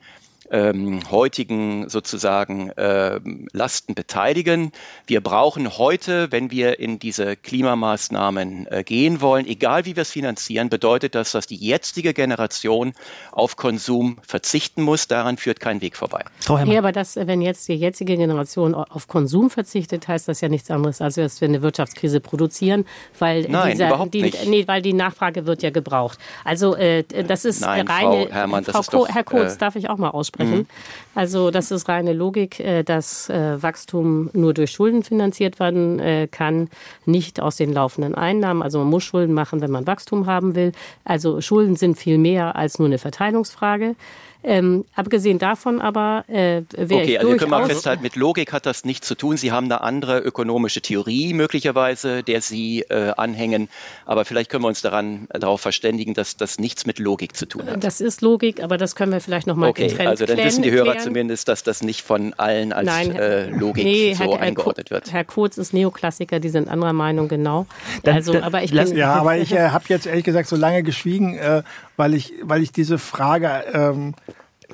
ähm, 0.51 1.01
heutigen 1.11 1.89
sozusagen 1.89 2.71
äh, 2.71 3.21
Lasten 3.53 3.95
beteiligen. 3.95 4.73
Wir 5.07 5.21
brauchen 5.21 5.79
heute, 5.79 6.33
wenn 6.33 6.51
wir 6.51 6.81
in 6.81 6.99
diese 6.99 7.37
Klimamaßnahmen 7.37 8.67
äh, 8.67 8.85
gehen 8.85 9.21
wollen, 9.21 9.47
egal 9.47 9.85
wie 9.85 9.97
wir 9.97 10.03
es 10.03 10.11
finanzieren, 10.11 10.69
bedeutet 10.69 11.15
das, 11.15 11.33
dass 11.33 11.47
die 11.47 11.57
jetzige 11.57 12.15
Generation 12.15 12.93
auf 13.33 13.57
Konsum 13.57 14.19
verzichten 14.27 14.83
muss. 14.83 15.09
Daran 15.09 15.37
führt 15.37 15.61
kein 15.61 15.81
Weg 15.81 15.97
vorbei. 15.97 16.25
Ja, 16.49 16.79
aber 16.79 16.93
das, 16.93 17.17
wenn 17.17 17.41
jetzt 17.41 17.69
die 17.69 17.75
jetzige 17.75 18.17
Generation 18.17 18.75
auf 18.75 19.07
Konsum 19.07 19.51
verzichtet, 19.51 20.09
heißt 20.09 20.29
das 20.29 20.41
ja 20.41 20.49
nichts 20.49 20.71
anderes, 20.71 21.01
als 21.01 21.15
dass 21.15 21.41
wir 21.41 21.49
eine 21.49 21.63
Wirtschaftskrise 21.63 22.21
produzieren, 22.21 22.87
weil 23.19 23.43
Nein, 23.49 23.73
dieser, 23.73 23.89
überhaupt 23.89 24.15
die, 24.15 24.23
nicht. 24.23 24.47
Nee, 24.47 24.67
weil 24.67 24.83
die 24.83 24.93
Nachfrage 24.93 25.47
wird 25.47 25.63
ja 25.63 25.71
gebraucht. 25.71 26.19
Also 26.45 26.75
äh, 26.77 27.05
das 27.05 27.45
ist 27.45 27.61
Nein, 27.61 27.87
reine. 27.87 28.27
Frau 28.27 28.33
Herrmann, 28.33 28.65
das 28.65 28.73
Frau 28.73 28.81
ist 28.81 28.93
doch, 28.93 29.09
Herr 29.09 29.25
Kurz, 29.25 29.55
äh, 29.55 29.59
darf 29.59 29.77
ich 29.77 29.89
auch 29.89 29.97
mal 29.97 30.11
aussprechen? 30.11 30.40
Sprechen. 30.41 30.59
Mhm. 30.59 30.67
Also 31.15 31.51
das 31.51 31.71
ist 31.71 31.89
reine 31.89 32.13
Logik, 32.13 32.61
äh, 32.61 32.83
dass 32.83 33.29
äh, 33.29 33.63
Wachstum 33.63 34.31
nur 34.33 34.55
durch 34.55 34.71
Schulden 34.71 35.03
finanziert 35.03 35.59
werden 35.61 35.99
äh, 35.99 36.29
kann, 36.31 36.69
nicht 37.05 37.41
aus 37.41 37.57
den 37.57 37.73
laufenden 37.73 38.15
Einnahmen. 38.15 38.63
Also 38.63 38.79
man 38.79 38.89
muss 38.89 39.05
Schulden 39.05 39.35
machen, 39.35 39.61
wenn 39.61 39.71
man 39.71 39.87
Wachstum 39.87 40.27
haben 40.27 40.55
will. 40.55 40.73
Also 41.05 41.41
Schulden 41.41 41.77
sind 41.77 41.99
viel 41.99 42.19
mehr 42.19 42.57
als 42.57 42.79
nur 42.79 42.87
eine 42.87 42.99
Verteilungsfrage. 42.99 43.97
Ähm, 44.43 44.85
abgesehen 44.95 45.39
davon 45.39 45.81
aber 45.81 46.25
äh, 46.29 46.63
wäre 46.73 47.03
Okay, 47.03 47.13
ich 47.13 47.19
also 47.19 47.33
wir 47.33 47.37
können 47.37 47.51
mal 47.51 47.67
festhalten, 47.67 48.03
mit 48.03 48.17
Logik 48.17 48.53
hat 48.53 48.65
das 48.65 48.85
nichts 48.85 49.07
zu 49.07 49.15
tun. 49.15 49.37
Sie 49.37 49.53
haben 49.53 49.67
eine 49.67 49.83
andere 49.83 50.19
ökonomische 50.21 50.81
Theorie 50.81 51.35
möglicherweise, 51.35 52.23
der 52.23 52.41
Sie 52.41 52.83
äh, 52.89 53.13
anhängen. 53.17 53.69
Aber 54.07 54.25
vielleicht 54.25 54.51
können 54.51 54.65
wir 54.65 54.69
uns 54.69 54.81
daran 54.81 55.29
darauf 55.31 55.61
verständigen, 55.61 56.15
dass 56.15 56.37
das 56.37 56.59
nichts 56.59 56.87
mit 56.87 56.99
Logik 56.99 57.37
zu 57.37 57.47
tun 57.47 57.67
hat. 57.67 57.85
Das 57.85 58.01
ist 58.01 58.23
Logik, 58.23 58.63
aber 58.63 58.79
das 58.79 58.95
können 58.95 59.13
wir 59.13 59.21
vielleicht 59.21 59.47
nochmal 59.47 59.71
okay, 59.71 59.89
getrennt 59.89 60.09
Also 60.09 60.25
dann 60.25 60.37
klären, 60.37 60.49
wissen 60.49 60.63
die 60.63 60.71
Hörer 60.71 60.93
klären. 60.93 61.05
zumindest, 61.05 61.49
dass 61.49 61.63
das 61.63 61.83
nicht 61.83 62.03
von 62.03 62.33
allen 62.35 62.73
als 62.73 62.87
Nein, 62.87 63.15
äh, 63.17 63.51
Logik 63.51 63.85
nee, 63.85 64.15
so 64.15 64.25
Herr, 64.25 64.41
eingeordnet 64.41 64.91
wird. 64.91 65.13
Herr 65.13 65.25
Kurz 65.25 65.59
ist 65.59 65.75
Neoklassiker, 65.75 66.41
die 66.41 66.49
sind 66.49 66.69
anderer 66.69 66.93
Meinung, 66.93 67.29
genau. 67.29 67.67
Dann, 68.05 68.17
also, 68.17 68.33
dann, 68.33 68.45
aber 68.45 68.63
ich 68.63 68.73
lass, 68.73 68.91
bin, 68.91 68.99
ja, 68.99 69.15
aber 69.15 69.37
ich 69.37 69.53
äh, 69.53 69.69
habe 69.71 69.85
jetzt 69.89 70.07
ehrlich 70.07 70.25
gesagt 70.25 70.49
so 70.49 70.57
lange 70.57 70.83
geschwiegen, 70.83 71.37
äh, 71.37 71.63
weil 71.97 72.15
ich, 72.15 72.33
weil 72.43 72.63
ich 72.63 72.73
diese 72.73 72.99
Frage 72.99 73.65
ähm, 73.73 74.15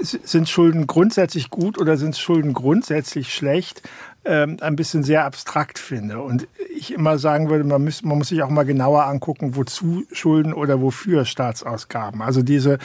sind 0.00 0.48
Schulden 0.48 0.86
grundsätzlich 0.86 1.50
gut 1.50 1.78
oder 1.78 1.96
sind 1.96 2.16
Schulden 2.16 2.52
grundsätzlich 2.52 3.32
schlecht, 3.34 3.82
ähm, 4.24 4.56
ein 4.60 4.76
bisschen 4.76 5.02
sehr 5.02 5.24
abstrakt 5.24 5.78
finde. 5.78 6.20
Und 6.20 6.48
ich 6.74 6.92
immer 6.92 7.18
sagen 7.18 7.48
würde, 7.48 7.64
man 7.64 7.84
muss, 7.84 8.02
man 8.02 8.18
muss 8.18 8.28
sich 8.28 8.42
auch 8.42 8.50
mal 8.50 8.64
genauer 8.64 9.04
angucken, 9.04 9.56
wozu 9.56 10.04
Schulden 10.12 10.52
oder 10.52 10.80
wofür 10.80 11.24
Staatsausgaben. 11.24 12.22
Also 12.22 12.42
diese, 12.42 12.78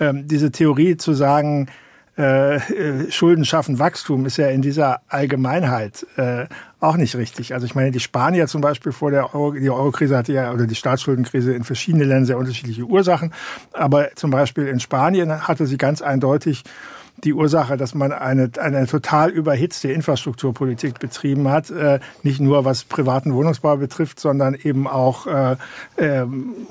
ähm, 0.00 0.26
diese 0.26 0.50
Theorie 0.50 0.96
zu 0.96 1.12
sagen, 1.12 1.68
äh, 2.16 3.10
Schulden 3.10 3.44
schaffen 3.44 3.78
Wachstum 3.78 4.24
ist 4.24 4.38
ja 4.38 4.48
in 4.48 4.62
dieser 4.62 5.00
Allgemeinheit 5.08 6.06
äh, 6.16 6.46
auch 6.80 6.96
nicht 6.96 7.14
richtig. 7.16 7.52
Also 7.52 7.66
ich 7.66 7.74
meine, 7.74 7.90
die 7.90 8.00
Spanier 8.00 8.46
zum 8.46 8.62
Beispiel 8.62 8.92
vor 8.92 9.10
der 9.10 9.34
Euro, 9.34 9.52
die 9.52 9.68
Eurokrise 9.68 10.16
hatte 10.16 10.32
ja, 10.32 10.52
oder 10.52 10.66
die 10.66 10.74
Staatsschuldenkrise 10.74 11.52
in 11.52 11.64
verschiedenen 11.64 12.08
Ländern 12.08 12.26
sehr 12.26 12.38
unterschiedliche 12.38 12.84
Ursachen. 12.84 13.32
Aber 13.72 14.14
zum 14.14 14.30
Beispiel 14.30 14.66
in 14.66 14.80
Spanien 14.80 15.46
hatte 15.46 15.66
sie 15.66 15.76
ganz 15.76 16.00
eindeutig 16.00 16.64
die 17.24 17.32
Ursache, 17.32 17.76
dass 17.76 17.94
man 17.94 18.12
eine, 18.12 18.50
eine 18.58 18.86
total 18.86 19.30
überhitzte 19.30 19.90
Infrastrukturpolitik 19.90 20.98
betrieben 20.98 21.48
hat. 21.48 21.70
Äh, 21.70 22.00
nicht 22.22 22.40
nur 22.40 22.64
was 22.64 22.84
privaten 22.84 23.34
Wohnungsbau 23.34 23.76
betrifft, 23.76 24.20
sondern 24.20 24.54
eben 24.54 24.86
auch 24.86 25.26
äh, 25.26 25.56
äh, 25.96 26.26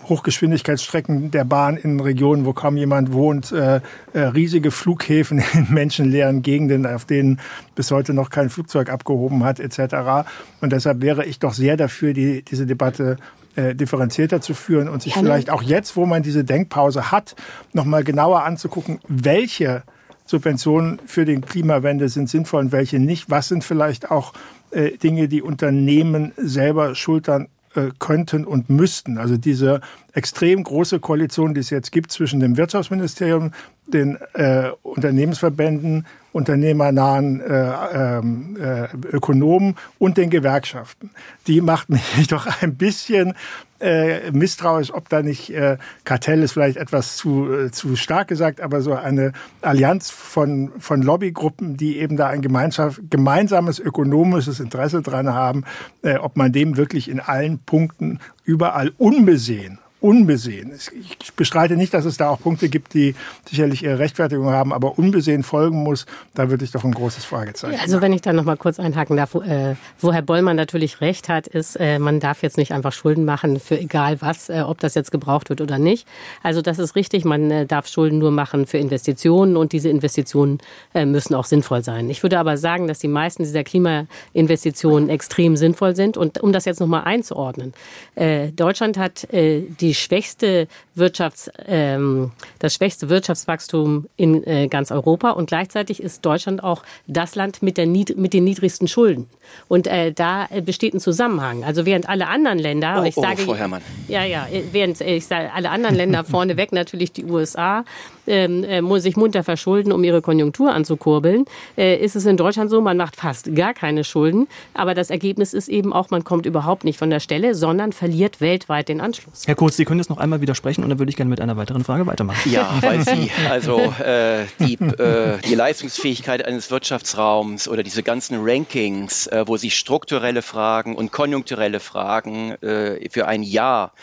Hochgeschwindigkeitsstrecken 0.07 1.31
der 1.31 1.45
Bahn 1.45 1.77
in 1.77 1.99
Regionen, 1.99 2.45
wo 2.45 2.53
kaum 2.53 2.77
jemand 2.77 3.11
wohnt, 3.11 3.51
äh, 3.51 3.81
äh, 4.13 4.19
riesige 4.19 4.71
Flughäfen 4.71 5.43
in 5.53 5.67
menschenleeren 5.69 6.41
Gegenden, 6.41 6.85
auf 6.85 7.05
denen 7.05 7.39
bis 7.75 7.91
heute 7.91 8.13
noch 8.13 8.29
kein 8.29 8.49
Flugzeug 8.49 8.89
abgehoben 8.89 9.43
hat, 9.43 9.59
etc. 9.59 10.27
Und 10.61 10.71
deshalb 10.71 11.01
wäre 11.01 11.25
ich 11.25 11.39
doch 11.39 11.53
sehr 11.53 11.77
dafür, 11.77 12.13
die, 12.13 12.43
diese 12.43 12.65
Debatte 12.65 13.17
äh, 13.55 13.73
differenzierter 13.73 14.41
zu 14.41 14.53
führen 14.53 14.89
und 14.89 15.01
sich 15.01 15.13
vielleicht 15.13 15.49
auch 15.49 15.63
jetzt, 15.63 15.95
wo 15.95 16.05
man 16.05 16.23
diese 16.23 16.43
Denkpause 16.43 17.11
hat, 17.11 17.35
nochmal 17.73 18.03
genauer 18.03 18.43
anzugucken, 18.43 18.99
welche 19.07 19.83
Subventionen 20.25 20.99
für 21.05 21.25
den 21.25 21.41
Klimawende 21.41 22.09
sind 22.09 22.29
sinnvoll 22.29 22.65
und 22.65 22.71
welche 22.71 22.99
nicht? 22.99 23.29
Was 23.29 23.47
sind 23.47 23.63
vielleicht 23.63 24.11
auch 24.11 24.33
äh, 24.71 24.97
Dinge, 24.97 25.27
die 25.27 25.41
Unternehmen 25.41 26.33
selber 26.35 26.95
schultern 26.95 27.47
äh, 27.75 27.89
könnten 27.99 28.45
und 28.45 28.69
müssten? 28.69 29.17
Also 29.17 29.37
diese 29.37 29.81
extrem 30.13 30.63
große 30.63 30.99
Koalition, 30.99 31.53
die 31.53 31.59
es 31.59 31.69
jetzt 31.69 31.91
gibt 31.91 32.11
zwischen 32.11 32.39
dem 32.39 32.57
Wirtschaftsministerium, 32.57 33.51
den 33.87 34.17
äh, 34.33 34.71
Unternehmensverbänden, 34.81 36.05
unternehmernahen 36.35 37.39
äh, 37.39 37.71
ähm, 37.93 38.57
äh, 38.59 38.87
Ökonomen 39.07 39.75
und 39.99 40.17
den 40.17 40.29
Gewerkschaften. 40.29 41.11
Die 41.47 41.61
macht 41.61 41.87
mich 42.17 42.27
doch 42.27 42.61
ein 42.61 42.75
bisschen 42.75 43.35
äh, 43.79 44.31
misstrauisch, 44.31 44.93
ob 44.93 45.07
da 45.07 45.21
nicht 45.21 45.49
äh, 45.51 45.77
Kartell 46.03 46.43
ist 46.43 46.51
vielleicht 46.51 46.75
etwas 46.75 47.15
zu, 47.15 47.49
äh, 47.51 47.71
zu 47.71 47.95
stark 47.95 48.27
gesagt, 48.27 48.59
aber 48.59 48.81
so 48.81 48.93
eine 48.93 49.31
Allianz 49.61 50.09
von, 50.09 50.73
von 50.77 51.01
Lobbygruppen, 51.01 51.77
die 51.77 51.99
eben 51.99 52.17
da 52.17 52.27
ein 52.27 52.41
Gemeinschaft, 52.41 52.99
gemeinsames 53.09 53.79
ökonomisches 53.79 54.59
Interesse 54.59 55.01
dran 55.01 55.33
haben, 55.33 55.63
äh, 56.01 56.17
ob 56.17 56.35
man 56.35 56.51
dem 56.51 56.75
wirklich 56.75 57.09
in 57.09 57.21
allen 57.21 57.59
Punkten 57.59 58.19
überall 58.43 58.91
unbesehen 58.97 59.79
unbesehen, 60.05 60.71
ich 60.75 61.33
bestreite 61.33 61.75
nicht, 61.75 61.91
dass 61.95 62.05
es 62.05 62.17
da 62.17 62.29
auch 62.29 62.39
Punkte 62.39 62.69
gibt, 62.69 62.93
die 62.93 63.15
sicherlich 63.49 63.81
ihre 63.81 63.97
Rechtfertigung 63.97 64.51
haben, 64.51 64.71
aber 64.71 64.99
unbesehen 64.99 65.41
folgen 65.41 65.81
muss, 65.81 66.05
da 66.35 66.51
würde 66.51 66.63
ich 66.63 66.69
doch 66.69 66.83
ein 66.83 66.91
großes 66.91 67.25
Fragezeichen. 67.25 67.79
Also 67.81 68.01
wenn 68.01 68.13
ich 68.13 68.21
da 68.21 68.31
noch 68.31 68.43
mal 68.43 68.55
kurz 68.55 68.79
einhaken 68.79 69.17
darf, 69.17 69.33
wo, 69.33 69.41
äh, 69.41 69.73
wo 69.99 70.13
Herr 70.13 70.21
Bollmann 70.21 70.57
natürlich 70.57 71.01
recht 71.01 71.27
hat, 71.27 71.47
ist, 71.47 71.75
äh, 71.77 71.97
man 71.97 72.19
darf 72.19 72.43
jetzt 72.43 72.57
nicht 72.57 72.71
einfach 72.71 72.93
Schulden 72.93 73.25
machen 73.25 73.59
für 73.59 73.79
egal 73.79 74.21
was, 74.21 74.47
äh, 74.49 74.61
ob 74.61 74.79
das 74.79 74.93
jetzt 74.93 75.09
gebraucht 75.11 75.49
wird 75.49 75.59
oder 75.59 75.79
nicht. 75.79 76.07
Also 76.43 76.61
das 76.61 76.77
ist 76.77 76.95
richtig, 76.95 77.25
man 77.25 77.49
äh, 77.49 77.65
darf 77.65 77.87
Schulden 77.87 78.19
nur 78.19 78.29
machen 78.29 78.67
für 78.67 78.77
Investitionen 78.77 79.57
und 79.57 79.71
diese 79.71 79.89
Investitionen 79.89 80.59
äh, 80.93 81.07
müssen 81.07 81.33
auch 81.33 81.45
sinnvoll 81.45 81.83
sein. 81.83 82.11
Ich 82.11 82.21
würde 82.21 82.37
aber 82.37 82.57
sagen, 82.57 82.87
dass 82.87 82.99
die 82.99 83.07
meisten 83.07 83.41
dieser 83.41 83.63
Klimainvestitionen 83.63 85.09
extrem 85.09 85.57
sinnvoll 85.57 85.95
sind 85.95 86.15
und 86.15 86.43
um 86.43 86.53
das 86.53 86.65
jetzt 86.65 86.79
noch 86.79 86.85
mal 86.85 87.01
einzuordnen, 87.01 87.73
äh, 88.13 88.51
Deutschland 88.51 88.99
hat 88.99 89.27
die 89.31 89.94
schwächste 89.95 90.67
Wirtschafts, 90.95 91.51
ähm, 91.65 92.31
das 92.59 92.73
schwächste 92.73 93.09
Wirtschaftswachstum 93.09 94.07
in 94.15 94.43
äh, 94.45 94.67
ganz 94.67 94.91
Europa 94.91 95.31
und 95.31 95.47
gleichzeitig 95.47 96.01
ist 96.01 96.25
Deutschland 96.25 96.63
auch 96.63 96.83
das 97.07 97.35
Land 97.35 97.61
mit, 97.61 97.77
der, 97.77 97.85
mit 97.87 98.33
den 98.33 98.43
niedrigsten 98.43 98.87
Schulden. 98.87 99.27
Und 99.67 99.87
äh, 99.87 100.11
da 100.11 100.47
besteht 100.65 100.93
ein 100.93 100.99
Zusammenhang. 100.99 101.63
Also 101.63 101.85
während 101.85 102.09
alle 102.09 102.27
anderen 102.27 102.59
Länder, 102.59 103.01
oh, 103.01 103.05
ich 103.05 103.17
oh, 103.17 103.21
sage, 103.21 103.41
Frau 103.41 103.55
Herrmann. 103.55 103.81
ja, 104.07 104.23
ja, 104.23 104.47
während 104.71 104.99
ich 105.01 105.25
sage, 105.25 105.51
alle 105.53 105.69
anderen 105.69 105.95
Länder 105.95 106.23
vorneweg 106.25 106.71
natürlich 106.71 107.11
die 107.11 107.25
USA 107.25 107.83
ähm, 108.27 108.63
äh, 108.63 108.99
sich 108.99 109.17
munter 109.17 109.43
verschulden, 109.43 109.91
um 109.91 110.03
ihre 110.03 110.21
Konjunktur 110.21 110.73
anzukurbeln, 110.73 111.45
äh, 111.77 111.97
ist 111.97 112.15
es 112.15 112.25
in 112.25 112.37
Deutschland 112.37 112.69
so, 112.69 112.81
man 112.81 112.97
macht 112.97 113.15
fast 113.15 113.53
gar 113.55 113.73
keine 113.73 114.03
Schulden, 114.03 114.47
aber 114.73 114.93
das 114.93 115.09
Ergebnis 115.09 115.53
ist 115.53 115.67
eben 115.67 115.93
auch, 115.93 116.09
man 116.09 116.23
kommt 116.23 116.45
überhaupt 116.45 116.83
nicht 116.83 116.97
von 116.97 117.09
der 117.09 117.19
Stelle, 117.19 117.55
sondern 117.55 117.91
verliert 117.91 118.41
weltweit 118.41 118.89
den 118.89 119.01
Anschluss. 119.01 119.43
Herr 119.45 119.55
Kurz, 119.55 119.77
Sie 119.77 119.85
können 119.85 119.99
jetzt 119.99 120.09
noch 120.09 120.17
einmal 120.17 120.41
widersprechen 120.41 120.83
und 120.85 120.91
dann 120.91 120.99
würde 120.99 121.09
ich 121.09 121.15
gerne 121.15 121.29
mit 121.29 121.41
einer 121.41 121.57
weiteren 121.57 121.83
Frage 121.83 122.05
weitermachen. 122.05 122.47
Ja, 122.47 122.77
weil 122.81 123.01
Sie 123.01 123.31
also 123.49 123.79
äh, 123.79 124.45
die, 124.59 124.75
äh, 124.75 125.39
die 125.43 125.55
Leistungsfähigkeit 125.55 126.45
eines 126.45 126.69
Wirtschaftsraums 126.69 127.67
oder 127.67 127.81
diese 127.81 128.03
ganzen 128.03 128.37
Rankings, 128.41 129.25
äh, 129.25 129.45
wo 129.47 129.57
Sie 129.57 129.71
strukturelle 129.71 130.43
Fragen 130.43 130.95
und 130.95 131.11
konjunkturelle 131.11 131.79
Fragen 131.79 132.51
äh, 132.61 133.09
für 133.09 133.27
ein 133.27 133.41
Jahr 133.41 133.93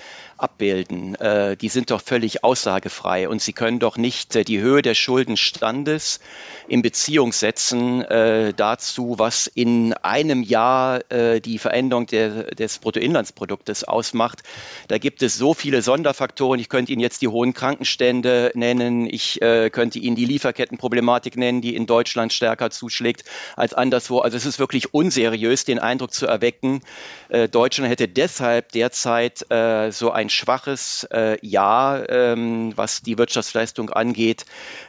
abbilden, 0.42 1.14
äh, 1.16 1.56
die 1.56 1.68
sind 1.68 1.90
doch 1.90 2.02
völlig 2.02 2.44
aussagefrei 2.44 3.28
und 3.28 3.40
Sie 3.40 3.52
können 3.52 3.78
doch 3.78 3.96
nicht 3.96 4.34
äh, 4.36 4.44
die 4.44 4.60
Höhe 4.60 4.82
des 4.82 4.98
Schuldenstandes 4.98 6.20
in 6.68 6.82
Beziehung 6.82 7.32
setzen 7.32 8.02
äh, 8.02 8.52
dazu, 8.54 9.14
was 9.18 9.46
in 9.46 9.92
einem 9.94 10.42
Jahr 10.42 11.10
äh, 11.10 11.40
die 11.40 11.58
Veränderung 11.58 12.06
der, 12.06 12.44
des 12.54 12.78
Bruttoinlandsproduktes 12.78 13.84
ausmacht. 13.84 14.42
Da 14.88 14.98
gibt 14.98 15.22
es 15.22 15.36
so 15.36 15.54
viele 15.54 15.82
Sonderfaktoren. 15.82 16.58
Ich 16.60 16.68
könnte 16.68 16.92
Ihnen 16.92 17.00
jetzt 17.00 17.22
die 17.22 17.28
hohen 17.28 17.54
Krankenstände 17.54 18.52
nennen. 18.54 19.06
Ich 19.06 19.40
äh, 19.42 19.70
könnte 19.70 19.98
Ihnen 19.98 20.16
die 20.16 20.24
Lieferkettenproblematik 20.24 21.36
nennen, 21.36 21.60
die 21.60 21.76
in 21.76 21.86
Deutschland 21.86 22.32
stärker 22.32 22.70
zuschlägt 22.70 23.24
als 23.56 23.74
anderswo. 23.74 24.18
Also 24.18 24.36
es 24.36 24.46
ist 24.46 24.58
wirklich 24.58 24.92
unseriös, 24.94 25.64
den 25.64 25.78
Eindruck 25.78 26.12
zu 26.12 26.26
erwecken, 26.26 26.80
äh, 27.28 27.48
Deutschland 27.48 27.90
hätte 27.90 28.08
deshalb 28.08 28.72
derzeit 28.72 29.44
so 29.90 30.10
ein 30.10 30.30
schwaches 30.32 31.06
äh, 31.12 31.44
Jahr, 31.46 32.08
ähm, 32.08 32.72
was 32.76 33.02
die 33.02 33.18
Wirtschaftsleistung 33.18 33.90
angeht, 33.90 34.44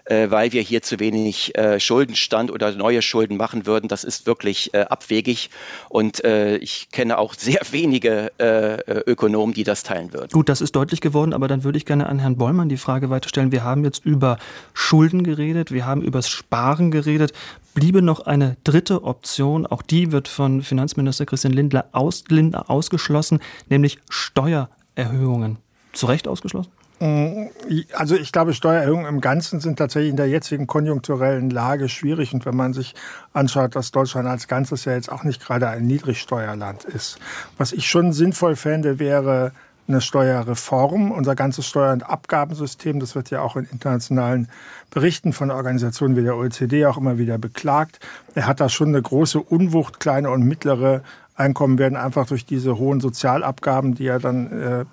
äh, 0.05 0.29
weil 0.29 0.51
wir 0.51 0.61
hier 0.61 0.81
zu 0.81 0.99
wenig 0.99 1.57
äh, 1.57 1.79
Schuldenstand 1.79 2.51
oder 2.51 2.71
neue 2.71 3.01
Schulden 3.01 3.37
machen 3.37 3.65
würden. 3.65 3.87
Das 3.87 4.03
ist 4.03 4.25
wirklich 4.25 4.73
äh, 4.73 4.81
abwegig 4.81 5.49
und 5.89 6.23
äh, 6.23 6.57
ich 6.57 6.89
kenne 6.91 7.17
auch 7.17 7.33
sehr 7.33 7.61
wenige 7.71 8.31
äh, 8.37 9.01
Ökonomen, 9.09 9.53
die 9.53 9.63
das 9.63 9.83
teilen 9.83 10.13
würden. 10.13 10.29
Gut, 10.31 10.49
das 10.49 10.61
ist 10.61 10.75
deutlich 10.75 11.01
geworden, 11.01 11.33
aber 11.33 11.47
dann 11.47 11.63
würde 11.63 11.77
ich 11.77 11.85
gerne 11.85 12.07
an 12.07 12.19
Herrn 12.19 12.37
Bollmann 12.37 12.69
die 12.69 12.77
Frage 12.77 13.09
weiterstellen. 13.09 13.51
Wir 13.51 13.63
haben 13.63 13.83
jetzt 13.83 14.05
über 14.05 14.37
Schulden 14.73 15.23
geredet, 15.23 15.71
wir 15.71 15.85
haben 15.85 16.01
über 16.01 16.19
das 16.19 16.29
Sparen 16.29 16.91
geredet. 16.91 17.33
Bliebe 17.73 18.03
noch 18.03 18.27
eine 18.27 18.55
dritte 18.63 19.03
Option, 19.03 19.65
auch 19.65 19.81
die 19.81 20.11
wird 20.11 20.27
von 20.27 20.61
Finanzminister 20.61 21.25
Christian 21.25 21.53
Lindner, 21.53 21.85
aus, 21.91 22.23
Lindner 22.29 22.69
ausgeschlossen, 22.69 23.39
nämlich 23.67 23.97
Steuer 24.09 24.69
Steuererhöhungen 24.93 25.57
zu 25.93 26.05
Recht 26.07 26.27
ausgeschlossen? 26.27 26.71
Mm, 26.99 27.47
also 27.93 28.15
ich 28.15 28.31
glaube, 28.31 28.53
Steuererhöhungen 28.53 29.07
im 29.07 29.21
Ganzen 29.21 29.59
sind 29.59 29.77
tatsächlich 29.77 30.11
in 30.11 30.17
der 30.17 30.27
jetzigen 30.27 30.67
konjunkturellen 30.67 31.49
Lage 31.49 31.89
schwierig. 31.89 32.33
Und 32.33 32.45
wenn 32.45 32.55
man 32.55 32.73
sich 32.73 32.95
anschaut, 33.33 33.75
dass 33.75 33.91
Deutschland 33.91 34.27
als 34.27 34.47
Ganzes 34.47 34.85
ja 34.85 34.93
jetzt 34.93 35.11
auch 35.11 35.23
nicht 35.23 35.43
gerade 35.43 35.67
ein 35.67 35.85
Niedrigsteuerland 35.85 36.85
ist. 36.85 37.19
Was 37.57 37.71
ich 37.71 37.87
schon 37.87 38.13
sinnvoll 38.13 38.55
fände, 38.55 38.99
wäre 38.99 39.51
eine 39.87 40.01
Steuerreform. 40.01 41.11
Unser 41.11 41.35
ganzes 41.35 41.67
Steuer- 41.67 41.93
und 41.93 42.03
Abgabensystem, 42.03 42.99
das 42.99 43.15
wird 43.15 43.29
ja 43.29 43.41
auch 43.41 43.55
in 43.55 43.65
internationalen 43.65 44.47
Berichten 44.91 45.33
von 45.33 45.51
Organisationen 45.51 46.15
wie 46.15 46.23
der 46.23 46.37
OECD 46.37 46.85
auch 46.85 46.97
immer 46.97 47.17
wieder 47.17 47.37
beklagt. 47.37 47.99
Er 48.35 48.47
hat 48.47 48.59
da 48.59 48.69
schon 48.69 48.89
eine 48.89 49.01
große 49.01 49.41
Unwucht, 49.41 49.99
kleine 49.99 50.29
und 50.29 50.43
mittlere 50.43 51.01
Einkommen 51.35 51.79
werden 51.79 51.97
einfach 51.97 52.27
durch 52.27 52.45
diese 52.45 52.77
hohen 52.77 52.99
Sozialabgaben, 52.99 53.95
die 53.95 54.05
ja 54.05 54.19
dann 54.19 54.51
äh, 54.51 54.85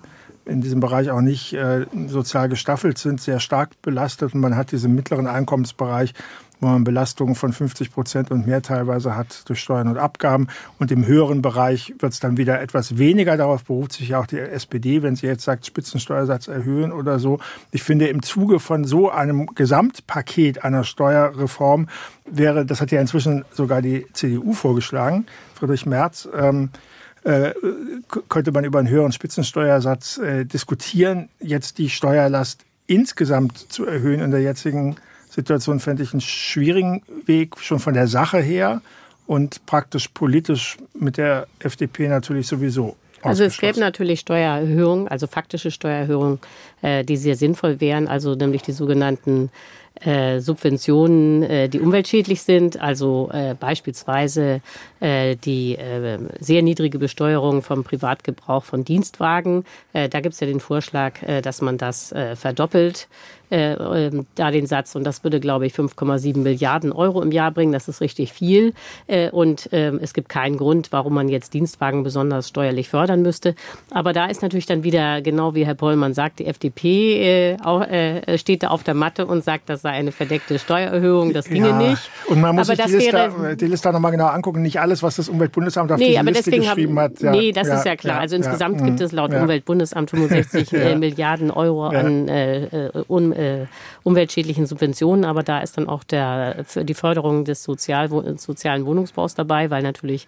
in 0.47 0.61
diesem 0.61 0.81
Bereich 0.81 1.11
auch 1.11 1.21
nicht 1.21 1.53
äh, 1.53 1.87
sozial 2.07 2.49
gestaffelt 2.49 2.99
sind, 2.99 3.21
sehr 3.21 3.41
stark 3.41 3.81
belastet. 3.83 4.35
Und 4.35 4.41
man 4.41 4.57
hat 4.57 4.73
diesen 4.73 4.95
mittleren 4.95 5.27
Einkommensbereich, 5.27 6.15
wo 6.61 6.67
man 6.67 6.85
Belastungen 6.85 7.35
von 7.35 7.53
50 7.53 7.93
Prozent 7.93 8.31
und 8.31 8.47
mehr 8.47 8.63
teilweise 8.63 9.17
hat 9.17 9.49
durch 9.49 9.61
Steuern 9.61 9.89
und 9.89 9.99
Abgaben. 9.99 10.49
Und 10.79 10.93
im 10.93 11.07
höheren 11.07 11.43
Bereich 11.43 11.95
wird 11.99 12.13
es 12.13 12.21
dann 12.21 12.37
wieder 12.37 12.61
etwas 12.61 12.99
weniger. 12.99 13.37
Darauf 13.37 13.65
beruft 13.65 13.93
sich 13.93 14.11
ja 14.11 14.21
auch 14.21 14.27
die 14.27 14.39
SPD, 14.39 15.03
wenn 15.03 15.17
sie 15.17 15.27
jetzt 15.27 15.45
sagt, 15.45 15.67
Spitzensteuersatz 15.67 16.49
erhöhen 16.49 16.93
oder 16.93 17.19
so. 17.19 17.39
Ich 17.71 17.83
finde, 17.83 18.09
im 18.09 18.23
Zuge 18.23 18.61
von 18.61 18.85
so 18.85 19.11
einem 19.11 19.47
Gesamtpaket 19.47 20.65
einer 20.65 20.85
Steuerreform 20.85 21.89
wäre, 22.27 22.67
das 22.67 22.81
hat 22.81 22.91
ja 22.91 23.01
inzwischen 23.01 23.45
sogar 23.53 23.83
die 23.83 24.07
CDU 24.13 24.53
vorgeschlagen, 24.53 25.27
Friedrich 25.55 25.87
Merz, 25.87 26.29
ähm, 26.35 26.71
äh, 27.25 27.53
könnte 28.29 28.53
man 28.53 28.65
über 28.65 28.79
einen 28.79 28.89
höheren 28.89 29.13
Spitzensteuersatz 29.13 30.19
äh, 30.19 30.45
diskutieren. 30.45 31.29
Jetzt 31.39 31.79
die 31.79 31.91
Steuerlast 31.91 32.65
insgesamt 32.87 33.59
zu 33.59 33.85
erhöhen 33.87 34.21
in 34.21 34.31
der 34.31 34.41
jetzigen 34.41 34.97
Situation 35.31 35.81
fände 35.81 36.03
ich 36.03 36.13
einen 36.13 36.21
schwierigen 36.21 37.03
Weg, 37.25 37.59
schon 37.59 37.79
von 37.79 37.95
der 37.95 38.09
Sache 38.09 38.39
her 38.39 38.83
und 39.27 39.65
praktisch 39.65 40.09
politisch 40.09 40.77
mit 40.93 41.17
der 41.17 41.47
FDP 41.61 42.09
natürlich 42.09 42.49
sowieso. 42.49 42.97
Also 43.23 43.45
es 43.45 43.59
gäbe 43.59 43.79
natürlich 43.79 44.21
Steuererhöhungen, 44.21 45.07
also 45.09 45.27
faktische 45.27 45.71
Steuererhöhungen, 45.71 46.41
äh, 46.83 47.05
die 47.05 47.17
sehr 47.17 47.37
sinnvoll 47.37 47.81
wären, 47.81 48.09
also 48.09 48.35
nämlich 48.35 48.63
die 48.63 48.73
sogenannten 48.73 49.51
äh, 50.01 50.41
Subventionen, 50.41 51.43
äh, 51.43 51.69
die 51.69 51.81
umweltschädlich 51.81 52.43
sind, 52.43 52.81
also 52.81 53.31
äh, 53.33 53.55
beispielsweise 53.55 54.63
die 55.01 55.77
äh, 55.77 56.19
sehr 56.41 56.63
niedrige 56.63 56.99
Besteuerung 56.99 57.63
vom 57.63 57.85
Privatgebrauch 57.85 58.65
von 58.65 58.85
Dienstwagen. 58.85 59.65
Äh, 59.93 60.09
da 60.09 60.21
gibt 60.21 60.35
es 60.35 60.41
ja 60.41 60.47
den 60.47 60.61
Vorschlag, 60.61 61.23
äh, 61.23 61.41
dass 61.41 61.63
man 61.63 61.79
das 61.79 62.13
äh, 62.13 62.37
verdoppelt 62.37 63.09
äh, 63.51 63.73
ähm, 63.73 64.27
da 64.35 64.51
den 64.51 64.67
Satz. 64.67 64.95
Und 64.95 65.05
das 65.05 65.25
würde, 65.25 65.41
glaube 65.41 65.67
ich, 65.67 65.75
5,7 65.75 66.39
Milliarden 66.39 66.93
Euro 66.93 67.21
im 67.23 67.33
Jahr 67.33 67.51
bringen. 67.51 67.73
Das 67.73 67.89
ist 67.89 68.01
richtig 68.01 68.33
viel. 68.33 68.73
Äh, 69.07 69.31
und 69.31 69.73
äh, 69.73 69.91
es 69.97 70.15
gibt 70.15 70.29
keinen 70.29 70.57
Grund, 70.57 70.93
warum 70.93 71.15
man 71.15 71.29
jetzt 71.29 71.53
Dienstwagen 71.53 72.03
besonders 72.03 72.49
steuerlich 72.49 72.89
fördern 72.89 73.23
müsste. 73.23 73.55
Aber 73.91 74.13
da 74.13 74.27
ist 74.27 74.43
natürlich 74.43 74.67
dann 74.67 74.85
wieder, 74.85 75.21
genau 75.21 75.55
wie 75.55 75.67
Herr 75.67 75.75
Pollmann 75.75 76.15
sagt, 76.15 76.39
die 76.39 76.47
FDP 76.47 77.57
äh, 77.57 77.57
äh, 77.57 78.39
steht 78.39 78.63
da 78.63 78.69
auf 78.69 78.85
der 78.85 78.95
Matte 78.95 79.27
und 79.27 79.45
sagt, 79.45 79.69
das 79.69 79.83
sei 79.83 79.91
eine 79.91 80.13
verdeckte 80.13 80.59
Steuererhöhung. 80.59 81.33
Das 81.33 81.47
ginge 81.47 81.71
ja. 81.71 81.77
nicht. 81.91 82.11
Und 82.29 82.41
man 82.41 82.55
muss 82.55 82.71
aber 82.71 82.77
sich 82.77 82.87
die 82.87 82.93
Liste, 82.93 83.13
wäre, 83.13 83.57
die 83.57 83.67
Liste 83.67 83.93
nochmal 83.93 84.13
genau 84.13 84.27
angucken. 84.27 84.63
Nicht 84.63 84.81
alles, 84.91 85.03
was 85.03 85.17
das 85.17 85.29
Umweltbundesamt 85.29 85.93
auf 85.93 85.99
nee, 85.99 86.19
die 86.19 86.31
Liste 86.31 86.51
geschrieben 86.51 86.99
haben, 86.99 87.01
hat. 87.01 87.21
Ja, 87.21 87.31
nee, 87.31 87.53
das 87.53 87.69
ja, 87.69 87.75
ist 87.77 87.87
ja 87.87 87.97
klar. 87.97 88.21
also 88.21 88.37
insgesamt 88.37 88.85
gibt 88.85 89.01
es 89.01 89.13
laut 89.13 89.33
Umweltbundesamt 89.33 90.11
65 90.11 90.73
äh, 90.73 90.97
Milliarden 90.97 91.51
Euro 91.51 91.87
an 91.87 92.29
äh, 92.29 92.65
äh, 92.65 93.05
un, 93.09 93.33
äh, 93.33 93.67
umweltschädlichen 94.03 94.67
Subventionen, 94.67 95.25
aber 95.25 95.43
da 95.43 95.61
ist 95.61 95.79
dann 95.79 95.89
auch 95.89 96.05
der, 96.05 96.65
für 96.65 96.85
die 96.85 96.95
Förderung 96.95 97.45
des 97.45 97.63
Sozial, 97.63 98.09
sozialen 98.37 98.85
Wohnungsbaus 98.85 99.35
dabei, 99.35 99.71
weil 99.71 99.83
natürlich 99.83 100.27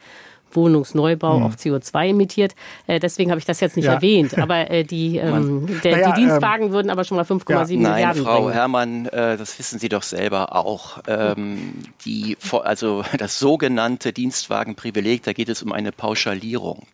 Wohnungsneubau 0.57 1.37
hm. 1.37 1.43
auch 1.43 1.55
CO2 1.55 2.11
emittiert. 2.11 2.55
Äh, 2.87 3.01
deswegen 3.01 3.31
habe 3.31 3.39
ich 3.39 3.45
das 3.45 3.61
jetzt 3.61 3.77
nicht 3.77 3.87
ja. 3.87 3.95
erwähnt. 3.95 4.39
Aber 4.43 4.71
äh, 4.71 4.85
die, 4.85 5.17
ähm, 5.17 5.67
der, 5.83 5.93
naja, 5.93 6.13
die 6.13 6.21
Dienstwagen 6.21 6.67
ähm, 6.67 6.73
würden 6.73 6.91
aber 6.91 7.05
schon 7.05 7.17
mal 7.17 7.25
5,7 7.25 7.51
ja. 7.51 7.77
Milliarden 7.77 7.83
Nein, 7.83 8.17
Frau 8.17 8.43
bringen. 8.43 8.53
Herrmann, 8.53 9.07
äh, 9.07 9.37
das 9.37 9.59
wissen 9.59 9.79
Sie 9.79 9.89
doch 9.89 10.03
selber 10.03 10.55
auch. 10.55 10.99
Ähm, 11.07 11.75
die, 12.05 12.37
also 12.51 13.05
das 13.19 13.39
sogenannte 13.39 14.13
Dienstwagenprivileg, 14.13 15.23
da 15.23 15.33
geht 15.33 15.49
es 15.49 15.63
um 15.63 15.73
eine 15.73 15.93
Pauschalierung. 15.93 16.87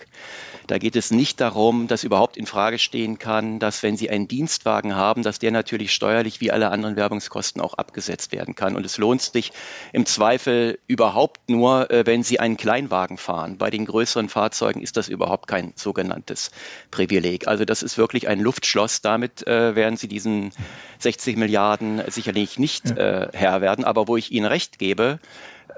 Da 0.69 0.77
geht 0.77 0.97
es 0.97 1.11
nicht 1.11 1.41
darum, 1.41 1.89
dass 1.89 2.05
überhaupt 2.05 2.37
in 2.37 2.45
Frage 2.45 2.79
stehen 2.79 3.19
kann, 3.19 3.59
dass 3.59 3.83
wenn 3.83 3.97
Sie 3.97 4.11
einen 4.11 4.29
Dienstwagen 4.29 4.95
haben, 4.95 5.23
dass 5.23 5.39
der 5.39 5.51
natürlich 5.51 5.95
steuerlich 5.95 6.43
wie 6.43 6.53
alle 6.53 6.69
anderen 6.69 6.95
Werbungskosten 6.95 7.63
auch 7.63 7.75
abgesetzt 7.75 8.33
werden 8.33 8.55
kann. 8.55 8.77
Und 8.77 8.85
es 8.85 8.99
lohnt 8.99 9.23
sich 9.23 9.53
im 9.95 10.05
Zweifel 10.05 10.79
überhaupt 10.87 11.49
nur, 11.49 11.91
äh, 11.91 12.05
wenn 12.05 12.23
Sie 12.23 12.39
einen 12.39 12.59
Kleinwagen 12.59 13.17
fahren. 13.17 13.57
Bei 13.57 13.71
den 13.71 13.87
größeren 13.87 14.29
Fahrzeugen 14.29 14.83
ist 14.83 14.99
das 14.99 15.09
überhaupt 15.09 15.49
kein 15.49 15.73
sogenanntes 15.75 16.51
Privileg. 16.91 17.49
Also 17.49 17.65
das 17.65 17.83
ist 17.83 17.97
wirklich 17.97 18.29
ein 18.29 18.39
Luftschloss. 18.39 19.01
Damit 19.01 19.47
äh, 19.47 19.75
werden 19.75 19.97
Sie 19.97 20.07
diesen 20.07 20.53
60 20.99 21.39
Milliarden 21.39 22.03
sicherlich 22.09 22.59
nicht 22.59 22.91
äh, 22.91 23.29
Herr 23.33 23.63
werden. 23.63 23.87
Aber 23.87 24.07
wo 24.07 24.19
ich 24.19 24.33
Ihnen 24.33 24.45
recht 24.45 24.79
gebe, 24.79 25.19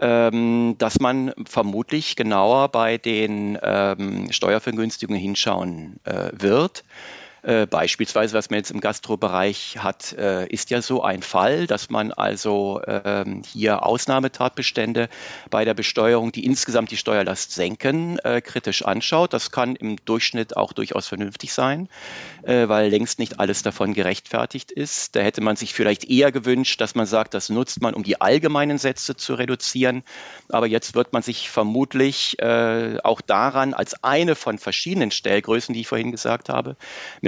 ähm, 0.01 0.77
dass 0.79 1.01
man 1.01 1.33
vermutlich 1.47 2.17
genauer 2.17 2.69
bei 2.69 2.99
den 2.99 3.59
ähm, 3.63 4.33
Steuervergünstigungen 4.33 5.21
hinschauen 5.21 6.01
äh, 6.05 6.31
wird. 6.33 6.85
Äh, 7.43 7.67
beispielsweise, 7.67 8.37
was 8.37 8.51
man 8.51 8.59
jetzt 8.59 8.71
im 8.71 8.81
Gastrobereich 8.81 9.79
hat, 9.79 10.13
äh, 10.13 10.47
ist 10.47 10.71
ja 10.71 10.83
so 10.83 11.03
ein 11.03 11.23
Fall, 11.23 11.67
dass 11.67 11.89
man 11.89 12.13
also 12.13 12.83
ähm, 12.87 13.43
hier 13.51 13.85
Ausnahmetatbestände 13.85 15.09
bei 15.49 15.65
der 15.65 15.75
Besteuerung, 15.75 16.33
die 16.33 16.45
insgesamt 16.45 16.91
die 16.91 16.99
Steuerlast 16.99 17.53
senken, 17.53 18.19
äh, 18.19 18.43
kritisch 18.43 18.85
anschaut. 18.85 19.33
Das 19.33 19.51
kann 19.51 19.75
im 19.77 19.97
Durchschnitt 20.05 20.57
auch 20.57 20.75
durchaus 20.75 21.09
vernünftig 21.09 21.53
sein, 21.55 21.89
äh, 22.43 22.69
weil 22.69 22.91
längst 22.91 23.19
nicht 23.19 23.41
alles 23.41 23.63
davon 23.63 23.95
gerechtfertigt 23.95 24.71
ist. 24.71 25.17
Da 25.17 25.21
hätte 25.21 25.41
man 25.41 25.57
sich 25.57 25.73
vielleicht 25.73 26.05
eher 26.05 26.33
gewünscht, 26.33 26.81
dass 26.81 26.95
man 26.95 27.07
sagt, 27.07 27.33
das 27.33 27.49
nutzt 27.49 27.81
man, 27.81 27.95
um 27.95 28.03
die 28.03 28.21
allgemeinen 28.21 28.77
Sätze 28.77 29.17
zu 29.17 29.35
reduzieren. 29.35 30.03
Aber 30.51 30.67
jetzt 30.67 30.95
wird 30.95 31.15
man 31.15 31.23
sich 31.23 31.49
vermutlich 31.49 32.39
äh, 32.39 32.99
auch 33.03 33.23
daran 33.23 33.73
als 33.73 34.05
eine 34.05 34.35
von 34.35 34.59
verschiedenen 34.59 35.11
Stellgrößen, 35.11 35.73
die 35.73 35.81
ich 35.81 35.89
vorhin 35.89 36.11
gesagt 36.11 36.51
habe, 36.51 36.77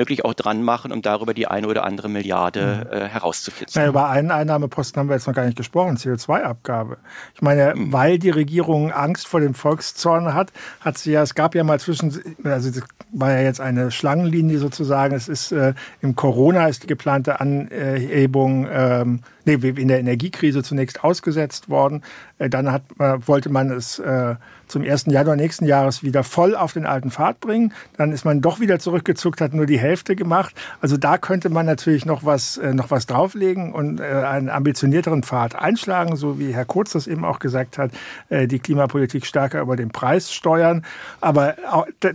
wirklich 0.02 0.24
auch 0.24 0.34
dran 0.34 0.62
machen, 0.62 0.90
um 0.90 1.00
darüber 1.00 1.32
die 1.32 1.46
eine 1.46 1.68
oder 1.68 1.84
andere 1.84 2.08
Milliarde 2.08 2.86
mhm. 2.90 2.96
äh, 2.96 3.08
herauszukitzeln. 3.08 3.84
Na, 3.84 3.88
über 3.88 4.08
einen 4.08 4.32
Einnahmeposten 4.32 4.98
haben 4.98 5.08
wir 5.08 5.14
jetzt 5.14 5.28
noch 5.28 5.34
gar 5.34 5.44
nicht 5.44 5.56
gesprochen, 5.56 5.96
CO2-Abgabe. 5.96 6.98
Ich 7.34 7.42
meine, 7.42 7.74
mhm. 7.74 7.92
weil 7.92 8.18
die 8.18 8.30
Regierung 8.30 8.90
Angst 8.90 9.28
vor 9.28 9.40
dem 9.40 9.54
Volkszorn 9.54 10.34
hat, 10.34 10.52
hat 10.80 10.98
sie 10.98 11.12
ja, 11.12 11.22
es 11.22 11.36
gab 11.36 11.54
ja 11.54 11.62
mal 11.62 11.78
zwischen, 11.78 12.12
also 12.42 12.70
das 12.70 12.82
war 13.12 13.30
ja 13.30 13.42
jetzt 13.42 13.60
eine 13.60 13.92
Schlangenlinie 13.92 14.58
sozusagen, 14.58 15.14
es 15.14 15.28
ist 15.28 15.52
äh, 15.52 15.74
im 16.00 16.16
Corona 16.16 16.66
ist 16.66 16.82
die 16.82 16.88
geplante 16.88 17.40
Anhebung 17.40 18.66
ähm, 18.68 19.20
nee, 19.44 19.54
in 19.54 19.88
der 19.88 20.00
Energiekrise 20.00 20.62
zunächst 20.62 21.04
ausgesetzt 21.04 21.68
worden. 21.68 22.02
Äh, 22.38 22.48
dann 22.48 22.72
hat, 22.72 22.82
äh, 22.98 23.18
wollte 23.26 23.50
man 23.50 23.70
es 23.70 23.98
äh, 23.98 24.34
zum 24.72 24.82
1. 24.82 25.06
Januar 25.06 25.36
nächsten 25.36 25.66
Jahres 25.66 26.02
wieder 26.02 26.24
voll 26.24 26.56
auf 26.56 26.72
den 26.72 26.86
alten 26.86 27.10
Pfad 27.10 27.38
bringen. 27.40 27.72
Dann 27.96 28.10
ist 28.10 28.24
man 28.24 28.40
doch 28.40 28.58
wieder 28.58 28.78
zurückgezuckt, 28.78 29.40
hat 29.40 29.52
nur 29.52 29.66
die 29.66 29.78
Hälfte 29.78 30.16
gemacht. 30.16 30.54
Also 30.80 30.96
da 30.96 31.18
könnte 31.18 31.50
man 31.50 31.66
natürlich 31.66 32.06
noch 32.06 32.24
was, 32.24 32.60
noch 32.72 32.90
was 32.90 33.06
drauflegen 33.06 33.72
und 33.72 34.00
einen 34.00 34.48
ambitionierteren 34.48 35.22
Pfad 35.22 35.54
einschlagen, 35.54 36.16
so 36.16 36.38
wie 36.38 36.54
Herr 36.54 36.64
Kurz 36.64 36.92
das 36.92 37.06
eben 37.06 37.24
auch 37.24 37.38
gesagt 37.38 37.78
hat, 37.78 37.90
die 38.30 38.58
Klimapolitik 38.58 39.26
stärker 39.26 39.60
über 39.60 39.76
den 39.76 39.90
Preis 39.90 40.32
steuern. 40.32 40.84
Aber 41.20 41.54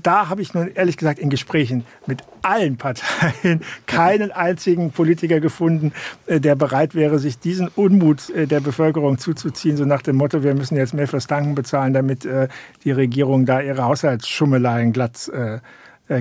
da 0.01 0.29
habe 0.29 0.41
ich 0.41 0.53
nun 0.53 0.67
ehrlich 0.73 0.97
gesagt 0.97 1.19
in 1.19 1.29
Gesprächen 1.29 1.85
mit 2.07 2.23
allen 2.47 2.77
Parteien 2.77 3.61
keinen 3.85 4.31
einzigen 4.31 4.91
Politiker 4.91 5.39
gefunden, 5.39 5.91
der 6.27 6.55
bereit 6.55 6.95
wäre, 6.95 7.19
sich 7.19 7.39
diesen 7.39 7.67
Unmut 7.67 8.29
äh, 8.29 8.47
der 8.47 8.61
Bevölkerung 8.61 9.17
zuzuziehen, 9.17 9.77
so 9.77 9.85
nach 9.85 10.01
dem 10.01 10.15
Motto, 10.15 10.43
wir 10.43 10.55
müssen 10.55 10.77
jetzt 10.77 10.93
mehr 10.93 11.07
fürs 11.07 11.27
Tanken 11.27 11.55
bezahlen, 11.55 11.93
damit 11.93 12.25
äh, 12.25 12.47
die 12.83 12.91
Regierung 12.91 13.45
da 13.45 13.61
ihre 13.61 13.83
Haushaltsschummeleien 13.83 14.93
glatt 14.93 15.29
äh, 15.29 15.59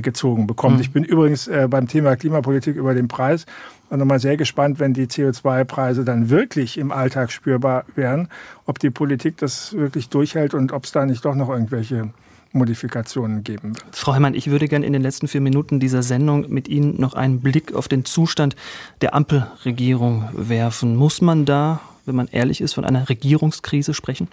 gezogen 0.03 0.49
bekommt. 0.49 0.77
Mhm. 0.77 0.81
Ich 0.81 0.93
bin 0.93 1.05
übrigens 1.05 1.49
beim 1.70 1.87
Thema 1.87 2.16
Klimapolitik 2.16 2.74
über 2.74 2.93
den 2.93 3.07
Preis 3.07 3.47
nochmal 3.89 4.18
sehr 4.18 4.37
gespannt, 4.37 4.81
wenn 4.81 4.95
die 4.95 5.07
CO2-Preise 5.07 6.05
dann 6.05 6.29
wirklich 6.29 6.77
im 6.77 6.91
Alltag 6.91 7.31
spürbar 7.31 7.85
wären, 7.95 8.27
ob 8.64 8.81
die 8.81 8.91
Politik 8.91 9.37
das 9.37 9.74
wirklich 9.74 10.09
durchhält 10.09 10.55
und 10.55 10.72
ob 10.72 10.87
es 10.87 10.91
da 10.91 11.07
nicht 11.07 11.24
doch 11.24 11.37
noch 11.37 11.51
irgendwelche 11.51 12.11
Modifikationen 12.57 13.44
geben 13.44 13.76
wird. 13.76 13.96
Frau 13.96 14.14
Heimann, 14.14 14.34
ich 14.34 14.50
würde 14.50 14.68
gerne 14.68 14.86
in 14.86 14.92
den 14.92 15.02
letzten 15.02 15.28
vier 15.28 15.40
Minuten 15.40 15.80
dieser 15.80 16.02
Sendung 16.02 16.46
mit 16.48 16.68
Ihnen 16.68 17.00
noch 17.00 17.14
einen 17.14 17.40
Blick 17.40 17.74
auf 17.74 17.88
den 17.88 18.04
Zustand 18.04 18.57
der 19.00 19.14
Ampelregierung 19.14 20.28
werfen. 20.32 20.96
Muss 20.96 21.20
man 21.20 21.44
da, 21.44 21.80
wenn 22.04 22.16
man 22.16 22.28
ehrlich 22.28 22.61
ist, 22.61 22.74
von 22.74 22.84
einer 22.84 23.09
Regierungskrise 23.09 23.94
sprechen? 23.94 24.28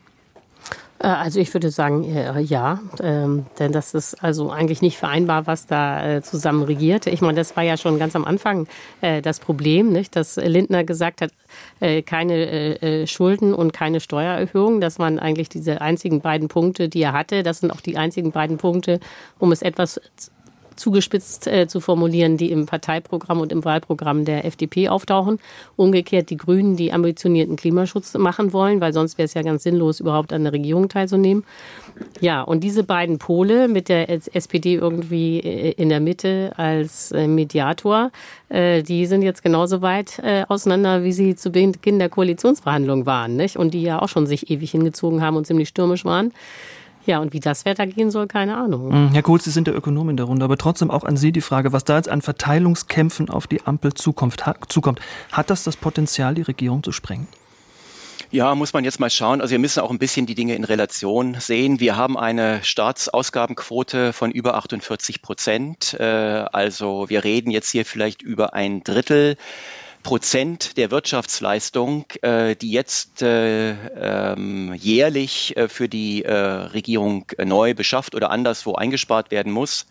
Äh, 1.03 1.07
also 1.07 1.39
ich 1.39 1.53
würde 1.53 1.69
sagen, 1.69 2.03
äh, 2.05 2.39
ja, 2.39 2.79
ähm, 3.01 3.45
denn 3.59 3.71
das 3.71 3.93
ist 3.93 4.23
also 4.23 4.49
eigentlich 4.49 4.81
nicht 4.81 4.97
vereinbar, 4.97 5.45
was 5.45 5.67
da 5.67 6.15
äh, 6.15 6.21
zusammen 6.21 6.63
regiert. 6.63 7.05
Ich 7.05 7.21
meine, 7.21 7.35
das 7.35 7.55
war 7.55 7.63
ja 7.63 7.77
schon 7.77 7.99
ganz 7.99 8.15
am 8.15 8.25
Anfang 8.25 8.67
das 9.01 9.39
Problem, 9.39 9.91
nicht? 9.91 10.15
dass 10.15 10.37
Lindner 10.37 10.83
gesagt 10.83 11.21
hat, 11.21 11.31
keine 12.05 13.05
Schulden 13.05 13.53
und 13.53 13.73
keine 13.73 13.99
Steuererhöhung. 13.99 14.79
Das 14.79 14.97
waren 14.97 15.19
eigentlich 15.19 15.49
diese 15.49 15.81
einzigen 15.81 16.21
beiden 16.21 16.47
Punkte, 16.47 16.87
die 16.87 17.01
er 17.01 17.11
hatte. 17.11 17.43
Das 17.43 17.59
sind 17.59 17.71
auch 17.71 17.81
die 17.81 17.97
einzigen 17.97 18.31
beiden 18.31 18.57
Punkte, 18.57 18.99
um 19.39 19.51
es 19.51 19.61
etwas 19.61 19.99
zugespitzt 20.75 21.47
äh, 21.47 21.67
zu 21.67 21.79
formulieren, 21.79 22.37
die 22.37 22.51
im 22.51 22.65
Parteiprogramm 22.65 23.39
und 23.39 23.51
im 23.51 23.65
Wahlprogramm 23.65 24.25
der 24.25 24.45
FDP 24.45 24.89
auftauchen. 24.89 25.39
Umgekehrt 25.75 26.29
die 26.29 26.37
Grünen, 26.37 26.75
die 26.75 26.93
ambitionierten 26.93 27.55
Klimaschutz 27.55 28.13
machen 28.15 28.53
wollen, 28.53 28.81
weil 28.81 28.93
sonst 28.93 29.17
wäre 29.17 29.25
es 29.25 29.33
ja 29.33 29.41
ganz 29.41 29.63
sinnlos, 29.63 29.99
überhaupt 29.99 30.33
an 30.33 30.43
der 30.43 30.53
Regierung 30.53 30.89
teilzunehmen. 30.89 31.43
Ja, 32.19 32.41
und 32.41 32.63
diese 32.63 32.83
beiden 32.83 33.17
Pole 33.17 33.67
mit 33.67 33.89
der 33.89 34.09
SPD 34.09 34.75
irgendwie 34.75 35.39
äh, 35.39 35.71
in 35.71 35.89
der 35.89 35.99
Mitte 35.99 36.53
als 36.57 37.11
äh, 37.11 37.27
Mediator, 37.27 38.11
äh, 38.49 38.83
die 38.83 39.05
sind 39.05 39.21
jetzt 39.21 39.43
genauso 39.43 39.81
weit 39.81 40.21
auseinander, 40.47 41.03
wie 41.03 41.11
sie 41.11 41.35
zu 41.35 41.51
Beginn 41.51 41.99
der 41.99 42.09
Koalitionsverhandlungen 42.09 43.05
waren, 43.05 43.35
nicht? 43.35 43.57
Und 43.57 43.73
die 43.73 43.81
ja 43.81 44.01
auch 44.01 44.09
schon 44.09 44.27
sich 44.27 44.49
ewig 44.49 44.71
hingezogen 44.71 45.21
haben 45.21 45.37
und 45.37 45.47
ziemlich 45.47 45.69
stürmisch 45.69 46.05
waren. 46.05 46.31
Ja, 47.05 47.19
und 47.19 47.33
wie 47.33 47.39
das 47.39 47.65
weitergehen 47.65 48.11
soll, 48.11 48.27
keine 48.27 48.55
Ahnung. 48.55 48.91
Hm, 48.91 49.09
Herr 49.11 49.23
Kohl, 49.23 49.41
Sie 49.41 49.51
sind 49.51 49.67
der 49.67 49.75
Ökonom 49.75 50.09
in 50.09 50.17
der 50.17 50.25
Runde, 50.25 50.45
aber 50.45 50.57
trotzdem 50.57 50.89
auch 50.89 51.03
an 51.03 51.17
Sie 51.17 51.31
die 51.31 51.41
Frage, 51.41 51.73
was 51.73 51.83
da 51.83 51.97
jetzt 51.97 52.09
an 52.09 52.21
Verteilungskämpfen 52.21 53.29
auf 53.29 53.47
die 53.47 53.65
Ampel 53.65 53.93
zukommt. 53.93 54.45
Hat, 54.45 54.57
hat 55.31 55.49
das 55.49 55.63
das 55.63 55.75
Potenzial, 55.75 56.35
die 56.35 56.43
Regierung 56.43 56.81
zu 56.83 56.91
sprengen? 56.91 57.27
Ja, 58.33 58.55
muss 58.55 58.73
man 58.73 58.83
jetzt 58.83 58.99
mal 58.99 59.11
schauen. 59.11 59.41
Also 59.41 59.51
wir 59.51 59.59
müssen 59.59 59.81
auch 59.81 59.91
ein 59.91 59.99
bisschen 59.99 60.25
die 60.25 60.33
Dinge 60.33 60.55
in 60.55 60.63
Relation 60.63 61.35
sehen. 61.39 61.79
Wir 61.79 61.97
haben 61.97 62.17
eine 62.17 62.63
Staatsausgabenquote 62.63 64.11
von 64.11 64.31
über 64.31 64.55
48 64.55 65.21
Prozent. 65.21 65.95
Äh, 65.99 66.03
also 66.03 67.09
wir 67.09 67.23
reden 67.23 67.51
jetzt 67.51 67.69
hier 67.69 67.85
vielleicht 67.85 68.23
über 68.23 68.55
ein 68.55 68.83
Drittel 68.83 69.37
Prozent 70.03 70.77
der 70.77 70.91
Wirtschaftsleistung, 70.91 72.05
äh, 72.21 72.55
die 72.55 72.71
jetzt 72.71 73.21
äh, 73.21 73.71
ähm, 73.71 74.73
jährlich 74.75 75.57
äh, 75.57 75.69
für 75.69 75.89
die 75.89 76.23
äh, 76.23 76.33
Regierung 76.33 77.25
neu 77.43 77.73
beschafft 77.73 78.13
oder 78.13 78.29
anderswo 78.29 78.75
eingespart 78.75 79.31
werden 79.31 79.51
muss. 79.51 79.87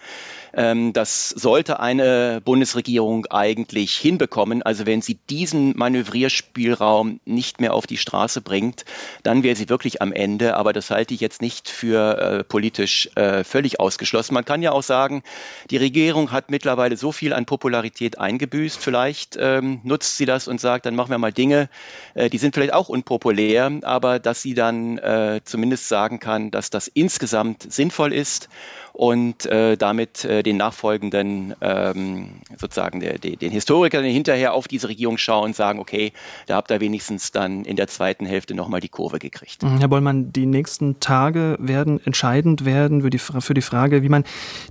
Ähm, 0.55 0.93
das 0.93 1.31
sollte 1.31 1.81
eine 1.81 2.41
Bundesregierung 2.45 3.27
eigentlich 3.27 3.95
hinbekommen. 3.97 4.63
Also 4.63 4.87
wenn 4.87 5.03
sie 5.03 5.19
diesen 5.31 5.77
Manövrierspielraum 5.77 7.21
nicht 7.25 7.61
mehr 7.61 7.75
auf 7.75 7.87
die 7.87 7.97
Straße 7.97 8.41
bringt, 8.41 8.85
dann 9.23 9.43
wäre 9.43 9.57
sie 9.57 9.69
wirklich 9.69 10.03
am 10.03 10.13
Ende. 10.13 10.57
Aber 10.57 10.73
das 10.73 10.91
halte 10.91 11.15
ich 11.15 11.21
jetzt 11.21 11.41
nicht 11.41 11.69
für 11.69 12.19
äh, 12.19 12.45
politisch 12.45 13.11
äh, 13.15 13.45
völlig 13.45 13.81
ausgeschlossen. 13.81 14.35
Man 14.35 14.45
kann 14.45 14.63
ja 14.63 14.73
auch 14.73 14.83
sagen, 14.83 15.23
die 15.71 15.77
Regierung 15.77 16.33
hat 16.33 16.51
mittlerweile 16.51 16.97
so 16.97 17.13
viel 17.13 17.33
an 17.33 17.47
Popularität 17.47 18.19
eingebüßt. 18.19 18.83
Vielleicht 18.83 19.37
ähm, 19.41 19.81
nutzt 19.85 20.17
sie 20.17 20.27
das 20.27 20.49
und 20.49 20.61
sagt, 20.61 20.87
dann 20.87 20.95
machen 20.95 21.11
wir 21.11 21.19
mal 21.19 21.33
Dinge, 21.33 21.69
äh, 22.15 22.29
die 22.29 22.39
sind 22.39 22.55
vielleicht 22.55 22.75
auch 22.75 22.89
unpopulär, 22.89 23.71
aber 23.83 24.19
dass 24.19 24.43
sie 24.43 24.55
dann 24.55 24.99
äh, 24.99 25.41
zumindest 25.45 25.89
sagen 25.89 26.21
kann, 26.21 26.51
dass 26.51 26.71
das 26.71 26.89
insgesamt 26.89 27.73
sinnvoll 27.73 28.13
ist 28.13 28.49
und 28.93 29.47
äh, 29.47 29.77
damit 29.77 30.25
äh, 30.25 30.43
den 30.43 30.59
nachfolgenden 30.59 31.55
ähm, 31.61 32.29
sozusagen 32.59 33.01
der, 33.01 33.19
der, 33.19 33.37
den 33.37 33.51
Historikern 33.51 34.05
hinterher 34.05 34.53
auf 34.53 34.69
diese 34.69 34.89
Regierung 34.89 35.17
schauen 35.17 35.47
und 35.47 35.57
sagen, 35.57 35.79
okay, 35.79 36.13
da 36.47 36.57
habt 36.57 36.71
ihr 36.71 36.81
wenigstens 36.81 37.33
dann 37.33 37.65
in 37.65 37.77
der 37.77 37.89
zweiten 37.89 38.27
Hälfte 38.27 38.55
nochmal 38.55 38.81
die 38.81 38.89
Kurve 38.89 39.19
gekriegt. 39.19 39.63
Mhm, 39.63 39.79
Herr 39.79 39.89
Bollmann, 39.89 40.33
die 40.33 40.47
nächsten 40.47 41.01
Tage 41.01 41.57
werden 41.59 42.01
entscheidend 42.05 42.65
werden 42.65 43.03
für 43.03 43.11
die, 43.11 43.19
für 43.19 43.55
die 43.55 43.63
Frage, 43.63 44.03
wie 44.03 44.09
man 44.11 44.25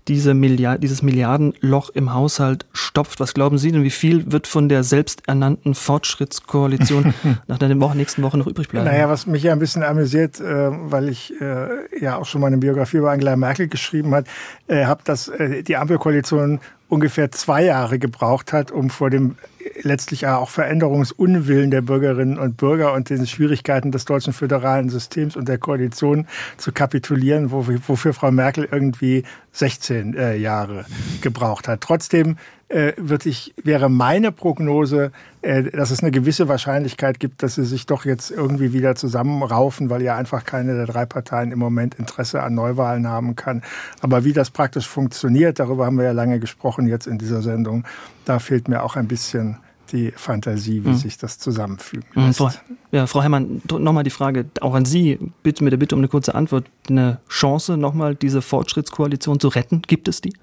diese 0.07 0.33
Milliard, 0.33 0.83
dieses 0.83 1.01
Milliardenloch 1.01 1.89
im 1.89 2.13
Haushalt 2.13 2.65
stopft. 2.73 3.19
Was 3.19 3.33
glauben 3.33 3.57
Sie 3.57 3.71
denn, 3.71 3.83
wie 3.83 3.89
viel 3.89 4.31
wird 4.31 4.45
von 4.45 4.69
der 4.69 4.83
selbsternannten 4.83 5.73
Fortschrittskoalition 5.73 7.13
nach 7.47 7.57
der 7.57 7.79
Woche, 7.79 7.97
nächsten 7.97 8.21
Woche 8.21 8.37
noch 8.37 8.47
übrig 8.47 8.69
bleiben? 8.69 8.85
Naja, 8.85 9.09
was 9.09 9.25
mich 9.25 9.43
ja 9.43 9.51
ein 9.51 9.59
bisschen 9.59 9.83
amüsiert, 9.83 10.39
äh, 10.39 10.43
weil 10.43 11.09
ich 11.09 11.33
äh, 11.41 11.99
ja 11.99 12.17
auch 12.17 12.25
schon 12.25 12.41
mal 12.41 12.47
eine 12.47 12.57
Biografie 12.57 12.97
über 12.97 13.11
Angela 13.11 13.35
Merkel 13.35 13.67
geschrieben 13.67 14.10
geschrieben 14.11 14.15
hat, 14.15 14.27
äh, 14.67 14.85
habe, 14.85 15.01
dass 15.03 15.27
äh, 15.27 15.63
die 15.63 15.77
Ampelkoalition 15.77 16.59
ungefähr 16.89 17.31
zwei 17.31 17.63
Jahre 17.63 17.99
gebraucht 17.99 18.51
hat, 18.51 18.69
um 18.71 18.89
vor 18.89 19.09
dem 19.09 19.37
letztlich 19.81 20.27
auch 20.27 20.49
Veränderungsunwillen 20.49 21.71
der 21.71 21.81
Bürgerinnen 21.81 22.37
und 22.37 22.57
Bürger 22.57 22.93
und 22.93 23.09
den 23.09 23.25
Schwierigkeiten 23.27 23.91
des 23.91 24.05
deutschen 24.05 24.33
föderalen 24.33 24.89
Systems 24.89 25.35
und 25.35 25.47
der 25.47 25.57
Koalition 25.57 26.27
zu 26.57 26.71
kapitulieren, 26.73 27.51
wofür 27.51 28.13
Frau 28.13 28.31
Merkel 28.31 28.67
irgendwie 28.69 29.23
16 29.53 30.15
äh, 30.15 30.35
Jahre 30.35 30.85
gebraucht 31.21 31.67
hat. 31.67 31.81
Trotzdem 31.81 32.37
äh, 32.71 32.93
wird 32.97 33.25
ich, 33.25 33.53
wäre 33.61 33.89
meine 33.89 34.31
Prognose, 34.31 35.11
äh, 35.41 35.63
dass 35.63 35.91
es 35.91 36.01
eine 36.01 36.11
gewisse 36.11 36.47
Wahrscheinlichkeit 36.47 37.19
gibt, 37.19 37.43
dass 37.43 37.55
sie 37.55 37.65
sich 37.65 37.85
doch 37.85 38.05
jetzt 38.05 38.31
irgendwie 38.31 38.73
wieder 38.73 38.95
zusammenraufen, 38.95 39.89
weil 39.89 40.01
ja 40.01 40.15
einfach 40.15 40.45
keine 40.45 40.75
der 40.75 40.85
drei 40.85 41.05
Parteien 41.05 41.51
im 41.51 41.59
Moment 41.59 41.95
Interesse 41.95 42.41
an 42.41 42.55
Neuwahlen 42.55 43.07
haben 43.07 43.35
kann. 43.35 43.61
Aber 44.01 44.23
wie 44.23 44.33
das 44.33 44.49
praktisch 44.49 44.87
funktioniert, 44.87 45.59
darüber 45.59 45.85
haben 45.85 45.97
wir 45.97 46.05
ja 46.05 46.11
lange 46.11 46.39
gesprochen 46.39 46.87
jetzt 46.87 47.07
in 47.07 47.17
dieser 47.17 47.41
Sendung, 47.41 47.83
da 48.25 48.39
fehlt 48.39 48.67
mir 48.67 48.83
auch 48.83 48.95
ein 48.95 49.07
bisschen 49.07 49.57
die 49.91 50.13
Fantasie, 50.15 50.85
wie 50.85 50.89
mhm. 50.89 50.95
sich 50.95 51.17
das 51.17 51.37
zusammenfügen 51.37 52.07
mhm, 52.15 52.27
lässt. 52.27 52.37
Frau, 52.37 52.49
ja, 52.91 53.07
Frau 53.07 53.21
Herrmann, 53.21 53.61
nochmal 53.69 54.03
die 54.03 54.09
Frage 54.09 54.45
auch 54.61 54.73
an 54.73 54.85
Sie, 54.85 55.19
bitte 55.43 55.63
mit 55.63 55.73
der 55.73 55.77
Bitte 55.77 55.95
um 55.95 55.99
eine 55.99 56.07
kurze 56.07 56.35
Antwort. 56.35 56.65
Eine 56.89 57.19
Chance, 57.27 57.75
nochmal 57.75 58.15
diese 58.15 58.41
Fortschrittskoalition 58.41 59.39
zu 59.39 59.49
retten, 59.49 59.81
gibt 59.81 60.07
es 60.07 60.21
die? 60.21 60.33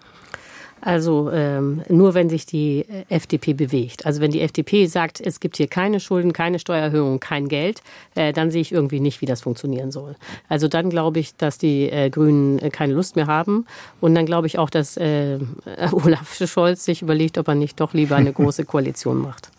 Also 0.81 1.31
ähm, 1.33 1.83
nur 1.89 2.15
wenn 2.15 2.29
sich 2.29 2.47
die 2.47 2.81
äh, 2.81 3.05
FDP 3.09 3.53
bewegt. 3.53 4.07
Also 4.07 4.21
wenn 4.21 4.31
die 4.31 4.41
FDP 4.41 4.87
sagt, 4.87 5.21
es 5.21 5.41
gibt 5.41 5.57
hier 5.57 5.67
keine 5.67 6.01
Schulden, 6.01 6.33
keine 6.33 6.59
Steuererhöhung, 6.59 7.21
kein 7.21 7.49
Geld, 7.49 7.83
äh, 8.15 8.33
dann 8.33 8.51
sehe 8.51 8.61
ich 8.61 8.73
irgendwie 8.73 9.01
nicht, 9.01 9.21
wie 9.21 9.27
das 9.27 9.41
funktionieren 9.41 9.91
soll. 9.91 10.17
Also 10.49 10.69
dann 10.69 10.91
glaube 10.91 11.19
ich, 11.19 11.37
dass 11.37 11.59
die 11.59 11.91
äh, 11.91 12.11
Grünen 12.11 12.59
äh, 12.59 12.71
keine 12.71 12.95
Lust 12.95 13.17
mehr 13.17 13.27
haben. 13.27 13.67
Und 14.01 14.15
dann 14.15 14.27
glaube 14.27 14.47
ich 14.47 14.59
auch, 14.59 14.71
dass 14.71 14.97
äh, 14.97 15.39
Olaf 15.93 16.37
Scholz 16.47 16.85
sich 16.85 17.03
überlegt, 17.03 17.39
ob 17.39 17.49
er 17.49 17.55
nicht 17.55 17.81
doch 17.81 17.95
lieber 17.95 18.17
eine 18.17 18.33
große 18.33 18.65
Koalition 18.65 19.19
macht. 19.19 19.51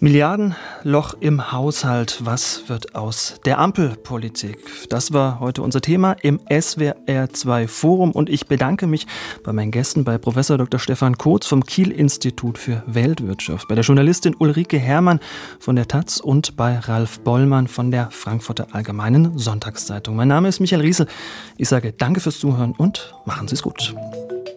Milliardenloch 0.00 1.14
im 1.18 1.50
Haushalt. 1.50 2.20
Was 2.24 2.68
wird 2.68 2.94
aus 2.94 3.40
der 3.44 3.58
Ampelpolitik? 3.58 4.58
Das 4.90 5.12
war 5.12 5.40
heute 5.40 5.62
unser 5.62 5.80
Thema 5.80 6.12
im 6.22 6.38
SWR2 6.38 7.66
Forum 7.66 8.12
und 8.12 8.30
ich 8.30 8.46
bedanke 8.46 8.86
mich 8.86 9.08
bei 9.42 9.52
meinen 9.52 9.72
Gästen, 9.72 10.04
bei 10.04 10.16
Professor 10.16 10.56
Dr. 10.56 10.78
Stefan 10.78 11.18
Kotz 11.18 11.48
vom 11.48 11.64
Kiel 11.64 11.90
Institut 11.90 12.58
für 12.58 12.84
Weltwirtschaft, 12.86 13.66
bei 13.66 13.74
der 13.74 13.82
Journalistin 13.82 14.36
Ulrike 14.38 14.78
Herrmann 14.78 15.18
von 15.58 15.74
der 15.74 15.88
Taz 15.88 16.20
und 16.20 16.56
bei 16.56 16.78
Ralf 16.78 17.18
Bollmann 17.20 17.66
von 17.66 17.90
der 17.90 18.12
Frankfurter 18.12 18.68
Allgemeinen 18.70 19.36
Sonntagszeitung. 19.36 20.14
Mein 20.14 20.28
Name 20.28 20.48
ist 20.48 20.60
Michael 20.60 20.82
Riesel. 20.82 21.08
Ich 21.56 21.68
sage 21.68 21.92
danke 21.92 22.20
fürs 22.20 22.38
Zuhören 22.38 22.72
und 22.78 23.14
machen 23.26 23.48
Sie 23.48 23.54
es 23.56 23.62
gut. 23.62 23.96